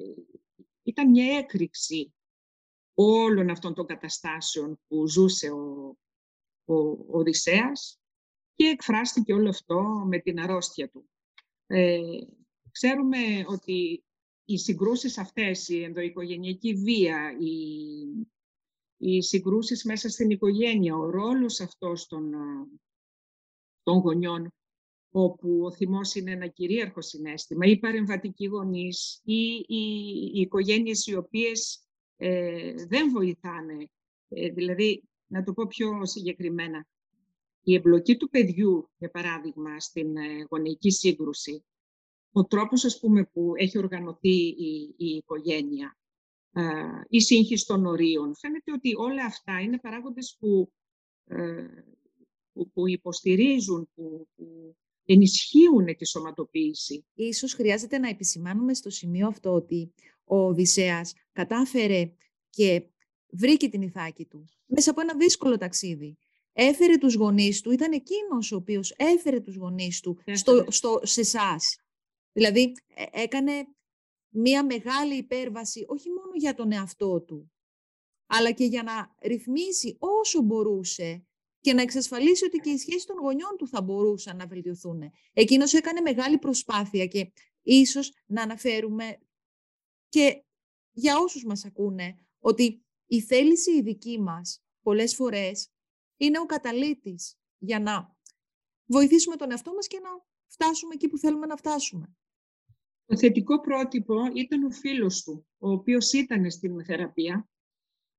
ήταν 0.84 1.10
μια 1.10 1.38
έκρηξη 1.38 2.14
όλων 2.94 3.50
αυτών 3.50 3.74
των 3.74 3.86
καταστάσεων 3.86 4.80
που 4.88 5.08
ζούσε 5.08 5.50
ο, 5.50 5.98
ο, 6.66 6.76
ο 6.76 7.06
Οδυσσέας 7.08 8.00
και 8.56 8.66
εκφράστηκε 8.66 9.34
όλο 9.34 9.50
αυτό 9.50 9.82
με 10.08 10.20
την 10.20 10.40
αρρώστια 10.40 10.90
του. 10.90 11.10
Ε, 11.68 12.00
ξέρουμε 12.72 13.18
ότι 13.48 14.04
οι 14.46 14.58
συγκρούσεις 14.58 15.18
αυτές, 15.18 15.68
η 15.68 15.84
ενδοοικογενειακή 15.84 16.74
βία, 16.74 17.38
οι, 17.40 17.58
οι 18.98 19.22
συγκρούσεις 19.22 19.84
μέσα 19.84 20.10
στην 20.10 20.30
οικογένεια, 20.30 20.96
ο 20.96 21.10
ρόλος 21.10 21.60
αυτός 21.60 22.08
των, 22.08 22.32
των 23.84 23.98
γονιών, 23.98 24.52
όπου 25.12 25.62
ο 25.64 25.72
θυμός 25.72 26.16
είναι 26.16 26.32
ένα 26.32 26.48
κυρίαρχο 26.48 27.02
συνέστημα, 27.02 27.66
ή 27.66 27.78
παρεμβατικοί 27.78 28.46
γονείς, 28.46 29.22
ή 29.24 29.66
οι, 29.68 30.02
οι 30.34 30.40
οικογένειες 30.40 31.08
οι 31.08 31.16
οποίες 31.16 31.88
ε, 32.16 32.74
δεν 32.88 33.12
βοηθάνε. 33.12 33.90
Ε, 34.30 34.50
δηλαδή, 34.50 35.04
να 35.28 35.44
το 35.44 35.54
πω 35.54 35.68
πιο 35.68 36.06
συγκεκριμένα, 36.06 36.88
η 37.62 37.74
εμπλοκή 37.74 38.18
του 38.18 38.30
παιδιού, 38.30 38.90
για 38.98 39.10
παράδειγμα, 39.10 39.80
στην 39.80 40.18
ε, 40.18 40.46
γονεϊκή 40.50 40.92
σύγκρουση, 40.92 41.66
ο 42.32 42.46
τρόπος, 42.46 42.86
ας 42.86 43.00
πούμε, 43.00 43.24
που 43.24 43.52
έχει 43.56 43.78
οργανωθεί 43.78 44.48
η, 44.48 44.94
η 44.98 45.06
οικογένεια, 45.06 45.98
η 47.10 47.22
σύγχυση 47.22 47.66
των 47.66 47.86
ορίων, 47.86 48.36
φαίνεται 48.36 48.72
ότι 48.72 48.92
όλα 48.98 49.26
αυτά 49.26 49.60
είναι 49.60 49.80
παράγοντες 49.80 50.38
που, 50.40 50.72
που, 52.74 52.88
υποστηρίζουν, 52.88 53.90
που, 53.96 54.28
που 54.36 54.76
ενισχύουν 55.06 55.86
τη 55.98 56.08
σωματοποίηση. 56.08 57.06
Ίσως 57.14 57.54
χρειάζεται 57.54 57.98
να 57.98 58.10
επισημάνουμε 58.10 58.74
στο 58.74 58.90
σημείο 58.90 59.28
αυτό 59.28 59.54
ότι 59.54 59.94
ο 60.24 60.38
Οδυσσέας 60.38 61.14
κατάφερε 61.32 62.12
και 62.50 62.90
βρήκε 63.30 63.70
την 63.70 63.82
Ιθάκη 63.82 64.26
του 64.26 64.46
μέσα 64.66 64.92
από 64.92 65.02
ένα 65.02 65.16
δύσκολο 65.16 65.58
ταξίδι. 65.58 66.18
Έφερε 66.54 66.98
τους 66.98 67.16
γονείς 67.16 67.62
του, 67.62 67.72
ήταν 67.72 67.92
εκείνος 67.92 68.52
ο 68.52 68.56
οποίος 68.56 68.94
έφερε 68.98 69.40
τους 69.40 69.56
γονείς 69.56 70.00
του 70.00 70.18
στο, 70.34 70.66
στο, 70.68 71.00
σε 71.04 71.22
εσάς. 71.22 71.80
Δηλαδή 72.32 72.74
ε, 72.96 73.22
έκανε 73.22 73.68
μία 74.38 74.66
μεγάλη 74.66 75.16
υπέρβαση 75.16 75.86
όχι 75.88 76.10
μόνο 76.10 76.32
για 76.36 76.54
τον 76.54 76.72
εαυτό 76.72 77.22
του, 77.22 77.52
αλλά 78.26 78.52
και 78.52 78.64
για 78.66 78.84
να 78.84 79.16
ρυθμίσει 79.22 79.98
όσο 80.00 80.42
μπορούσε 80.42 81.26
και 81.60 81.74
να 81.74 81.82
εξασφαλίσει 81.82 82.46
ότι 82.46 82.58
και 82.58 82.70
οι 82.70 82.78
σχέσεις 82.78 83.06
των 83.06 83.18
γονιών 83.18 83.56
του 83.58 83.68
θα 83.68 83.82
μπορούσαν 83.82 84.38
να 84.38 84.48
βελτιωθούν. 84.48 85.12
Εκείνος 85.34 85.74
έκανε 85.74 86.02
μεγάλη 86.02 86.38
προσπάθεια 86.38 87.06
και 87.06 87.32
ίσως 87.62 88.14
να 88.26 88.42
αναφέρουμε 88.42 89.20
και 90.10 90.44
για 90.92 91.20
όσους 91.20 91.46
μας 91.46 91.66
ακούνε, 91.66 92.16
ότι 92.40 92.86
η 93.06 93.22
θέληση 93.22 93.72
η 93.72 93.82
δική 93.82 94.20
μας 94.20 94.64
πολλές 94.82 95.16
φορές 95.16 95.72
είναι 96.18 96.40
ο 96.40 96.46
καταλήτης 96.46 97.38
για 97.58 97.80
να 97.80 98.16
βοηθήσουμε 98.86 99.36
τον 99.36 99.52
εαυτό 99.52 99.74
μας 99.74 99.88
και 99.88 100.00
να 100.00 100.10
φτάσουμε 100.48 100.94
εκεί 100.94 101.08
που 101.08 101.18
θέλουμε 101.18 101.46
να 101.46 101.56
φτάσουμε. 101.56 102.16
Το 103.08 103.18
θετικό 103.18 103.62
πρότυπο 103.62 104.16
ήταν 104.34 104.64
ο 104.64 104.72
φίλος 104.72 105.24
του, 105.24 105.48
ο 105.58 105.72
οποίος 105.72 106.12
ήταν 106.12 106.52
στην 106.52 106.86
θεραπεία 106.86 107.50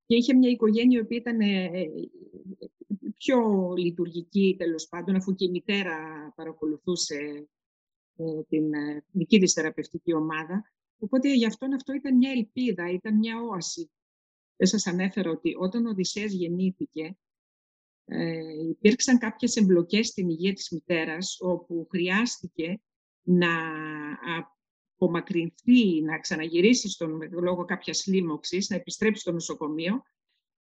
και 0.05 0.15
είχε 0.15 0.33
μια 0.33 0.49
οικογένεια 0.49 0.99
η 0.99 1.15
ήταν 1.15 1.39
ε, 1.39 1.63
ε, 1.63 1.89
πιο 3.17 3.39
λειτουργική 3.77 4.55
τέλος 4.57 4.87
πάντων, 4.87 5.15
αφού 5.15 5.35
και 5.35 5.45
η 5.45 5.49
μητέρα 5.49 5.97
παρακολουθούσε 6.35 7.49
ε, 8.15 8.43
την 8.49 8.71
δική 9.11 9.39
της 9.39 9.53
θεραπευτική 9.53 10.13
ομάδα. 10.13 10.71
Οπότε 10.97 11.33
γι' 11.33 11.45
αυτόν 11.45 11.73
αυτό 11.73 11.93
ήταν 11.93 12.17
μια 12.17 12.31
ελπίδα, 12.31 12.91
ήταν 12.91 13.17
μια 13.17 13.41
όαση. 13.41 13.91
Δεν 14.55 14.67
σας 14.67 14.87
ανέφερα 14.87 15.29
ότι 15.29 15.55
όταν 15.59 15.85
ο 15.85 15.89
Οδυσσέας 15.89 16.31
γεννήθηκε, 16.31 17.17
ε, 18.05 18.67
υπήρξαν 18.69 19.17
κάποιες 19.17 19.55
εμπλοκές 19.55 20.07
στην 20.07 20.29
υγεία 20.29 20.53
της 20.53 20.69
μητέρας, 20.71 21.37
όπου 21.39 21.87
χρειάστηκε 21.89 22.81
να 23.21 23.49
απομακρυνθεί, 24.99 26.01
να 26.01 26.19
ξαναγυρίσει 26.19 26.89
στον 26.89 27.19
λόγο 27.31 27.65
κάποιας 27.65 28.05
λίμωξης, 28.05 28.69
να 28.69 28.75
επιστρέψει 28.75 29.21
στο 29.21 29.31
νοσοκομείο 29.31 30.03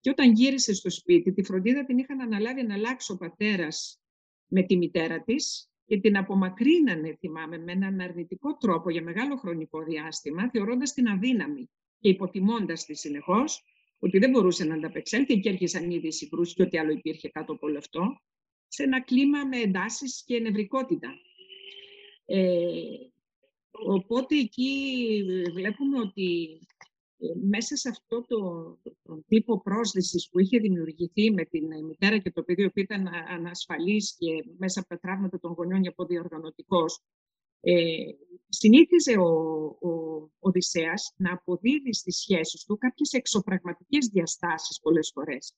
και 0.00 0.10
όταν 0.10 0.32
γύρισε 0.32 0.74
στο 0.74 0.90
σπίτι, 0.90 1.32
τη 1.32 1.42
φροντίδα 1.44 1.84
την 1.84 1.98
είχαν 1.98 2.20
αναλάβει 2.20 2.62
να 2.62 2.74
αλλάξει 2.74 3.12
ο 3.12 3.16
πατέρας 3.16 4.00
με 4.46 4.62
τη 4.62 4.76
μητέρα 4.76 5.22
της 5.22 5.70
και 5.86 6.00
την 6.00 6.16
απομακρύνανε, 6.16 7.16
θυμάμαι, 7.18 7.58
με 7.58 7.72
έναν 7.72 8.00
αρνητικό 8.00 8.56
τρόπο 8.56 8.90
για 8.90 9.02
μεγάλο 9.02 9.36
χρονικό 9.36 9.82
διάστημα, 9.82 10.50
θεωρώντας 10.50 10.92
την 10.92 11.08
αδύναμη 11.08 11.70
και 11.98 12.08
υποτιμώντας 12.08 12.84
τη 12.84 12.94
συνεχώς, 12.94 13.62
ότι 13.98 14.18
δεν 14.18 14.30
μπορούσε 14.30 14.64
να 14.64 14.74
ανταπεξέλθει 14.74 15.40
και 15.40 15.48
έρχεσαν 15.48 15.90
ήδη 15.90 16.12
συγκρούσεις 16.12 16.54
και 16.54 16.62
ό,τι 16.62 16.78
άλλο 16.78 16.90
υπήρχε 16.90 17.28
κάτω 17.28 17.52
από 17.52 17.66
όλο 17.66 17.78
αυτό, 17.78 18.20
σε 18.68 18.82
ένα 18.82 19.02
κλίμα 19.02 19.44
με 19.44 19.60
εντάσεις 19.60 20.22
και 20.26 20.40
νευρικότητα. 20.40 21.08
Ε, 22.24 22.72
οπότε 23.86 24.36
εκεί 24.36 25.24
βλέπουμε 25.52 25.98
ότι 25.98 26.58
ε, 27.18 27.26
μέσα 27.46 27.76
σε 27.76 27.88
αυτό 27.88 28.24
το, 28.26 28.38
το, 29.02 29.24
τύπο 29.26 29.60
πρόσδεσης 29.60 30.28
που 30.28 30.38
είχε 30.38 30.58
δημιουργηθεί 30.58 31.30
με 31.30 31.44
την 31.44 31.84
μητέρα 31.84 32.18
και 32.18 32.30
το 32.30 32.42
παιδί 32.42 32.70
που 32.70 32.80
ήταν 32.80 33.08
ανασφαλής 33.28 34.16
και 34.18 34.44
μέσα 34.58 34.80
από 34.80 34.88
τα 34.88 34.98
τραύματα 34.98 35.38
των 35.40 35.52
γονιών 35.52 35.80
για 35.82 35.94
διοργανωτικός, 36.08 37.00
ε, 37.60 37.96
συνήθιζε 38.48 39.18
ο, 39.18 39.64
ο 39.64 40.30
Οδυσσέας 40.38 41.14
να 41.16 41.32
αποδίδει 41.32 41.94
στις 41.94 42.16
σχέσεις 42.16 42.64
του 42.64 42.78
κάποιες 42.78 43.12
εξωπραγματικές 43.12 44.06
διαστάσεις 44.06 44.80
πολλές 44.80 45.10
φορές. 45.14 45.54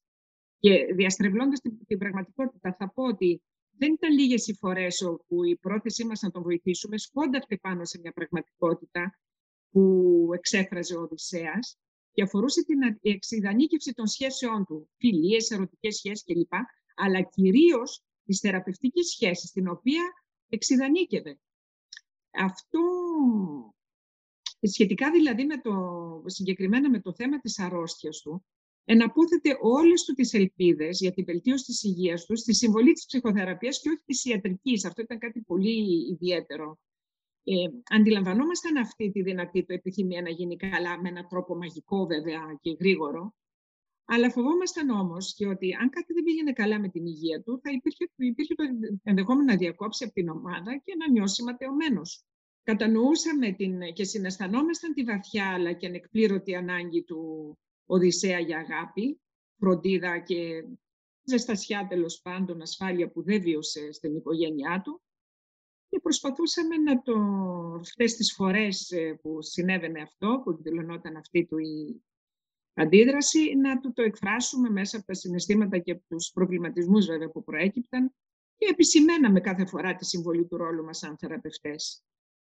Και 0.58 0.94
διαστρεβλώντας 0.94 1.60
την, 1.60 1.86
την 1.86 1.98
πραγματικότητα 1.98 2.76
θα 2.78 2.92
πω 2.92 3.02
ότι 3.02 3.42
δεν 3.78 3.92
ήταν 3.92 4.12
λίγες 4.12 4.46
οι 4.46 4.54
φορές 4.54 5.02
όπου 5.02 5.44
η 5.44 5.56
πρόθεσή 5.56 6.04
μας 6.04 6.20
να 6.20 6.30
τον 6.30 6.42
βοηθήσουμε 6.42 6.98
σκόνταρτε 6.98 7.56
πάνω 7.56 7.84
σε 7.84 7.98
μια 7.98 8.12
πραγματικότητα 8.12 9.18
που 9.70 10.28
εξέφραζε 10.34 10.96
ο 10.96 11.00
Οδυσσέας 11.00 11.78
και 12.12 12.22
αφορούσε 12.22 12.64
την 12.64 12.78
εξειδανίκευση 13.00 13.92
των 13.92 14.06
σχέσεών 14.06 14.64
του, 14.64 14.88
φιλίες, 14.98 15.50
ερωτικές 15.50 15.96
σχέσεις 15.96 16.24
κλπ. 16.24 16.52
Αλλά 16.94 17.22
κυρίως 17.22 18.04
της 18.24 18.40
θεραπευτικής 18.40 19.08
σχέσης, 19.10 19.50
την 19.50 19.68
οποία 19.68 20.02
εξειδανίκευε. 20.48 21.38
Αυτό 22.30 22.80
σχετικά 24.60 25.10
δηλαδή 25.10 25.44
με 25.44 25.60
το, 25.60 25.74
συγκεκριμένα 26.26 26.90
με 26.90 27.00
το 27.00 27.14
θέμα 27.14 27.38
της 27.40 27.58
αρρώστιας 27.58 28.20
του, 28.20 28.46
εναπόθεται 28.88 29.58
όλες 29.60 30.04
του 30.04 30.14
τις 30.14 30.32
ελπίδες 30.32 31.00
για 31.00 31.12
την 31.12 31.24
βελτίωση 31.24 31.64
της 31.64 31.82
υγείας 31.82 32.24
τους 32.24 32.40
στη 32.40 32.54
συμβολή 32.54 32.92
της 32.92 33.06
ψυχοθεραπείας 33.06 33.80
και 33.80 33.88
όχι 33.88 34.02
της 34.04 34.24
ιατρικής. 34.24 34.84
Αυτό 34.84 35.02
ήταν 35.02 35.18
κάτι 35.18 35.40
πολύ 35.40 36.08
ιδιαίτερο 36.12 36.78
ε, 37.48 37.54
αντιλαμβανόμασταν 37.96 38.76
αυτή 38.76 39.10
τη 39.10 39.22
δυνατή 39.22 39.64
το 39.64 39.74
επιθυμία 39.74 40.22
να 40.22 40.30
γίνει 40.30 40.56
καλά 40.56 41.00
με 41.00 41.08
έναν 41.08 41.28
τρόπο 41.28 41.56
μαγικό 41.56 42.06
βέβαια 42.06 42.58
και 42.60 42.76
γρήγορο. 42.80 43.34
Αλλά 44.04 44.30
φοβόμασταν 44.30 44.90
όμως 44.90 45.34
και 45.34 45.46
ότι 45.46 45.74
αν 45.80 45.90
κάτι 45.90 46.12
δεν 46.12 46.24
πήγαινε 46.24 46.52
καλά 46.52 46.80
με 46.80 46.88
την 46.88 47.06
υγεία 47.06 47.42
του, 47.42 47.60
θα 47.62 47.70
υπήρχε, 47.70 48.10
υπήρχε 48.16 48.54
το 48.54 48.64
ενδεχόμενο 49.02 49.52
να 49.52 49.56
διακόψει 49.56 50.04
από 50.04 50.12
την 50.12 50.28
ομάδα 50.28 50.76
και 50.84 50.94
να 50.98 51.10
νιώσει 51.10 51.42
ματαιωμένος. 51.42 52.24
Κατανοούσαμε 52.62 53.52
την, 53.52 53.80
και 53.92 54.04
συναισθανόμασταν 54.04 54.94
τη 54.94 55.02
βαθιά 55.02 55.52
αλλά 55.52 55.72
και 55.72 55.86
ανεκπλήρωτη 55.86 56.54
ανάγκη 56.54 57.02
του 57.02 57.52
Οδυσσέα 57.86 58.38
για 58.38 58.58
αγάπη, 58.58 59.20
φροντίδα 59.58 60.18
και 60.18 60.64
ζεστασιά 61.22 61.86
τέλος 61.88 62.20
πάντων, 62.20 62.62
ασφάλεια 62.62 63.10
που 63.10 63.22
δεν 63.22 63.42
βίωσε 63.42 63.92
στην 63.92 64.16
οικογένειά 64.16 64.80
του 64.84 65.02
και 65.88 66.00
προσπαθούσαμε 66.00 66.76
να 66.76 67.02
το, 67.02 67.14
αυτές 67.80 68.14
τις 68.14 68.32
φορές 68.32 68.90
ε, 68.90 69.18
που 69.22 69.42
συνέβαινε 69.42 70.00
αυτό, 70.00 70.40
που 70.44 70.62
δηλωνόταν 70.62 71.16
αυτή 71.16 71.46
του 71.46 71.58
η 71.58 72.02
αντίδραση, 72.74 73.54
να 73.54 73.80
του 73.80 73.92
το 73.92 74.02
εκφράσουμε 74.02 74.70
μέσα 74.70 74.96
από 74.96 75.06
τα 75.06 75.14
συναισθήματα 75.14 75.78
και 75.78 75.90
από 75.90 76.02
τους 76.08 76.30
προβληματισμούς 76.34 77.06
βέβαια 77.06 77.30
που 77.30 77.44
προέκυπταν 77.44 78.14
και 78.56 78.66
επισημέναμε 78.70 79.40
κάθε 79.40 79.66
φορά 79.66 79.94
τη 79.94 80.04
συμβολή 80.04 80.46
του 80.46 80.56
ρόλου 80.56 80.84
μας 80.84 80.98
σαν 80.98 81.16
θεραπευτές. 81.18 82.04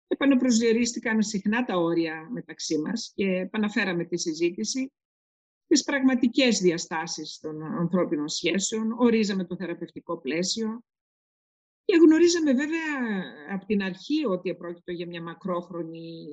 Επαναπροσδιορίστηκαν 0.06 1.22
συχνά 1.22 1.64
τα 1.64 1.76
όρια 1.76 2.28
μεταξύ 2.32 2.78
μας 2.78 3.12
και 3.14 3.24
επαναφέραμε 3.24 4.04
τη 4.04 4.16
συζήτηση 4.16 4.92
τις 5.66 5.82
πραγματικές 5.82 6.58
διαστάσεις 6.58 7.38
των 7.38 7.62
ανθρώπινων 7.62 8.28
σχέσεων, 8.28 8.92
ορίζαμε 8.98 9.44
το 9.44 9.56
θεραπευτικό 9.56 10.18
πλαίσιο 10.18 10.80
και 11.84 11.96
γνωρίζαμε 11.96 12.52
βέβαια 12.52 13.22
από 13.50 13.66
την 13.66 13.82
αρχή 13.82 14.24
ότι 14.26 14.50
επρόκειτο 14.50 14.92
για 14.92 15.06
μια 15.06 15.22
μακρόχρονη, 15.22 16.26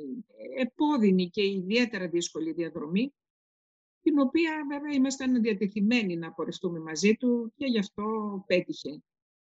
επώδυνη 0.57 1.29
και 1.29 1.45
ιδιαίτερα 1.45 2.07
δύσκολη 2.07 2.51
διαδρομή, 2.51 3.13
την 4.01 4.19
οποία 4.19 4.65
βέβαια 4.69 4.93
ήμασταν 4.93 5.41
διατεθειμένοι 5.41 6.17
να 6.17 6.31
πορευτούμε 6.31 6.79
μαζί 6.79 7.15
του 7.15 7.53
και 7.55 7.65
γι' 7.65 7.79
αυτό 7.79 8.03
πέτυχε, 8.47 9.03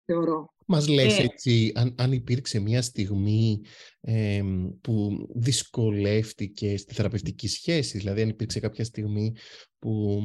θεωρώ. 0.06 0.54
Μας 0.66 0.88
λες 0.88 1.20
ε, 1.20 1.22
έτσι, 1.22 1.72
αν, 1.76 1.96
αν 1.98 2.12
υπήρξε 2.12 2.60
μια 2.60 2.82
στιγμή 2.82 3.62
που 4.82 5.28
δυσκολεύτηκε 5.36 6.78
στη 6.78 6.94
θεραπευτική 6.94 7.48
σχέση, 7.48 7.98
δηλαδή 7.98 8.22
αν 8.22 8.30
υπήρξε 8.30 8.60
κάποια 8.60 8.84
στιγμή 8.84 9.36
που 9.80 10.22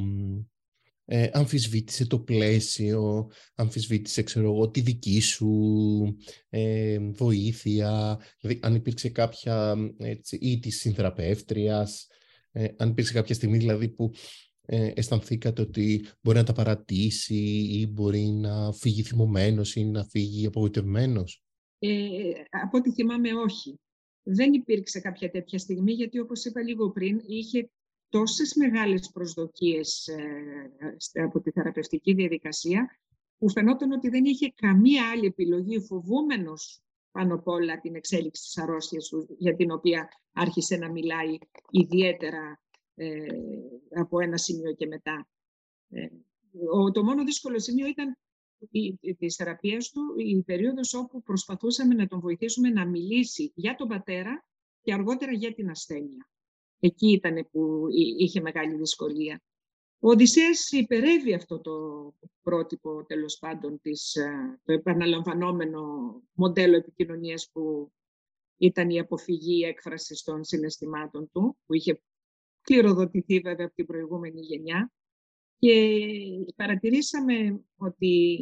ε, 1.11 1.29
αμφισβήτησε 1.33 2.07
το 2.07 2.19
πλαίσιο, 2.19 3.31
αμφισβήτησε, 3.55 4.23
ξέρω 4.23 4.53
εγώ, 4.53 4.71
τη 4.71 4.81
δική 4.81 5.21
σου 5.21 6.17
ε, 6.49 6.99
βοήθεια, 6.99 8.21
δηλαδή 8.41 8.61
αν 8.63 8.75
υπήρξε 8.75 9.09
κάποια, 9.09 9.77
έτσι, 9.99 10.37
ή 10.37 10.59
της 10.59 10.81
συνθεραπεύτριας, 10.81 12.07
ε, 12.53 12.67
αν 12.77 12.89
υπήρξε 12.89 13.13
κάποια 13.13 13.35
στιγμή 13.35 13.59
δηλαδή 13.59 13.89
που 13.89 14.13
ε, 14.71 14.93
αισθανθήκατε 14.95 15.63
ότι 15.63 16.05
μπορεί 16.21 16.39
να 16.39 16.45
τα 16.45 16.53
παρατήσει 16.53 17.69
ή 17.71 17.87
μπορεί 17.93 18.23
να 18.25 18.73
φύγει 18.73 19.03
θυμωμένος 19.03 19.75
ή 19.77 19.85
να 19.85 20.05
φύγει 20.05 20.47
απογοητευμένος; 20.47 21.43
Ε, 21.79 21.91
από 22.63 22.79
ό,τι 22.79 22.93
θυμάμαι 22.93 23.35
όχι. 23.35 23.81
Δεν 24.23 24.53
υπήρξε 24.53 25.01
κάποια 25.01 25.31
τέτοια 25.31 25.59
στιγμή 25.59 25.93
γιατί 25.93 26.19
όπως 26.19 26.45
είπα 26.45 26.63
λίγο 26.63 26.91
πριν 26.91 27.21
είχε 27.27 27.71
τόσες 28.09 28.55
μεγάλες 28.55 29.11
προσδοκίες 29.11 30.07
ε, 31.13 31.23
από 31.23 31.41
τη 31.41 31.51
θεραπευτική 31.51 32.15
διαδικασία 32.15 32.99
που 33.39 33.51
φαινόταν 33.51 33.93
ότι 33.93 34.09
δεν 34.09 34.25
είχε 34.25 34.53
καμία 34.55 35.11
άλλη 35.11 35.27
επιλογή 35.27 35.81
φοβούμενος 35.81 36.83
πάνω 37.11 37.35
απ' 37.35 37.49
όλα 37.49 37.81
την 37.81 37.95
εξέλιξη 37.95 38.43
της 38.43 38.59
αρρώστιας 38.59 39.11
για 39.39 39.55
την 39.55 39.71
οποία 39.71 40.09
άρχισε 40.33 40.77
να 40.77 40.91
μιλάει 40.91 41.39
ιδιαίτερα 41.71 42.61
ε, 42.99 43.27
από 43.95 44.21
ένα 44.21 44.37
σημείο 44.37 44.75
και 44.75 44.87
μετά. 44.87 45.29
Ε, 45.89 46.07
ο, 46.73 46.91
το 46.91 47.05
μόνο 47.05 47.25
δύσκολο 47.25 47.59
σημείο 47.59 47.87
ήταν 47.87 48.19
η, 48.71 49.15
της 49.15 49.35
θεραπείας 49.35 49.91
του 49.91 50.03
η 50.17 50.43
περίοδος 50.43 50.95
όπου 50.95 51.23
προσπαθούσαμε 51.23 51.95
να 51.95 52.07
τον 52.07 52.21
βοηθήσουμε 52.21 52.69
να 52.69 52.87
μιλήσει 52.87 53.53
για 53.55 53.75
τον 53.75 53.89
πατέρα 53.89 54.45
και 54.83 54.93
αργότερα 54.93 55.33
για 55.33 55.55
την 55.55 55.71
ασθένεια. 55.71 56.29
Εκεί 56.81 57.13
ήταν 57.13 57.49
που 57.51 57.87
είχε 58.19 58.41
μεγάλη 58.41 58.77
δυσκολία. 58.77 59.43
Ο 60.01 60.11
Οδυσσέας 60.11 60.71
υπερεύει 60.71 61.35
αυτό 61.35 61.61
το 61.61 61.73
πρότυπο, 62.43 63.05
τέλος 63.05 63.39
πάντων, 63.39 63.81
της, 63.81 64.15
ε, 64.15 64.61
το 64.65 64.73
επαναλαμβανόμενο 64.73 65.83
μοντέλο 66.33 66.77
επικοινωνίας 66.77 67.51
που 67.53 67.93
ήταν 68.57 68.91
η 68.91 68.99
αποφυγή 68.99 69.63
έκφραση 69.63 70.23
των 70.25 70.45
συναισθημάτων 70.45 71.31
του, 71.33 71.57
που 71.67 71.75
είχε 71.75 72.03
κληροδοτηθεί 72.69 73.39
βέβαια 73.39 73.67
από 73.67 73.75
την 73.75 73.87
προηγούμενη 73.87 74.41
γενιά. 74.41 74.93
Και 75.59 75.99
παρατηρήσαμε 76.57 77.61
ότι 77.77 78.39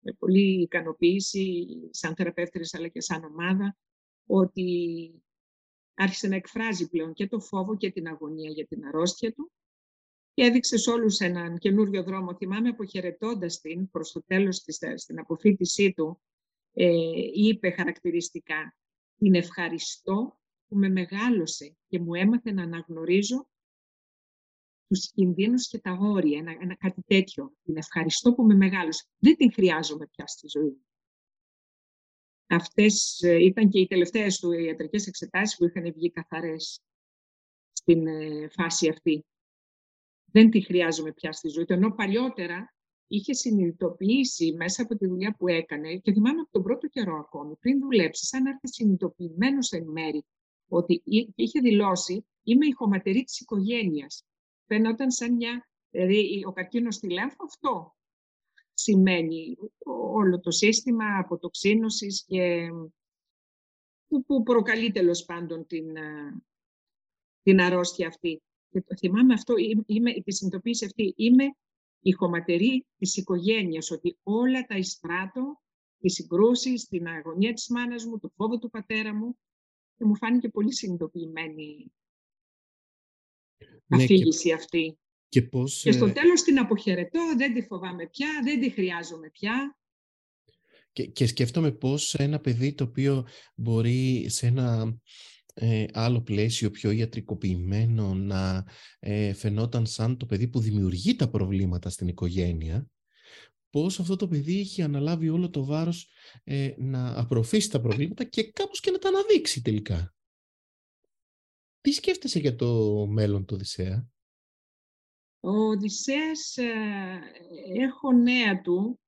με 0.00 0.12
πολύ 0.12 0.62
ικανοποίηση, 0.62 1.66
σαν 1.90 2.14
θεραπεύτρες 2.14 2.74
αλλά 2.74 2.88
και 2.88 3.00
σαν 3.00 3.24
ομάδα, 3.24 3.76
ότι 4.26 5.10
άρχισε 5.94 6.28
να 6.28 6.36
εκφράζει 6.36 6.88
πλέον 6.88 7.12
και 7.12 7.28
το 7.28 7.40
φόβο 7.40 7.76
και 7.76 7.90
την 7.90 8.06
αγωνία 8.06 8.50
για 8.50 8.66
την 8.66 8.84
αρρώστια 8.86 9.32
του 9.32 9.52
και 10.34 10.42
έδειξε 10.42 10.76
σε 10.76 10.90
όλους 10.90 11.18
έναν 11.18 11.58
καινούριο 11.58 12.02
δρόμο. 12.02 12.34
Θυμάμαι 12.34 12.68
αποχαιρετώντας 12.68 13.60
την 13.60 13.90
προς 13.90 14.12
το 14.12 14.24
τέλος 14.26 14.62
της, 14.62 14.78
στην 14.94 15.18
αποφύτισή 15.18 15.92
του, 15.92 16.20
ε, 16.72 16.88
είπε 17.32 17.70
χαρακτηριστικά 17.70 18.76
«Την 19.18 19.34
ευχαριστώ 19.34 20.38
που 20.68 20.76
με 20.76 20.88
μεγάλωσε 20.88 21.76
και 21.88 21.98
μου 21.98 22.14
έμαθε 22.14 22.52
να 22.52 22.62
αναγνωρίζω 22.62 23.48
τους 24.88 25.10
κινδύνους 25.10 25.68
και 25.68 25.78
τα 25.78 25.98
όρια, 26.00 26.38
ένα, 26.38 26.56
ένα 26.60 26.76
κάτι 26.76 27.02
τέτοιο. 27.06 27.52
Την 27.64 27.76
ευχαριστώ 27.76 28.34
που 28.34 28.42
με 28.42 28.54
μεγάλωσε. 28.54 29.04
Δεν 29.18 29.36
την 29.36 29.52
χρειάζομαι 29.52 30.06
πια 30.06 30.26
στη 30.26 30.48
ζωή 30.48 30.68
μου. 30.68 30.86
Αυτές 32.48 33.20
ε, 33.22 33.44
ήταν 33.44 33.68
και 33.68 33.80
οι 33.80 33.86
τελευταίες 33.86 34.38
του 34.38 34.52
ιατρικές 34.52 35.06
εξετάσεις 35.06 35.56
που 35.56 35.64
είχαν 35.64 35.92
βγει 35.92 36.10
καθαρές 36.10 36.80
στην 37.72 38.06
ε, 38.06 38.48
φάση 38.48 38.88
αυτή. 38.88 39.24
Δεν 40.24 40.50
τη 40.50 40.60
χρειάζομαι 40.60 41.12
πια 41.12 41.32
στη 41.32 41.48
ζωή 41.48 41.64
του. 41.64 41.72
Ενώ 41.72 41.94
παλιότερα 41.94 42.74
είχε 43.06 43.32
συνειδητοποιήσει 43.32 44.52
μέσα 44.52 44.82
από 44.82 44.96
τη 44.96 45.06
δουλειά 45.06 45.34
που 45.38 45.48
έκανε 45.48 45.96
και 45.96 46.12
θυμάμαι 46.12 46.40
από 46.40 46.50
τον 46.50 46.62
πρώτο 46.62 46.86
καιρό 46.86 47.16
ακόμη, 47.16 47.56
πριν 47.56 47.80
δουλέψεις, 47.80 48.28
σαν 48.28 48.42
να 48.42 48.50
έρθει 48.50 48.68
συνειδητοποιημένος 48.68 49.70
εν 49.70 49.84
μέρη, 49.86 50.24
ότι 50.68 51.02
είχε 51.34 51.60
δηλώσει 51.60 52.26
είμαι 52.42 52.66
η 52.66 52.72
χωματερή 52.72 53.22
της 53.22 53.40
οικογένειας. 53.40 54.24
Φαίνονταν 54.66 55.10
σαν 55.10 55.34
μια, 55.34 55.68
δηλαδή 55.90 56.44
ο 56.46 56.52
καρκίνος 56.52 56.94
στη 56.94 57.10
λέμφα 57.10 57.44
αυτό 57.44 57.96
σημαίνει 58.74 59.56
όλο 60.12 60.40
το 60.40 60.50
σύστημα 60.50 61.18
αποτοξίνωσης 61.18 62.24
και 62.24 62.68
που, 64.08 64.24
που 64.24 64.42
προκαλεί 64.42 64.90
τέλος 64.90 65.24
πάντων 65.24 65.66
την, 65.66 65.96
την 67.42 67.60
αρρώστια 67.60 68.08
αυτή. 68.08 68.42
Και 68.70 68.82
το 68.82 68.96
θυμάμαι 68.96 69.34
αυτό, 69.34 69.54
είμαι, 69.86 70.12
τη 70.12 70.32
συνειδητοποίηση 70.32 70.84
αυτή, 70.84 71.14
είμαι 71.16 71.44
η 72.00 72.12
χωματερή 72.12 72.86
της 72.98 73.16
οικογένειας, 73.16 73.90
ότι 73.90 74.18
όλα 74.22 74.62
τα 74.62 74.76
εισπράττω, 74.76 75.60
τις 75.98 76.14
συγκρούσεις, 76.14 76.86
την 76.86 77.06
αγωνία 77.06 77.52
της 77.52 77.68
μάνας 77.68 78.04
μου, 78.04 78.18
το 78.18 78.28
φόβο 78.36 78.58
του 78.58 78.70
πατέρα 78.70 79.14
μου 79.14 79.38
και 79.96 80.04
μου 80.04 80.16
φάνηκε 80.16 80.48
πολύ 80.48 80.72
συνειδητοποιημένη 80.72 81.92
ναι, 83.86 84.02
αφήγηση 84.02 84.52
αυτή. 84.52 84.98
Και, 85.28 85.42
πώς, 85.42 85.80
και 85.82 85.92
στο 85.92 86.06
ε, 86.06 86.12
τέλος 86.12 86.42
την 86.42 86.58
αποχαιρετώ, 86.58 87.20
δεν 87.36 87.54
τη 87.54 87.62
φοβάμαι 87.62 88.06
πια, 88.06 88.28
δεν 88.44 88.60
τη 88.60 88.70
χρειάζομαι 88.70 89.30
πια. 89.30 89.78
Και, 90.92 91.06
και 91.06 91.26
σκέφτομαι 91.26 91.72
πώς 91.72 92.14
ένα 92.14 92.40
παιδί 92.40 92.74
το 92.74 92.84
οποίο 92.84 93.26
μπορεί 93.54 94.26
σε 94.28 94.46
ένα 94.46 94.98
ε, 95.54 95.84
άλλο 95.92 96.22
πλαίσιο 96.22 96.70
πιο 96.70 96.90
ιατρικοποιημένο 96.90 98.14
να 98.14 98.64
ε, 98.98 99.32
φαινόταν 99.32 99.86
σαν 99.86 100.16
το 100.16 100.26
παιδί 100.26 100.48
που 100.48 100.60
δημιουργεί 100.60 101.16
τα 101.16 101.28
προβλήματα 101.28 101.90
στην 101.90 102.08
οικογένεια, 102.08 102.90
πώς 103.70 104.00
αυτό 104.00 104.16
το 104.16 104.28
παιδί 104.28 104.60
έχει 104.60 104.82
αναλάβει 104.82 105.28
όλο 105.28 105.50
το 105.50 105.64
βάρος 105.64 106.08
ε, 106.44 106.70
να 106.76 107.18
απροφήσει 107.18 107.70
τα 107.70 107.80
προβλήματα 107.80 108.24
και 108.24 108.50
κάπως 108.52 108.80
και 108.80 108.90
να 108.90 108.98
τα 108.98 109.08
αναδείξει 109.08 109.62
τελικά. 109.62 110.15
Τι 111.86 111.92
σκέφτεσαι 111.92 112.38
για 112.38 112.56
το 112.56 112.66
μέλλον 113.06 113.44
του 113.44 113.54
Οδυσσέα; 113.54 114.08
Ο 115.40 115.50
Οδυσσέας, 115.50 116.56
ε, 116.56 117.20
έχω 117.78 118.12
νέα 118.12 118.60
του, 118.60 119.00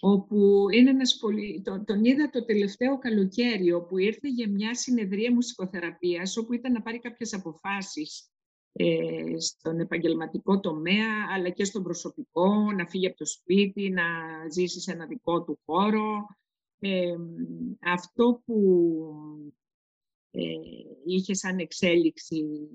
όπου 0.00 0.66
είναι 0.70 0.90
ένας 0.90 1.16
πολύ... 1.16 1.62
Τον, 1.84 2.04
είδα 2.04 2.30
το 2.30 2.44
τελευταίο 2.44 2.98
καλοκαίρι, 2.98 3.72
όπου 3.72 3.98
ήρθε 3.98 4.28
για 4.28 4.48
μια 4.48 4.74
συνεδρία 4.74 5.32
μουσικοθεραπείας, 5.32 6.36
όπου 6.36 6.52
ήταν 6.52 6.72
να 6.72 6.82
πάρει 6.82 6.98
κάποιες 6.98 7.32
αποφάσεις 7.32 8.30
ε, 8.72 9.38
στον 9.38 9.80
επαγγελματικό 9.80 10.60
τομέα, 10.60 11.26
αλλά 11.30 11.50
και 11.50 11.64
στον 11.64 11.82
προσωπικό, 11.82 12.72
να 12.72 12.86
φύγει 12.86 13.06
από 13.06 13.16
το 13.16 13.26
σπίτι, 13.26 13.90
να 13.90 14.04
ζήσει 14.52 14.80
σε 14.80 14.92
ένα 14.92 15.06
δικό 15.06 15.42
του 15.42 15.60
χώρο. 15.64 16.26
Ε, 16.78 17.16
αυτό 17.80 18.42
που 18.44 18.56
ε, 20.30 20.42
είχε 21.04 21.34
σαν 21.34 21.58
εξέλιξη, 21.58 22.68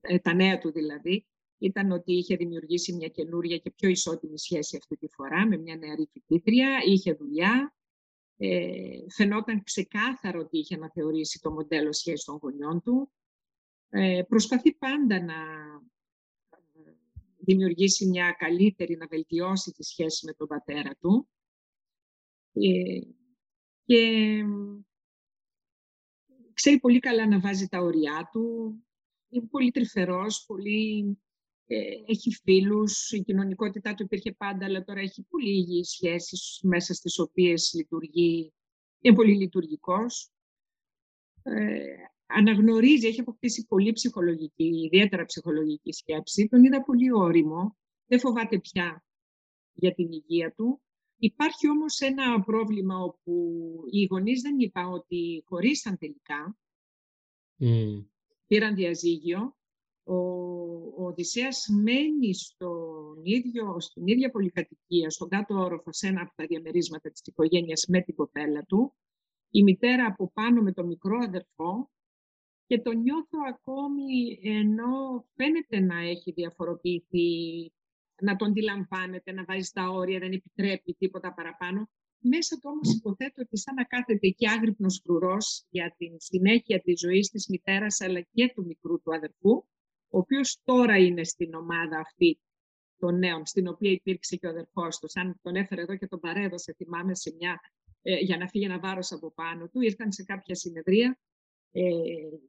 ε, 0.00 0.18
τα 0.18 0.34
νέα 0.34 0.58
του 0.58 0.72
δηλαδή, 0.72 1.26
ήταν 1.58 1.90
ότι 1.90 2.12
είχε 2.12 2.36
δημιουργήσει 2.36 2.92
μια 2.92 3.08
καινούρια 3.08 3.56
και 3.56 3.70
πιο 3.70 3.88
ισότιμη 3.88 4.38
σχέση 4.38 4.76
αυτή 4.76 4.96
τη 4.96 5.08
φορά 5.08 5.46
με 5.46 5.56
μια 5.56 5.76
νεαρή 5.76 6.08
φοιτήτρια, 6.12 6.80
είχε 6.86 7.12
δουλειά, 7.12 7.74
ε, 8.36 8.98
φαινόταν 9.08 9.62
ξεκάθαρο 9.62 10.40
ότι 10.40 10.58
είχε 10.58 10.74
αναθεωρήσει 10.74 11.40
το 11.40 11.50
μοντέλο 11.50 11.92
σχέσης 11.92 12.24
των 12.24 12.38
γονιών 12.42 12.82
του. 12.82 13.12
Ε, 13.90 14.22
προσπαθεί 14.28 14.72
πάντα 14.74 15.22
να 15.22 15.34
δημιουργήσει 17.38 18.06
μια 18.06 18.32
καλύτερη, 18.32 18.96
να 18.96 19.06
βελτιώσει 19.06 19.72
τη 19.72 19.82
σχέση 19.84 20.26
με 20.26 20.32
τον 20.32 20.46
πατέρα 20.46 20.96
του. 21.00 21.28
Ε, 22.52 23.00
και 23.84 24.42
ξέρει 26.58 26.78
πολύ 26.78 26.98
καλά 26.98 27.26
να 27.26 27.40
βάζει 27.40 27.66
τα 27.66 27.78
ωριά 27.80 28.28
του. 28.32 28.74
Είναι 29.28 29.46
πολύ 29.46 29.70
τρυφερός, 29.70 30.44
πολύ... 30.46 31.18
Ε, 31.70 31.80
έχει 32.06 32.30
φίλους, 32.42 33.10
η 33.10 33.22
κοινωνικότητά 33.22 33.94
του 33.94 34.02
υπήρχε 34.02 34.32
πάντα, 34.32 34.64
αλλά 34.64 34.84
τώρα 34.84 35.00
έχει 35.00 35.26
πολύ 35.28 35.50
υγιείς 35.50 35.88
σχέσεις 35.88 36.60
μέσα 36.62 36.94
στις 36.94 37.18
οποίες 37.18 37.72
λειτουργεί, 37.74 38.52
είναι 39.00 39.14
πολύ 39.14 39.36
λειτουργικός. 39.36 40.30
Ε, 41.42 41.84
αναγνωρίζει, 42.26 43.06
έχει 43.06 43.20
αποκτήσει 43.20 43.66
πολύ 43.66 43.92
ψυχολογική, 43.92 44.70
ιδιαίτερα 44.84 45.24
ψυχολογική 45.24 45.92
σκέψη. 45.92 46.48
Τον 46.48 46.64
είδα 46.64 46.82
πολύ 46.82 47.12
όριμο, 47.12 47.76
δεν 48.06 48.20
φοβάται 48.20 48.58
πια 48.58 49.04
για 49.72 49.94
την 49.94 50.12
υγεία 50.12 50.52
του. 50.52 50.82
Υπάρχει 51.18 51.70
όμως 51.70 52.00
ένα 52.00 52.40
πρόβλημα 52.40 52.98
όπου 52.98 53.32
οι 53.90 54.04
γονείς 54.04 54.40
δεν 54.40 54.58
είπαν 54.58 54.92
ότι 54.92 55.44
χωρίσαν 55.46 55.98
τελικά. 55.98 56.58
Mm. 57.58 58.06
Πήραν 58.46 58.74
διαζύγιο. 58.74 59.56
Ο, 60.02 60.14
ο 60.96 61.06
Οδυσσέας 61.06 61.66
μένει 61.82 62.34
στον 62.34 63.20
ίδιο, 63.22 63.80
στην 63.80 64.06
ίδια 64.06 64.30
πολυκατοικία, 64.30 65.10
στον 65.10 65.28
κάτω 65.28 65.54
όροφο, 65.54 65.92
σε 65.92 66.06
ένα 66.06 66.20
από 66.20 66.32
τα 66.34 66.46
διαμερίσματα 66.46 67.10
της 67.10 67.20
οικογένειας 67.24 67.84
με 67.88 68.00
την 68.00 68.14
κοπέλα 68.14 68.64
του. 68.64 68.94
Η 69.50 69.62
μητέρα 69.62 70.06
από 70.06 70.30
πάνω 70.32 70.62
με 70.62 70.72
τον 70.72 70.86
μικρό 70.86 71.18
αδερφό 71.22 71.90
και 72.66 72.80
το 72.80 72.92
νιώθω 72.92 73.38
ακόμη 73.48 74.40
ενώ 74.42 75.24
φαίνεται 75.34 75.80
να 75.80 75.98
έχει 75.98 76.32
διαφοροποιηθεί, 76.32 77.72
να 78.20 78.36
τον 78.36 78.48
αντιλαμβάνεται, 78.48 79.32
να 79.32 79.44
βάζει 79.44 79.70
τα 79.72 79.88
όρια, 79.88 80.18
δεν 80.18 80.32
επιτρέπει 80.32 80.94
τίποτα 80.98 81.34
παραπάνω. 81.34 81.90
Μέσα 82.20 82.56
του 82.56 82.70
όμως 82.74 82.94
υποθέτω 82.96 83.42
ότι 83.42 83.58
σαν 83.58 83.74
να 83.74 83.84
κάθεται 83.84 84.26
εκεί 84.26 84.48
άγρυπνος 84.48 85.00
φρουρός 85.04 85.66
για 85.70 85.94
την 85.98 86.14
συνέχεια 86.18 86.80
της 86.80 87.00
ζωής 87.00 87.28
της 87.28 87.48
μητέρας 87.48 88.00
αλλά 88.00 88.20
και 88.20 88.52
του 88.54 88.64
μικρού 88.66 89.00
του 89.02 89.14
αδερφού, 89.14 89.50
ο 90.10 90.18
οποίος 90.18 90.60
τώρα 90.64 90.98
είναι 90.98 91.24
στην 91.24 91.54
ομάδα 91.54 91.98
αυτή 91.98 92.40
των 92.98 93.18
νέων, 93.18 93.46
στην 93.46 93.68
οποία 93.68 93.90
υπήρξε 93.90 94.36
και 94.36 94.46
ο 94.46 94.50
αδερφός 94.50 94.98
του. 94.98 95.08
Σαν 95.08 95.38
τον 95.42 95.54
έφερε 95.54 95.80
εδώ 95.80 95.96
και 95.96 96.06
τον 96.06 96.20
παρέδωσε, 96.20 96.74
θυμάμαι, 96.76 97.14
σε 97.14 97.34
μια, 97.38 97.60
ε, 98.02 98.18
για 98.18 98.36
να 98.36 98.48
φύγει 98.48 98.64
ένα 98.64 98.78
βάρος 98.78 99.12
από 99.12 99.32
πάνω 99.32 99.68
του. 99.68 99.80
Ήρθαν 99.80 100.12
σε 100.12 100.22
κάποια 100.22 100.54
συνεδρία 100.54 101.18
ε, 101.72 101.82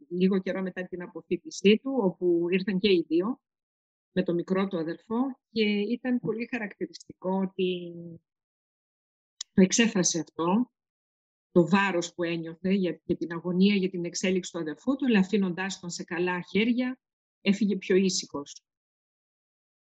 λίγο 0.10 0.40
καιρό 0.40 0.62
μετά 0.62 0.88
την 0.88 1.02
αποφύτισή 1.02 1.80
του, 1.84 1.92
όπου 2.02 2.48
ήρθαν 2.50 2.80
και 2.80 2.90
οι 2.92 3.06
δύο 3.08 3.40
με 4.12 4.24
το 4.24 4.34
μικρό 4.34 4.68
του 4.68 4.78
αδερφό 4.78 5.39
και 5.51 5.64
ήταν 5.66 6.20
πολύ 6.20 6.47
χαρακτηριστικό 6.51 7.39
ότι 7.39 7.93
το 9.53 9.62
εξέφρασε 9.62 10.20
αυτό, 10.20 10.72
το 11.51 11.68
βάρος 11.70 12.14
που 12.14 12.24
ένιωθε 12.24 12.72
για, 12.72 13.01
για 13.03 13.18
την 13.18 13.32
αγωνία, 13.32 13.76
για 13.76 13.89
την 13.89 14.05
εξέλιξη 14.05 14.51
του 14.51 14.60
αδερφού 14.60 14.95
του, 14.95 15.05
αλλά 15.05 15.20
αφήνοντάς 15.20 15.80
τον 15.80 15.89
σε 15.89 16.03
καλά 16.03 16.41
χέρια, 16.41 16.99
έφυγε 17.41 17.76
πιο 17.76 17.95
ήσυχος. 17.95 18.64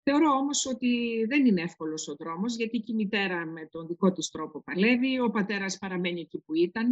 Θεωρώ 0.03 0.31
όμως 0.31 0.67
ότι 0.67 1.25
δεν 1.29 1.47
είναι 1.47 1.63
εύκολος 1.63 2.09
ο 2.09 2.15
δρόμος, 2.15 2.57
γιατί 2.57 2.79
και 2.79 2.93
η 2.93 2.95
μητέρα 2.95 3.47
με 3.47 3.67
τον 3.67 3.87
δικό 3.87 4.13
της 4.13 4.29
τρόπο 4.29 4.63
παλεύει, 4.63 5.21
ο 5.21 5.31
πατέρας 5.31 5.79
παραμένει 5.79 6.21
εκεί 6.21 6.39
που 6.39 6.55
ήταν, 6.55 6.91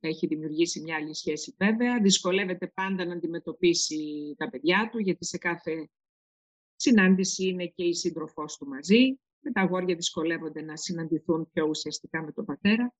έχει 0.00 0.26
δημιουργήσει 0.26 0.80
μια 0.80 0.96
άλλη 0.96 1.14
σχέση 1.14 1.54
βέβαια. 1.58 2.00
Δυσκολεύεται 2.00 2.66
πάντα 2.66 3.04
να 3.04 3.12
αντιμετωπίσει 3.12 4.34
τα 4.38 4.50
παιδιά 4.50 4.88
του, 4.92 4.98
γιατί 4.98 5.24
σε 5.24 5.38
κάθε 5.38 5.90
συνάντηση 6.76 7.46
είναι 7.46 7.66
και 7.66 7.84
η 7.84 7.94
σύντροφός 7.94 8.56
του 8.56 8.66
μαζί. 8.66 9.18
Με 9.40 9.52
τα 9.52 9.60
αγόρια 9.60 9.94
δυσκολεύονται 9.94 10.62
να 10.62 10.76
συναντηθούν 10.76 11.48
πιο 11.52 11.66
ουσιαστικά 11.66 12.22
με 12.22 12.32
τον 12.32 12.44
πατέρα. 12.44 12.94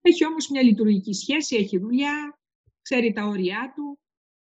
Έχει 0.00 0.26
όμως 0.26 0.48
μια 0.48 0.62
λειτουργική 0.62 1.12
σχέση, 1.12 1.56
έχει 1.56 1.78
δουλειά, 1.78 2.38
ξέρει 2.82 3.12
τα 3.12 3.26
όρια 3.26 3.72
του. 3.76 4.00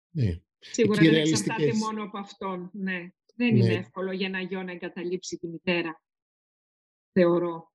Ναι. 0.09 0.39
Σίγουρα 0.59 1.01
δεν 1.01 1.13
εξαρτάται 1.13 1.73
μόνο 1.73 2.03
από 2.03 2.17
αυτόν. 2.17 2.69
Ναι. 2.73 3.09
Δεν 3.35 3.53
ναι. 3.53 3.59
είναι 3.59 3.73
εύκολο 3.73 4.11
για 4.11 4.27
ένα 4.27 4.41
γιο 4.41 4.63
να 4.63 4.71
εγκαταλείψει 4.71 5.37
τη 5.37 5.47
μητέρα, 5.47 6.01
θεωρώ. 7.11 7.71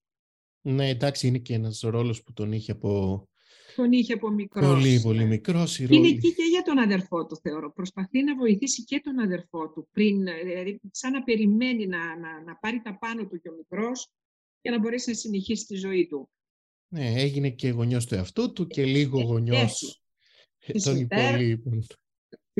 Ναι, 0.61 0.89
εντάξει, 0.89 1.27
είναι 1.27 1.39
και 1.39 1.55
ένας 1.55 1.81
ρόλος 1.81 2.23
που 2.23 2.33
τον 2.33 2.53
είχε 2.53 2.73
από 2.73 3.29
τον 3.77 3.93
είχε 3.93 4.13
από 4.13 4.31
μικρός. 4.31 4.67
Πολύ, 4.67 5.01
πολύ 5.01 5.25
μικρός. 5.25 5.79
Είναι 5.79 6.09
εκεί 6.09 6.35
και 6.35 6.43
για 6.51 6.63
τον 6.63 6.79
αδερφό 6.79 7.27
του, 7.27 7.37
θεωρώ. 7.37 7.73
Προσπαθεί 7.73 8.23
να 8.23 8.37
βοηθήσει 8.37 8.85
και 8.85 9.01
τον 9.01 9.19
αδερφό 9.19 9.71
του 9.71 9.89
πριν, 9.93 10.25
δηλαδή 10.45 10.81
σαν 10.91 11.13
να 11.13 11.23
περιμένει 11.23 11.87
να, 11.87 12.19
να, 12.19 12.43
να 12.43 12.57
πάρει 12.57 12.81
τα 12.83 12.99
πάνω 12.99 13.27
του 13.27 13.41
και 13.41 13.49
ο 13.49 13.55
μικρός 13.57 14.13
για 14.61 14.71
να 14.71 14.79
μπορέσει 14.79 15.11
να 15.11 15.17
συνεχίσει 15.17 15.67
τη 15.67 15.75
ζωή 15.75 16.07
του. 16.07 16.31
Ναι, 16.89 17.13
έγινε 17.15 17.51
και 17.51 17.71
γονιός 17.71 18.07
του 18.07 18.15
εαυτού 18.15 18.53
του 18.53 18.67
και 18.67 18.85
λίγο 18.85 19.21
ε, 19.21 19.23
γονιός 19.23 20.03
των 20.85 20.97
υπολείπων. 20.97 21.87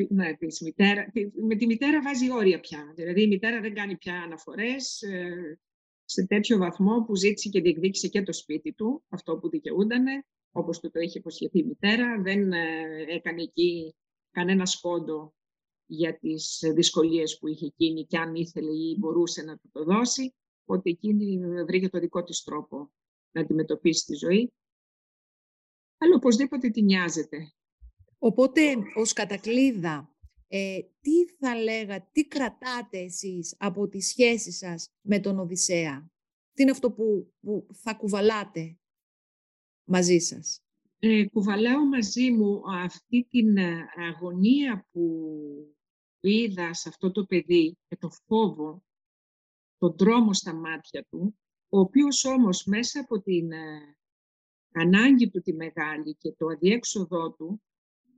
Ναι, 0.09 0.33
της 0.33 0.61
μητέρα, 0.61 1.11
με 1.47 1.55
τη 1.55 1.65
μητέρα 1.65 2.01
βάζει 2.01 2.31
όρια 2.31 2.59
πια. 2.59 2.93
Δηλαδή 2.95 3.21
η 3.21 3.27
μητέρα 3.27 3.61
δεν 3.61 3.73
κάνει 3.73 3.97
πια 3.97 4.13
αναφορές 4.13 5.01
ε, 5.01 5.59
σε 6.05 6.25
τέτοιο 6.25 6.57
βαθμό 6.57 7.03
που 7.03 7.15
ζήτησε 7.15 7.49
και 7.49 7.61
διεκδίκησε 7.61 8.07
και 8.07 8.21
το 8.21 8.33
σπίτι 8.33 8.73
του, 8.73 9.03
αυτό 9.09 9.37
που 9.37 9.49
δικαιούντανε 9.49 10.25
όπως 10.57 10.79
του 10.79 10.91
το 10.91 10.99
είχε 10.99 11.19
υποσχεθεί 11.19 11.59
η 11.59 11.63
μητέρα. 11.63 12.21
Δεν 12.21 12.53
ε, 12.53 13.05
έκανε 13.07 13.41
εκεί 13.41 13.95
κανένα 14.31 14.65
σκόντο 14.65 15.33
για 15.85 16.17
τις 16.17 16.59
δυσκολίες 16.73 17.37
που 17.39 17.47
είχε 17.47 17.65
εκείνη 17.65 18.05
και 18.05 18.17
αν 18.17 18.35
ήθελε 18.35 18.71
ή 18.71 18.95
μπορούσε 18.99 19.41
να 19.41 19.57
του 19.57 19.69
το 19.71 19.83
δώσει, 19.83 20.33
ότι 20.65 20.89
εκείνη 20.89 21.39
βρήκε 21.63 21.89
το 21.89 21.99
δικό 21.99 22.23
της 22.23 22.43
τρόπο 22.43 22.91
να 23.31 23.41
αντιμετωπίσει 23.41 24.05
τη 24.05 24.15
ζωή. 24.15 24.53
Αλλά 25.97 26.15
οπωσδήποτε 26.15 26.69
τη 26.69 26.81
νοιάζεται. 26.81 27.53
Οπότε, 28.17 28.61
ως 28.95 29.13
κατακλίδα, 29.13 30.15
ε, 30.47 30.79
τι 31.01 31.27
θα 31.39 31.55
λέγα, 31.55 32.09
τι 32.11 32.27
κρατάτε 32.27 32.97
εσείς 32.97 33.55
από 33.59 33.87
τη 33.87 34.01
σχέση 34.01 34.51
σας 34.51 34.87
με 35.01 35.19
τον 35.19 35.39
Οδυσσέα; 35.39 36.11
Τι 36.53 36.61
είναι 36.61 36.71
αυτό 36.71 36.91
που, 36.91 37.33
που 37.39 37.67
θα 37.73 37.93
κουβαλάτε; 37.93 38.77
Μαζί 39.85 40.19
σας. 40.19 40.59
Ε, 40.99 41.27
κουβαλάω 41.27 41.85
μαζί 41.85 42.31
μου 42.31 42.61
αυτή 42.73 43.27
την 43.29 43.57
ε, 43.57 43.85
αγωνία 43.95 44.87
που 44.91 45.35
είδα 46.19 46.73
σε 46.73 46.89
αυτό 46.89 47.11
το 47.11 47.25
παιδί 47.25 47.77
και 47.87 47.97
το 47.97 48.09
φόβο, 48.25 48.83
τον 49.77 49.97
τρόμο 49.97 50.33
στα 50.33 50.53
μάτια 50.53 51.05
του, 51.09 51.39
ο 51.69 51.79
οποίος 51.79 52.25
όμως 52.25 52.63
μέσα 52.65 52.99
από 52.99 53.21
την 53.21 53.51
ε, 53.51 53.97
ανάγκη 54.73 55.29
του 55.29 55.41
τη 55.41 55.53
μεγάλη 55.53 56.15
και 56.15 56.31
το 56.31 56.47
αδιέξοδό 56.47 57.31
του 57.31 57.61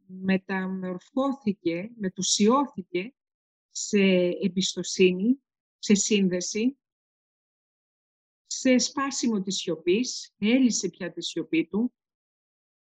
μεταμορφώθηκε, 0.08 1.92
μετουσιώθηκε 1.96 3.14
σε 3.72 4.00
εμπιστοσύνη, 4.42 5.44
σε 5.78 5.94
σύνδεση 5.94 6.78
σε 8.60 8.78
σπάσιμο 8.78 9.42
της 9.42 9.56
σιωπής, 9.56 10.34
έλυσε 10.38 10.90
πια 10.90 11.12
τη 11.12 11.24
σιωπή 11.24 11.68
του. 11.68 11.94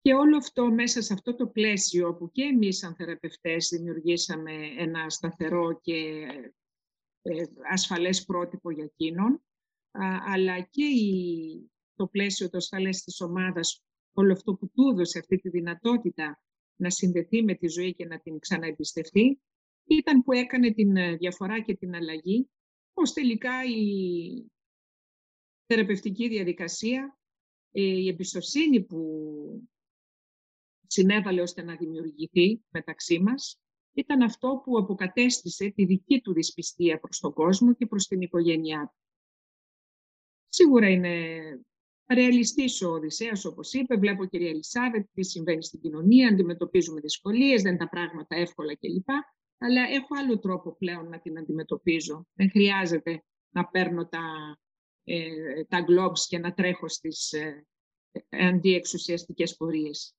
Και 0.01 0.15
όλο 0.15 0.37
αυτό 0.37 0.73
μέσα 0.73 1.03
σε 1.03 1.13
αυτό 1.13 1.35
το 1.35 1.47
πλαίσιο 1.47 2.15
που 2.15 2.31
και 2.31 2.43
εμείς 2.43 2.79
σαν 2.79 2.95
θεραπευτές 2.95 3.69
δημιουργήσαμε 3.69 4.53
ένα 4.77 5.11
σταθερό 5.11 5.81
και 5.81 6.27
ε, 7.23 7.45
ασφαλές 7.73 8.25
πρότυπο 8.25 8.71
για 8.71 8.85
εκείνον, 8.85 9.45
αλλά 10.27 10.61
και 10.61 10.85
το 11.95 12.07
πλαίσιο 12.07 12.51
το 12.51 12.57
ασφαλές 12.57 13.03
της 13.03 13.21
ομάδας, 13.21 13.83
όλο 14.13 14.33
αυτό 14.33 14.55
που 14.55 14.71
του 14.71 14.89
έδωσε 14.93 15.19
αυτή 15.19 15.37
τη 15.37 15.49
δυνατότητα 15.49 16.43
να 16.77 16.91
συνδεθεί 16.91 17.43
με 17.43 17.55
τη 17.55 17.69
ζωή 17.69 17.95
και 17.95 18.07
να 18.07 18.21
την 18.21 18.39
ξαναεμπιστευτεί, 18.39 19.41
ήταν 19.85 20.23
που 20.23 20.33
έκανε 20.33 20.73
την 20.73 20.97
ε, 20.97 21.17
διαφορά 21.17 21.61
και 21.61 21.77
την 21.77 21.95
αλλαγή, 21.95 22.51
ως 22.95 23.13
τελικά 23.13 23.65
η 23.65 24.53
θεραπευτική 25.75 26.29
διαδικασία, 26.29 27.19
ε, 27.71 27.83
η 27.83 28.09
εμπιστοσύνη 28.09 28.83
που 28.83 29.01
συνέβαλε 30.87 31.41
ώστε 31.41 31.63
να 31.63 31.77
δημιουργηθεί 31.77 32.63
μεταξύ 32.69 33.19
μας, 33.19 33.61
ήταν 33.93 34.23
αυτό 34.23 34.61
που 34.65 34.79
αποκατέστησε 34.79 35.71
τη 35.71 35.85
δική 35.85 36.21
του 36.21 36.33
δυσπιστία 36.33 36.99
προς 36.99 37.19
τον 37.19 37.33
κόσμο 37.33 37.75
και 37.75 37.87
προς 37.87 38.07
την 38.07 38.21
οικογένειά 38.21 38.81
του. 38.81 39.01
Σίγουρα 40.49 40.89
είναι 40.89 41.29
ρεαλιστής 42.15 42.83
ο 42.83 42.91
Οδυσσέας, 42.91 43.45
όπως 43.45 43.73
είπε, 43.73 43.97
βλέπω 43.97 44.25
κυρία 44.25 44.49
Ελισάβετ 44.49 45.07
τι 45.13 45.25
συμβαίνει 45.25 45.63
στην 45.63 45.81
κοινωνία, 45.81 46.29
αντιμετωπίζουμε 46.29 47.01
δυσκολίες, 47.01 47.63
δεν 47.63 47.71
είναι 47.75 47.85
τα 47.85 47.89
πράγματα 47.89 48.37
εύκολα 48.37 48.77
κλπ. 48.77 49.09
Αλλά 49.59 49.83
έχω 49.89 50.09
άλλο 50.19 50.39
τρόπο 50.39 50.77
πλέον 50.77 51.09
να 51.09 51.21
την 51.21 51.39
αντιμετωπίζω. 51.39 52.27
Δεν 52.35 52.51
χρειάζεται 52.51 53.25
να 53.51 53.67
παίρνω 53.67 54.09
τα 54.09 54.19
ε, 54.19 54.72
τα 55.69 55.85
globes 55.89 56.21
και 56.29 56.39
να 56.39 56.55
τρέχω 56.55 56.89
στις 56.89 57.33
ε, 57.33 57.67
αντιεξουσιαστικές 58.29 59.57
πορείες. 59.57 60.17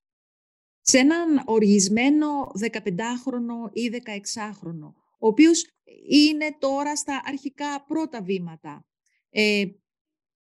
Σε 0.82 0.98
έναν 0.98 1.44
οργισμένο 1.46 2.28
15χρονο 2.60 3.72
ή 3.72 3.90
16χρονο, 4.06 4.94
ο 5.20 5.28
οποίος 5.28 5.66
είναι 6.10 6.56
τώρα 6.60 6.96
στα 6.96 7.22
αρχικά 7.26 7.84
πρώτα 7.88 8.22
βήματα 8.22 8.86
ε, 9.30 9.66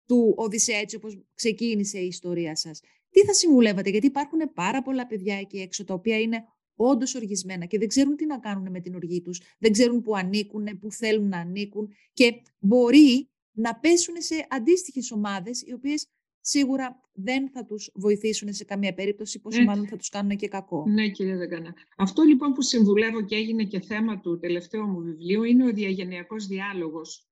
του 0.06 0.34
Οδυσσέα, 0.36 0.78
έτσι 0.78 0.96
όπως 0.96 1.24
ξεκίνησε 1.34 1.98
η 1.98 2.06
ιστορία 2.06 2.56
σας. 2.56 2.80
Τι 3.10 3.24
θα 3.24 3.32
συμβουλεύατε, 3.32 3.90
γιατί 3.90 4.06
υπάρχουν 4.06 4.52
πάρα 4.54 4.82
πολλά 4.82 5.06
παιδιά 5.06 5.38
εκεί 5.38 5.58
έξω, 5.58 5.84
τα 5.84 5.94
οποία 5.94 6.20
είναι 6.20 6.44
όντως 6.74 7.14
οργισμένα 7.14 7.64
και 7.64 7.78
δεν 7.78 7.88
ξέρουν 7.88 8.16
τι 8.16 8.26
να 8.26 8.38
κάνουν 8.38 8.70
με 8.70 8.80
την 8.80 8.94
οργή 8.94 9.22
τους, 9.22 9.40
δεν 9.58 9.72
ξέρουν 9.72 10.02
που 10.02 10.16
ανήκουν, 10.16 10.78
που 10.78 10.92
θέλουν 10.92 11.28
να 11.28 11.38
ανήκουν 11.38 11.92
και 12.12 12.42
μπορεί 12.58 13.30
να 13.58 13.74
πέσουν 13.74 14.14
σε 14.18 14.46
αντίστοιχες 14.48 15.10
ομάδες, 15.10 15.62
οι 15.62 15.72
οποίες 15.72 16.06
σίγουρα 16.40 17.00
δεν 17.12 17.50
θα 17.50 17.64
τους 17.64 17.90
βοηθήσουν 17.94 18.52
σε 18.52 18.64
καμία 18.64 18.94
περίπτωση, 18.94 19.40
πόσο 19.40 19.62
μάλλον 19.62 19.86
θα 19.86 19.96
τους 19.96 20.08
κάνουν 20.08 20.36
και 20.36 20.48
κακό. 20.48 20.84
Ναι, 20.88 21.08
κύριε 21.08 21.36
Δεκανά. 21.36 21.74
Αυτό 21.96 22.22
λοιπόν 22.22 22.52
που 22.52 22.62
συμβουλεύω 22.62 23.22
και 23.22 23.36
έγινε 23.36 23.64
και 23.64 23.80
θέμα 23.80 24.20
του 24.20 24.38
τελευταίου 24.38 24.86
μου 24.86 25.00
βιβλίου 25.00 25.42
είναι 25.42 25.64
ο 25.64 25.72
διαγενειακός 25.72 26.46
διάλογος, 26.46 27.28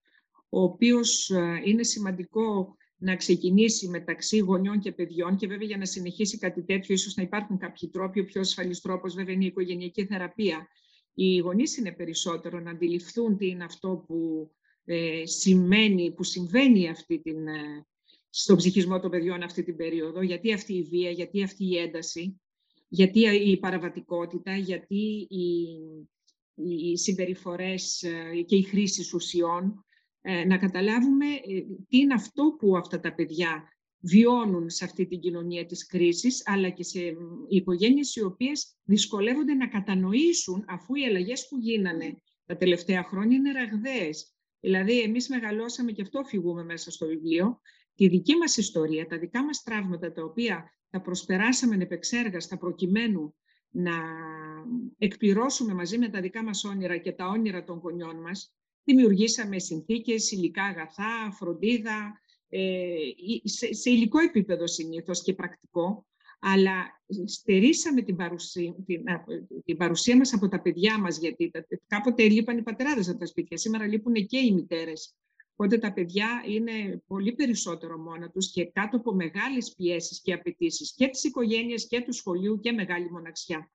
ο 0.49 0.63
οποίος 0.63 1.31
ε, 1.31 1.61
είναι 1.65 1.83
σημαντικό 1.83 2.77
να 2.97 3.17
ξεκινήσει 3.17 3.89
μεταξύ 3.89 4.39
γονιών 4.39 4.79
και 4.79 4.93
παιδιών 4.93 5.37
και 5.37 5.47
βέβαια 5.47 5.67
για 5.67 5.77
να 5.77 5.85
συνεχίσει 5.85 6.39
κάτι 6.39 6.65
τέτοιο 6.65 6.95
ίσως 6.95 7.15
να 7.15 7.23
υπάρχουν 7.23 7.59
κάποιοι 7.59 7.89
τρόποι, 7.89 8.21
ο 8.21 8.25
πιο 8.25 8.41
ασφαλής 8.41 8.81
τρόπος 8.81 9.15
βέβαια 9.15 9.35
είναι 9.35 9.45
η 9.45 9.47
οικογενειακή 9.47 10.07
θεραπεία. 10.07 10.69
Οι 11.15 11.37
γονείς 11.37 11.77
είναι 11.77 11.93
περισσότερο 11.93 12.61
να 12.61 12.71
αντιληφθούν 12.71 13.37
τι 13.37 13.47
είναι 13.47 13.65
αυτό 13.65 14.05
που, 14.07 14.51
ε, 14.89 15.27
σημαίνει, 15.27 16.13
που 16.13 16.23
συμβαίνει 16.23 16.89
αυτή 16.89 17.19
την, 17.19 17.49
ε, 17.49 17.87
στον 18.31 18.57
ψυχισμό 18.57 19.01
των 19.01 19.11
παιδιών 19.11 19.43
αυτή 19.43 19.63
την 19.63 19.77
περίοδο, 19.77 20.23
γιατί 20.23 20.53
αυτή 20.53 20.75
η 20.75 20.83
βία, 20.83 21.11
γιατί 21.11 21.43
αυτή 21.43 21.65
η 21.65 21.77
ένταση, 21.79 22.41
γιατί 22.89 23.21
η 23.21 23.57
παραβατικότητα, 23.57 24.57
γιατί 24.57 25.27
οι, 25.31 25.79
οι 26.57 26.97
συμπεριφορές 26.97 28.03
ε, 28.03 28.43
και 28.47 28.57
η 28.57 28.63
χρήση 28.63 29.17
ουσιών, 29.17 29.85
ε, 30.21 30.45
να 30.45 30.59
καταλάβουμε 30.59 31.27
ε, 31.27 31.61
τι 31.89 31.99
είναι 31.99 32.15
αυτό 32.15 32.57
που 32.59 32.77
αυτά 32.77 33.01
τα 33.01 33.15
παιδιά 33.15 33.69
βιώνουν 34.01 34.71
σε 34.71 34.85
αυτή 34.85 35.07
την 35.07 35.21
κοινωνία 35.21 35.67
της 35.67 35.87
κρίσης, 35.87 36.43
αλλά 36.47 36.71
και 36.71 36.83
σε 36.83 37.01
οικογένειες 37.49 38.17
οι 38.17 38.23
οποίες 38.23 38.77
δυσκολεύονται 38.85 39.55
να 39.55 39.69
κατανοήσουν, 39.69 40.65
αφού 40.69 40.95
οι 40.95 41.05
αλλαγές 41.05 41.49
που 41.49 41.59
γίνανε 41.59 42.23
τα 42.47 42.57
τελευταία 42.57 43.03
χρόνια 43.03 43.37
είναι 43.37 43.53
ραγδαίες. 43.53 44.36
Δηλαδή, 44.61 45.01
εμείς 45.01 45.29
μεγαλώσαμε 45.29 45.93
και 45.93 46.03
αυτό 46.03 46.25
φυγούμε 46.25 46.65
μέσα 46.65 46.91
στο 46.91 47.07
βιβλίο, 47.07 47.61
τη 47.95 48.09
δική 48.09 48.37
μας 48.37 48.57
ιστορία, 48.57 49.07
τα 49.07 49.19
δικά 49.19 49.45
μας 49.45 49.63
τραύματα, 49.63 50.13
τα 50.13 50.23
οποία 50.23 50.71
τα 50.91 51.01
προσπεράσαμε 51.01 51.77
επεξέργαστα 51.83 52.59
προκειμένου 52.59 53.35
να 53.71 53.93
εκπληρώσουμε 54.99 55.75
μαζί 55.75 55.99
με 55.99 56.09
τα 56.09 56.21
δικά 56.21 56.43
μας 56.43 56.65
όνειρα 56.65 56.97
και 56.97 57.13
τα 57.13 57.27
όνειρα 57.27 57.65
των 57.65 57.79
γονιών 57.79 58.17
μας, 58.17 58.55
δημιουργήσαμε 58.85 59.59
συνθήκες, 59.59 60.31
υλικά 60.31 60.65
αγαθά, 60.65 61.31
φροντίδα, 61.33 62.21
ε, 62.49 62.97
σε, 63.43 63.75
σε 63.75 63.91
υλικό 63.91 64.19
επίπεδο 64.19 64.67
συνήθως 64.67 65.23
και 65.23 65.35
πρακτικό, 65.35 66.07
αλλά 66.39 67.03
στερήσαμε 67.25 68.03
την 68.03 68.17
παρουσία, 68.17 68.75
την, 68.87 69.05
την 69.65 69.77
παρουσία 69.77 70.17
μας 70.17 70.33
από 70.33 70.49
τα 70.49 70.61
παιδιά 70.61 70.99
μας, 70.99 71.19
γιατί 71.19 71.51
κάποτε 71.87 72.29
λείπαν 72.29 72.59
οι 72.59 72.63
πατεράδες 72.63 73.09
από 73.09 73.19
τα 73.19 73.27
σπίτια, 73.27 73.57
σήμερα 73.57 73.87
λείπουν 73.87 74.15
και 74.15 74.39
οι 74.39 74.53
μητέρες. 74.53 75.15
Οπότε 75.59 75.79
τα 75.79 75.93
παιδιά 75.93 76.43
είναι 76.47 77.03
πολύ 77.07 77.33
περισσότερο 77.33 77.99
μόνα 77.99 78.31
τους 78.31 78.51
και 78.51 78.65
κάτω 78.65 78.97
από 78.97 79.15
μεγάλες 79.15 79.75
πιέσεις 79.77 80.21
και 80.21 80.33
απαιτήσεις 80.33 80.95
και 80.95 81.09
της 81.09 81.25
οικογένειας 81.25 81.87
και 81.87 82.01
του 82.01 82.13
σχολείου 82.13 82.61
και 82.61 82.73
μεγάλη 82.73 83.11
μοναξιά. 83.11 83.71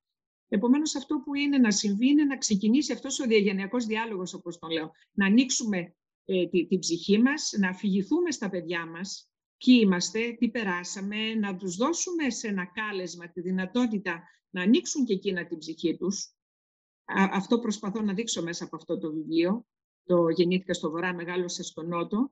Επομένως, 0.48 0.96
αυτό 0.96 1.22
που 1.26 1.36
είναι 1.36 1.58
να 1.58 1.72
συμβεί 1.72 2.08
είναι 2.08 2.24
να 2.24 2.38
ξεκινήσει 2.38 2.94
αυτός 2.94 3.20
ο 3.20 3.26
διαγενειακός 3.26 3.86
διάλογος, 3.86 4.34
όπως 4.34 4.60
τον 4.60 4.70
λέω. 4.70 4.92
Να 5.12 5.26
ανοίξουμε 5.26 5.96
ε, 6.26 6.48
την 6.48 6.68
τη 6.68 6.80
ψυχή 6.80 7.20
μας, 7.20 7.54
να 7.60 7.70
αφηγηθούμε 7.70 8.32
στα 8.32 8.50
παιδιά 8.50 8.86
μας 8.86 9.31
ποιοι 9.66 9.80
είμαστε, 9.84 10.36
τι 10.40 10.50
περάσαμε, 10.50 11.34
να 11.34 11.56
τους 11.56 11.76
δώσουμε 11.76 12.30
σε 12.30 12.48
ένα 12.48 12.66
κάλεσμα 12.66 13.30
τη 13.30 13.42
δυνατότητα 13.42 14.24
να 14.50 14.62
ανοίξουν 14.62 15.06
και 15.06 15.14
εκείνα 15.14 15.46
την 15.46 15.58
ψυχή 15.58 15.98
τους. 15.98 16.34
Αυτό 17.32 17.60
προσπαθώ 17.60 18.02
να 18.02 18.14
δείξω 18.14 18.44
μέσα 18.44 18.64
από 18.64 18.76
αυτό 18.76 18.98
το 18.98 19.12
βιβλίο. 19.12 19.66
Το 20.04 20.30
γεννήθηκα 20.30 20.74
στο 20.74 20.90
Βορρά, 20.90 21.14
μεγάλωσε 21.14 21.64
στο 21.64 21.84
Νότο, 21.84 22.32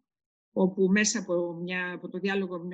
όπου 0.52 0.88
μέσα 0.88 1.20
από, 1.20 1.54
μια, 1.54 1.94
από 1.94 2.10
το 2.10 2.20
διάλογο 2.20 2.68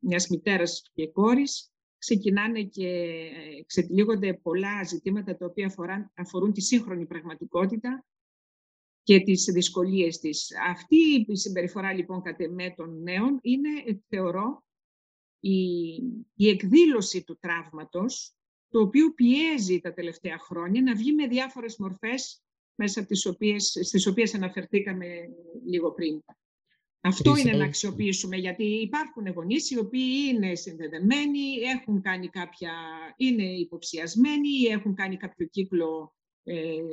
μιας 0.00 0.28
μητέρας 0.28 0.82
και 0.92 1.08
κόρης 1.08 1.72
ξεκινάνε 1.98 2.62
και 2.62 2.88
ε, 2.88 3.62
ξετυλίγονται 3.66 4.34
πολλά 4.34 4.84
ζητήματα 4.84 5.36
τα 5.36 5.46
οποία 5.46 5.66
αφοράν, 5.66 6.12
αφορούν 6.16 6.52
τη 6.52 6.60
σύγχρονη 6.60 7.06
πραγματικότητα 7.06 8.04
και 9.02 9.20
τις 9.20 9.44
δυσκολίες 9.44 10.18
της. 10.18 10.50
Αυτή 10.68 11.26
η 11.28 11.36
συμπεριφορά 11.36 11.92
λοιπόν 11.92 12.22
κατ' 12.22 12.40
εμέ 12.40 12.74
των 12.76 13.02
νέων 13.02 13.38
είναι, 13.42 13.68
ε, 13.86 13.92
θεωρώ, 14.08 14.64
η, 15.40 15.90
η 16.34 16.48
εκδήλωση 16.48 17.24
του 17.24 17.38
τραύματος, 17.40 18.34
το 18.68 18.80
οποίο 18.80 19.14
πιέζει 19.14 19.80
τα 19.80 19.92
τελευταία 19.92 20.38
χρόνια 20.38 20.82
να 20.82 20.94
βγει 20.94 21.12
με 21.12 21.26
διάφορες 21.26 21.76
μορφές 21.76 22.42
μέσα 22.74 23.00
από 23.00 23.08
τις 23.08 23.26
οποίες, 23.26 23.78
στις 23.82 24.06
οποίες 24.06 24.34
αναφερθήκαμε 24.34 25.06
λίγο 25.66 25.92
πριν. 25.92 26.22
Αυτό 27.00 27.36
είναι 27.36 27.52
να 27.52 27.64
αξιοποιήσουμε, 27.64 28.36
γιατί 28.36 28.64
υπάρχουν 28.64 29.26
γονείς 29.28 29.70
οι 29.70 29.78
οποίοι 29.78 30.28
είναι 30.28 30.54
συνδεδεμένοι, 30.54 31.54
έχουν 31.76 32.02
κάνει 32.02 32.28
κάποια, 32.28 32.72
είναι 33.16 33.44
υποψιασμένοι 33.44 34.48
ή 34.48 34.66
έχουν 34.66 34.94
κάνει 34.94 35.16
κάποιο 35.16 35.46
κύκλο 35.46 36.14
ε, 36.14 36.19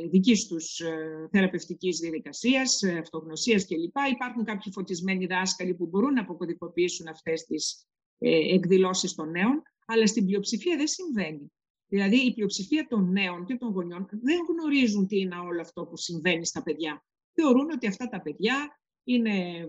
δικής 0.09 0.47
τους 0.47 0.79
ε, 0.79 1.27
θεραπευτικής 1.31 1.99
διαδικασίας, 1.99 2.81
ε, 2.81 2.97
αυτογνωσίας 2.97 3.65
κλπ. 3.65 3.95
Υπάρχουν 4.11 4.43
κάποιοι 4.43 4.71
φωτισμένοι 4.71 5.25
δάσκαλοι 5.25 5.73
που 5.73 5.85
μπορούν 5.85 6.13
να 6.13 6.21
αποκωδικοποιήσουν 6.21 7.07
αυτές 7.07 7.43
τις 7.43 7.87
ε, 8.17 8.53
εκδηλώσεις 8.53 9.15
των 9.15 9.29
νέων, 9.29 9.61
αλλά 9.85 10.07
στην 10.07 10.25
πλειοψηφία 10.25 10.77
δεν 10.77 10.87
συμβαίνει. 10.87 11.51
Δηλαδή 11.87 12.25
η 12.25 12.33
πλειοψηφία 12.33 12.87
των 12.89 13.11
νέων 13.11 13.45
και 13.45 13.55
των 13.55 13.71
γονιών 13.71 14.07
δεν 14.09 14.39
γνωρίζουν 14.49 15.07
τι 15.07 15.19
είναι 15.19 15.35
όλο 15.35 15.61
αυτό 15.61 15.85
που 15.85 15.97
συμβαίνει 15.97 16.45
στα 16.45 16.63
παιδιά. 16.63 17.05
Θεωρούν 17.33 17.71
ότι 17.71 17.87
αυτά 17.87 18.07
τα 18.07 18.21
παιδιά 18.21 18.79
είναι 19.03 19.67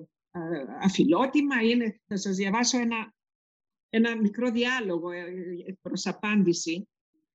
αφιλότιμα. 0.80 1.62
Είναι, 1.62 2.00
θα 2.06 2.16
σας 2.16 2.36
διαβάσω 2.36 2.78
ένα, 2.78 3.14
ένα 3.88 4.20
μικρό 4.20 4.50
διάλογο 4.50 5.10
ε, 5.10 5.20
ε, 5.66 5.72
προς 5.80 6.06
απάντηση 6.06 6.88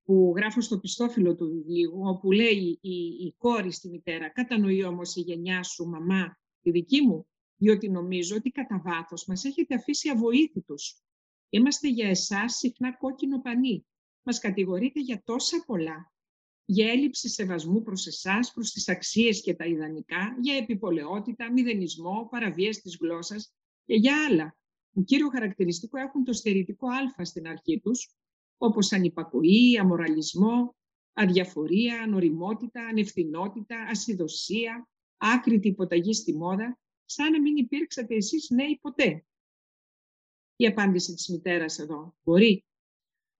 που 0.04 0.32
γράφω 0.36 0.60
στο 0.60 0.78
πιστόφυλλο 0.78 1.34
του 1.34 1.50
βιβλίου, 1.50 2.00
όπου 2.04 2.32
λέει 2.32 2.78
η, 2.80 2.96
η 3.26 3.34
κόρη 3.38 3.72
στη 3.72 3.88
μητέρα 3.88 4.28
«Κατανοεί 4.28 4.84
όμως 4.84 5.16
η 5.16 5.20
γενιά 5.20 5.62
σου, 5.62 5.84
μαμά, 5.84 6.38
τη 6.62 6.70
δική 6.70 7.00
μου, 7.00 7.26
διότι 7.56 7.88
νομίζω 7.88 8.36
ότι 8.36 8.50
κατά 8.50 8.82
βάθος 8.84 9.26
μας 9.26 9.44
έχετε 9.44 9.74
αφήσει 9.74 10.08
αβοήθητους. 10.08 11.02
Είμαστε 11.48 11.88
για 11.88 12.08
εσάς 12.08 12.54
συχνά 12.54 12.96
κόκκινο 12.96 13.40
πανί. 13.40 13.86
Μας 14.22 14.38
κατηγορείτε 14.38 15.00
για 15.00 15.22
τόσα 15.24 15.64
πολλά 15.66 16.12
για 16.64 16.90
έλλειψη 16.90 17.28
σεβασμού 17.28 17.82
προς 17.82 18.06
εσάς, 18.06 18.52
προς 18.52 18.72
τις 18.72 18.88
αξίες 18.88 19.42
και 19.42 19.54
τα 19.54 19.64
ιδανικά, 19.64 20.36
για 20.40 20.56
επιπολαιότητα, 20.56 21.52
μηδενισμό, 21.52 22.28
παραβίαση 22.30 22.80
της 22.80 22.96
γλώσσας 23.00 23.52
και 23.84 23.94
για 23.94 24.24
άλλα. 24.24 24.56
Το 24.94 25.02
κύριο 25.02 25.28
χαρακτηριστικό 25.28 25.98
έχουν 25.98 26.24
το 26.24 26.32
στερητικό 26.32 26.88
α 26.88 27.24
στην 27.24 27.46
αρχή 27.48 27.80
τους, 27.80 28.14
όπως 28.64 28.92
ανυπακοή, 28.92 29.78
αμοραλισμό, 29.78 30.76
αδιαφορία, 31.12 32.02
ανοριμότητα, 32.02 32.86
ανευθυνότητα, 32.86 33.76
ασυδοσία, 33.90 34.88
άκρητη 35.16 35.68
υποταγή 35.68 36.14
στη 36.14 36.36
μόδα, 36.36 36.78
σαν 37.04 37.32
να 37.32 37.40
μην 37.40 37.56
υπήρξατε 37.56 38.14
εσείς 38.14 38.50
νέοι 38.50 38.78
ποτέ. 38.80 39.24
Η 40.56 40.66
απάντηση 40.66 41.14
της 41.14 41.28
μητέρας 41.28 41.78
εδώ 41.78 42.14
μπορεί 42.22 42.64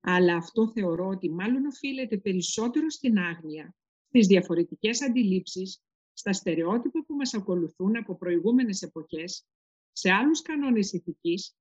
αλλά 0.07 0.37
αυτό 0.37 0.69
θεωρώ 0.69 1.07
ότι 1.07 1.31
μάλλον 1.31 1.67
οφείλεται 1.67 2.19
περισσότερο 2.19 2.91
στην 2.91 3.19
άγνοια, 3.19 3.75
στις 4.09 4.27
διαφορετικές 4.27 5.03
αντιλήψεις, 5.03 5.83
στα 6.13 6.33
στερεότυπα 6.33 7.05
που 7.05 7.15
μας 7.15 7.35
ακολουθούν 7.35 7.97
από 7.97 8.17
προηγούμενες 8.17 8.83
εποχές, 8.83 9.47
σε 9.93 10.11
άλλους 10.11 10.43
κανόνες 10.43 10.93
ηθικής, 10.93 11.57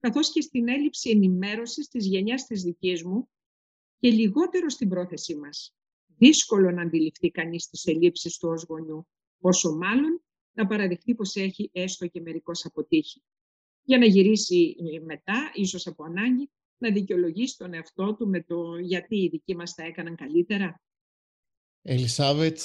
καθώς 0.00 0.32
και 0.32 0.40
στην 0.40 0.68
έλλειψη 0.68 1.10
ενημέρωσης 1.10 1.88
της 1.88 2.06
γενιάς 2.06 2.46
της 2.46 2.62
δικής 2.62 3.04
μου 3.04 3.28
και 3.98 4.10
λιγότερο 4.10 4.68
στην 4.68 4.88
πρόθεσή 4.88 5.36
μας. 5.36 5.76
Δύσκολο 6.06 6.70
να 6.70 6.82
αντιληφθεί 6.82 7.30
κανείς 7.30 7.68
τις 7.68 7.86
ελλείψεις 7.86 8.38
του 8.38 8.48
ως 8.48 8.64
γονιού, 8.68 9.08
πόσο 9.38 9.76
μάλλον 9.76 10.22
να 10.52 10.66
παραδειχτεί 10.66 11.14
πως 11.14 11.34
έχει 11.34 11.70
έστω 11.72 12.06
και 12.06 12.20
μερικώς 12.20 12.64
αποτύχει. 12.64 13.22
Για 13.82 13.98
να 13.98 14.04
γυρίσει 14.04 14.76
μετά, 15.04 15.50
ίσως 15.54 15.86
από 15.86 16.04
ανάγκη, 16.04 16.50
να 16.78 16.92
δικαιολογήσει 16.92 17.56
τον 17.56 17.74
εαυτό 17.74 18.14
του 18.14 18.28
με 18.28 18.42
το 18.42 18.78
γιατί 18.78 19.16
οι 19.16 19.28
δικοί 19.28 19.56
μας 19.56 19.74
τα 19.74 19.82
έκαναν 19.82 20.16
καλύτερα. 20.16 20.80
Ελισάβετ, 21.82 22.58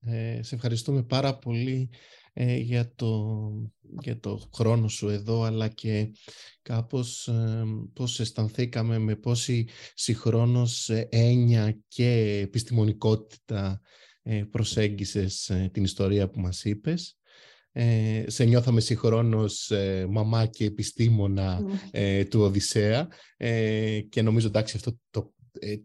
ε, 0.00 0.42
σε 0.42 0.54
ευχαριστούμε 0.54 1.02
πάρα 1.02 1.38
πολύ 1.38 1.90
ε, 2.32 2.56
για, 2.56 2.92
το, 2.94 3.32
για 4.00 4.20
το 4.20 4.48
χρόνο 4.54 4.88
σου 4.88 5.08
εδώ, 5.08 5.42
αλλά 5.42 5.68
και 5.68 6.12
κάπως 6.62 7.28
ε, 7.28 7.64
πώς 7.92 8.20
αισθανθήκαμε 8.20 8.98
με 8.98 9.16
πόση 9.16 9.68
συγχρόνως 9.94 10.90
έννοια 11.08 11.78
και 11.88 12.40
επιστημονικότητα 12.42 13.80
ε, 14.22 14.44
προσέγγισες 14.50 15.52
την 15.72 15.84
ιστορία 15.84 16.28
που 16.28 16.40
μας 16.40 16.64
είπες. 16.64 17.14
Ε, 17.72 18.24
σε 18.26 18.44
νιώθαμε 18.44 18.80
συγχρόνως 18.80 19.70
ε, 19.70 20.06
μαμά 20.10 20.46
και 20.46 20.64
επιστήμονα 20.64 21.60
ναι. 21.60 22.24
του 22.24 22.40
Οδυσσέα 22.40 23.08
και 24.08 24.22
νομίζω 24.22 24.46
εντάξει 24.46 24.76
αυτό 24.76 24.98
το, 25.10 25.34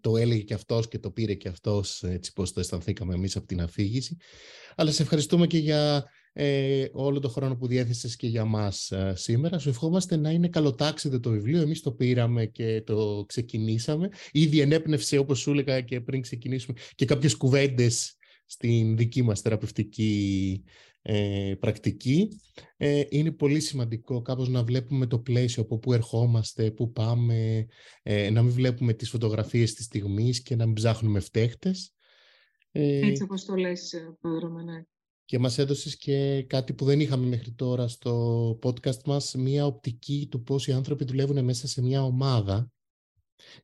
το 0.01 0.17
έλεγε 0.17 0.41
και 0.41 0.53
αυτός 0.53 0.87
και 0.87 0.99
το 0.99 1.11
πήρε 1.11 1.33
και 1.33 1.47
αυτός 1.47 2.03
έτσι 2.03 2.33
πως 2.33 2.53
το 2.53 2.59
αισθανθήκαμε 2.59 3.13
εμείς 3.13 3.35
από 3.35 3.45
την 3.45 3.61
αφήγηση 3.61 4.17
αλλά 4.75 4.91
σε 4.91 5.01
ευχαριστούμε 5.01 5.47
και 5.47 5.57
για 5.57 6.09
ε, 6.37 6.85
όλο 6.91 7.19
το 7.19 7.29
χρόνο 7.29 7.55
που 7.55 7.67
διέθεσες 7.67 8.15
και 8.15 8.27
για 8.27 8.45
μας 8.45 8.91
ε, 8.91 9.13
σήμερα. 9.15 9.59
Σου 9.59 9.69
ευχόμαστε 9.69 10.15
να 10.15 10.31
είναι 10.31 10.47
καλοτάξιδο 10.47 11.19
το 11.19 11.29
βιβλίο. 11.29 11.61
Εμείς 11.61 11.81
το 11.81 11.91
πήραμε 11.91 12.45
και 12.45 12.81
το 12.85 13.25
ξεκινήσαμε. 13.27 14.09
Ήδη 14.31 14.59
ενέπνευσε, 14.59 15.17
όπως 15.17 15.39
σου 15.39 15.51
έλεγα 15.51 15.81
και 15.81 16.01
πριν 16.01 16.21
ξεκινήσουμε, 16.21 16.77
και 16.95 17.05
κάποιες 17.05 17.35
κουβέντες 17.35 18.17
στην 18.45 18.97
δική 18.97 19.21
μας 19.21 19.41
θεραπευτική 19.41 20.63
ε, 21.01 21.53
πρακτική. 21.59 22.41
Ε, 22.77 23.03
είναι 23.09 23.31
πολύ 23.31 23.59
σημαντικό 23.59 24.21
κάπως 24.21 24.49
να 24.49 24.63
βλέπουμε 24.63 25.07
το 25.07 25.19
πλαίσιο 25.19 25.63
από 25.63 25.79
πού 25.79 25.93
ερχόμαστε, 25.93 26.71
πού 26.71 26.91
πάμε, 26.91 27.65
ε, 28.03 28.29
να 28.29 28.41
μην 28.41 28.51
βλέπουμε 28.51 28.93
τις 28.93 29.09
φωτογραφίες 29.09 29.73
της 29.73 29.85
στιγμής 29.85 30.41
και 30.41 30.55
να 30.55 30.65
μην 30.65 30.73
ψάχνουμε 30.73 31.19
φταίχτες. 31.19 31.93
Έτσι 32.71 33.23
όπως 33.23 33.45
το 33.45 33.55
λες, 33.55 33.93
Πάδρο 34.21 34.49
και 35.25 35.39
μας 35.39 35.57
έδωσες 35.57 35.97
και 35.97 36.43
κάτι 36.43 36.73
που 36.73 36.85
δεν 36.85 36.99
είχαμε 36.99 37.25
μέχρι 37.25 37.51
τώρα 37.51 37.87
στο 37.87 38.59
podcast 38.63 39.03
μας, 39.05 39.35
μια 39.35 39.65
οπτική 39.65 40.27
του 40.31 40.43
πώς 40.43 40.67
οι 40.67 40.71
άνθρωποι 40.71 41.05
δουλεύουν 41.05 41.43
μέσα 41.43 41.67
σε 41.67 41.81
μια 41.81 42.03
ομάδα. 42.03 42.69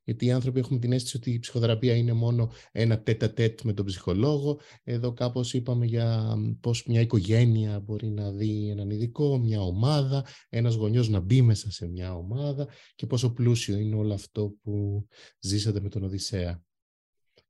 Γιατί 0.04 0.26
οι 0.26 0.32
άνθρωποι 0.32 0.60
έχουμε 0.60 0.80
την 0.80 0.92
αίσθηση 0.92 1.18
ότι 1.18 1.32
η 1.32 1.40
ψυχοθεραπεία 1.40 1.96
είναι 1.96 2.14
μόνο 2.14 2.52
ένα 2.72 3.02
τέτα-τέτ 3.02 3.62
με 3.62 3.74
τον 3.74 3.86
ψυχολόγο. 3.86 4.60
Εδώ 4.84 5.14
κάπως 5.14 5.54
είπαμε 5.54 5.86
για 5.86 6.36
πώς 6.60 6.86
μια 6.86 7.02
οικογένεια 7.02 7.80
μπορεί 7.80 8.10
να 8.10 8.32
δει 8.32 8.70
έναν 8.70 8.90
ειδικό, 8.90 9.38
μια 9.38 9.62
ομάδα, 9.62 10.26
ένας 10.50 10.76
γονιός 10.76 11.10
να 11.10 11.20
μπει 11.20 11.42
μέσα 11.42 11.72
σε 11.72 11.88
μια 11.88 12.16
ομάδα 12.16 12.68
και 12.96 13.06
πόσο 13.06 13.34
πλούσιο 13.34 13.78
είναι 13.78 13.96
όλο 13.96 14.14
αυτό 14.14 14.54
που 14.62 15.08
ζήσατε 15.40 15.82
με 15.82 15.90
τον 15.90 16.04
Οδυσσέα. 16.04 16.64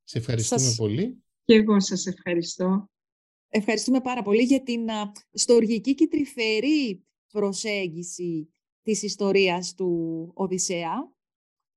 Σε 0.04 0.18
ευχαριστούμε 0.18 0.74
πολύ. 0.76 1.22
Και 1.44 1.54
εγώ 1.54 1.80
σας 1.80 2.06
ευχαριστώ. 2.06 2.90
Ευχαριστούμε 3.54 4.00
πάρα 4.00 4.22
πολύ 4.22 4.42
για 4.42 4.62
την 4.62 4.88
στοργική 5.32 5.94
και 5.94 6.06
τρυφερή 6.06 7.04
προσέγγιση 7.32 8.54
της 8.82 9.02
ιστορίας 9.02 9.74
του 9.74 10.30
Οδυσσέα. 10.34 11.12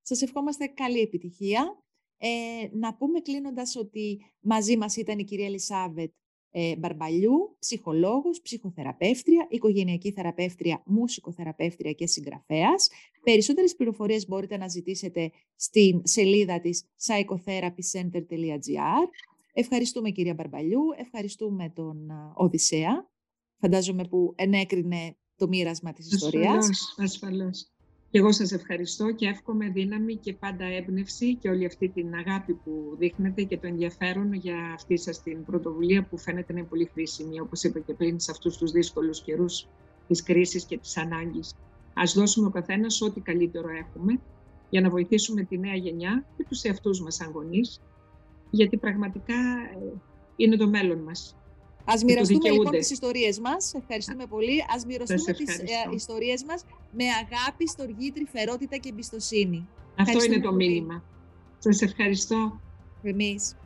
Σας 0.02 0.22
ευχόμαστε 0.22 0.66
καλή 0.66 1.00
επιτυχία. 1.00 1.84
Ε, 2.18 2.28
να 2.72 2.94
πούμε 2.94 3.20
κλείνοντας 3.20 3.76
ότι 3.76 4.20
μαζί 4.40 4.76
μας 4.76 4.96
ήταν 4.96 5.18
η 5.18 5.24
κυρία 5.24 5.46
Ελισάβετ 5.46 6.12
ε, 6.50 6.76
Μπαρμπαλιού, 6.76 7.56
ψυχολόγος, 7.58 8.40
ψυχοθεραπεύτρια, 8.40 9.46
οικογενειακή 9.50 10.12
θεραπεύτρια, 10.12 10.82
μουσικοθεραπεύτρια 10.86 11.92
και 11.92 12.06
συγγραφέας. 12.06 12.88
Περισσότερες 13.22 13.76
πληροφορίες 13.76 14.26
μπορείτε 14.26 14.56
να 14.56 14.68
ζητήσετε 14.68 15.30
στην 15.56 16.00
σελίδα 16.04 16.60
της 16.60 16.84
psychotherapycenter.gr 17.06 19.08
Ευχαριστούμε 19.58 20.10
κυρία 20.10 20.34
Μπαρμπαλιού, 20.34 20.80
ευχαριστούμε 20.98 21.72
τον 21.74 22.10
Οδυσσέα, 22.34 23.10
φαντάζομαι 23.60 24.04
που 24.04 24.32
ενέκρινε 24.36 25.16
το 25.36 25.48
μοίρασμα 25.48 25.92
της 25.92 26.12
ιστορίας. 26.12 26.56
Ασφαλώς, 26.56 26.94
ασφαλώς. 26.98 27.66
Και 28.10 28.18
εγώ 28.18 28.32
σας 28.32 28.52
ευχαριστώ 28.52 29.12
και 29.12 29.26
εύχομαι 29.26 29.68
δύναμη 29.68 30.16
και 30.16 30.32
πάντα 30.32 30.64
έμπνευση 30.64 31.34
και 31.34 31.48
όλη 31.48 31.66
αυτή 31.66 31.88
την 31.88 32.14
αγάπη 32.14 32.52
που 32.52 32.96
δείχνετε 32.98 33.42
και 33.42 33.58
το 33.58 33.66
ενδιαφέρον 33.66 34.32
για 34.32 34.72
αυτή 34.74 34.96
σας 34.96 35.22
την 35.22 35.44
πρωτοβουλία 35.44 36.06
που 36.06 36.18
φαίνεται 36.18 36.52
να 36.52 36.58
είναι 36.58 36.68
πολύ 36.68 36.90
χρήσιμη, 36.92 37.40
όπως 37.40 37.62
είπα 37.62 37.80
και 37.80 37.94
πριν, 37.94 38.20
σε 38.20 38.30
αυτούς 38.30 38.56
τους 38.56 38.70
δύσκολους 38.70 39.22
καιρούς 39.22 39.66
της 40.08 40.22
κρίσης 40.22 40.64
και 40.64 40.78
της 40.78 40.96
ανάγκης. 40.96 41.54
Ας 41.94 42.14
δώσουμε 42.14 42.46
ο 42.46 42.50
καθένας 42.50 43.00
ό,τι 43.00 43.20
καλύτερο 43.20 43.68
έχουμε 43.68 44.20
για 44.70 44.80
να 44.80 44.90
βοηθήσουμε 44.90 45.42
τη 45.42 45.58
νέα 45.58 45.74
γενιά 45.74 46.26
και 46.36 46.44
τους 46.48 46.62
εαυτούς 46.62 47.00
μας 47.00 47.14
σαν 47.14 47.32
γιατί 48.56 48.76
πραγματικά 48.76 49.34
ε, 49.34 50.00
είναι 50.36 50.56
το 50.56 50.68
μέλλον 50.68 50.98
μας. 50.98 51.36
Ας 51.84 52.04
μοιραστούμε 52.04 52.50
λοιπόν 52.50 52.72
τις 52.72 52.90
ιστορίες 52.90 53.38
μας. 53.38 53.74
Ευχαριστούμε 53.74 54.26
πολύ. 54.26 54.64
Ας 54.74 54.84
μοιραστούμε 54.84 55.32
τις 55.32 55.58
ε, 55.58 55.94
ιστορίες 55.94 56.44
μας 56.44 56.64
με 56.90 57.04
αγάπη, 57.04 57.68
στοργή, 57.68 58.12
τρυφερότητα 58.12 58.76
και 58.76 58.88
εμπιστοσύνη. 58.88 59.68
Αυτό 59.96 60.24
είναι 60.24 60.40
το 60.40 60.52
μήνυμα. 60.52 61.04
Σας 61.58 61.82
ευχαριστώ. 61.82 62.60
Εμείς. 63.02 63.56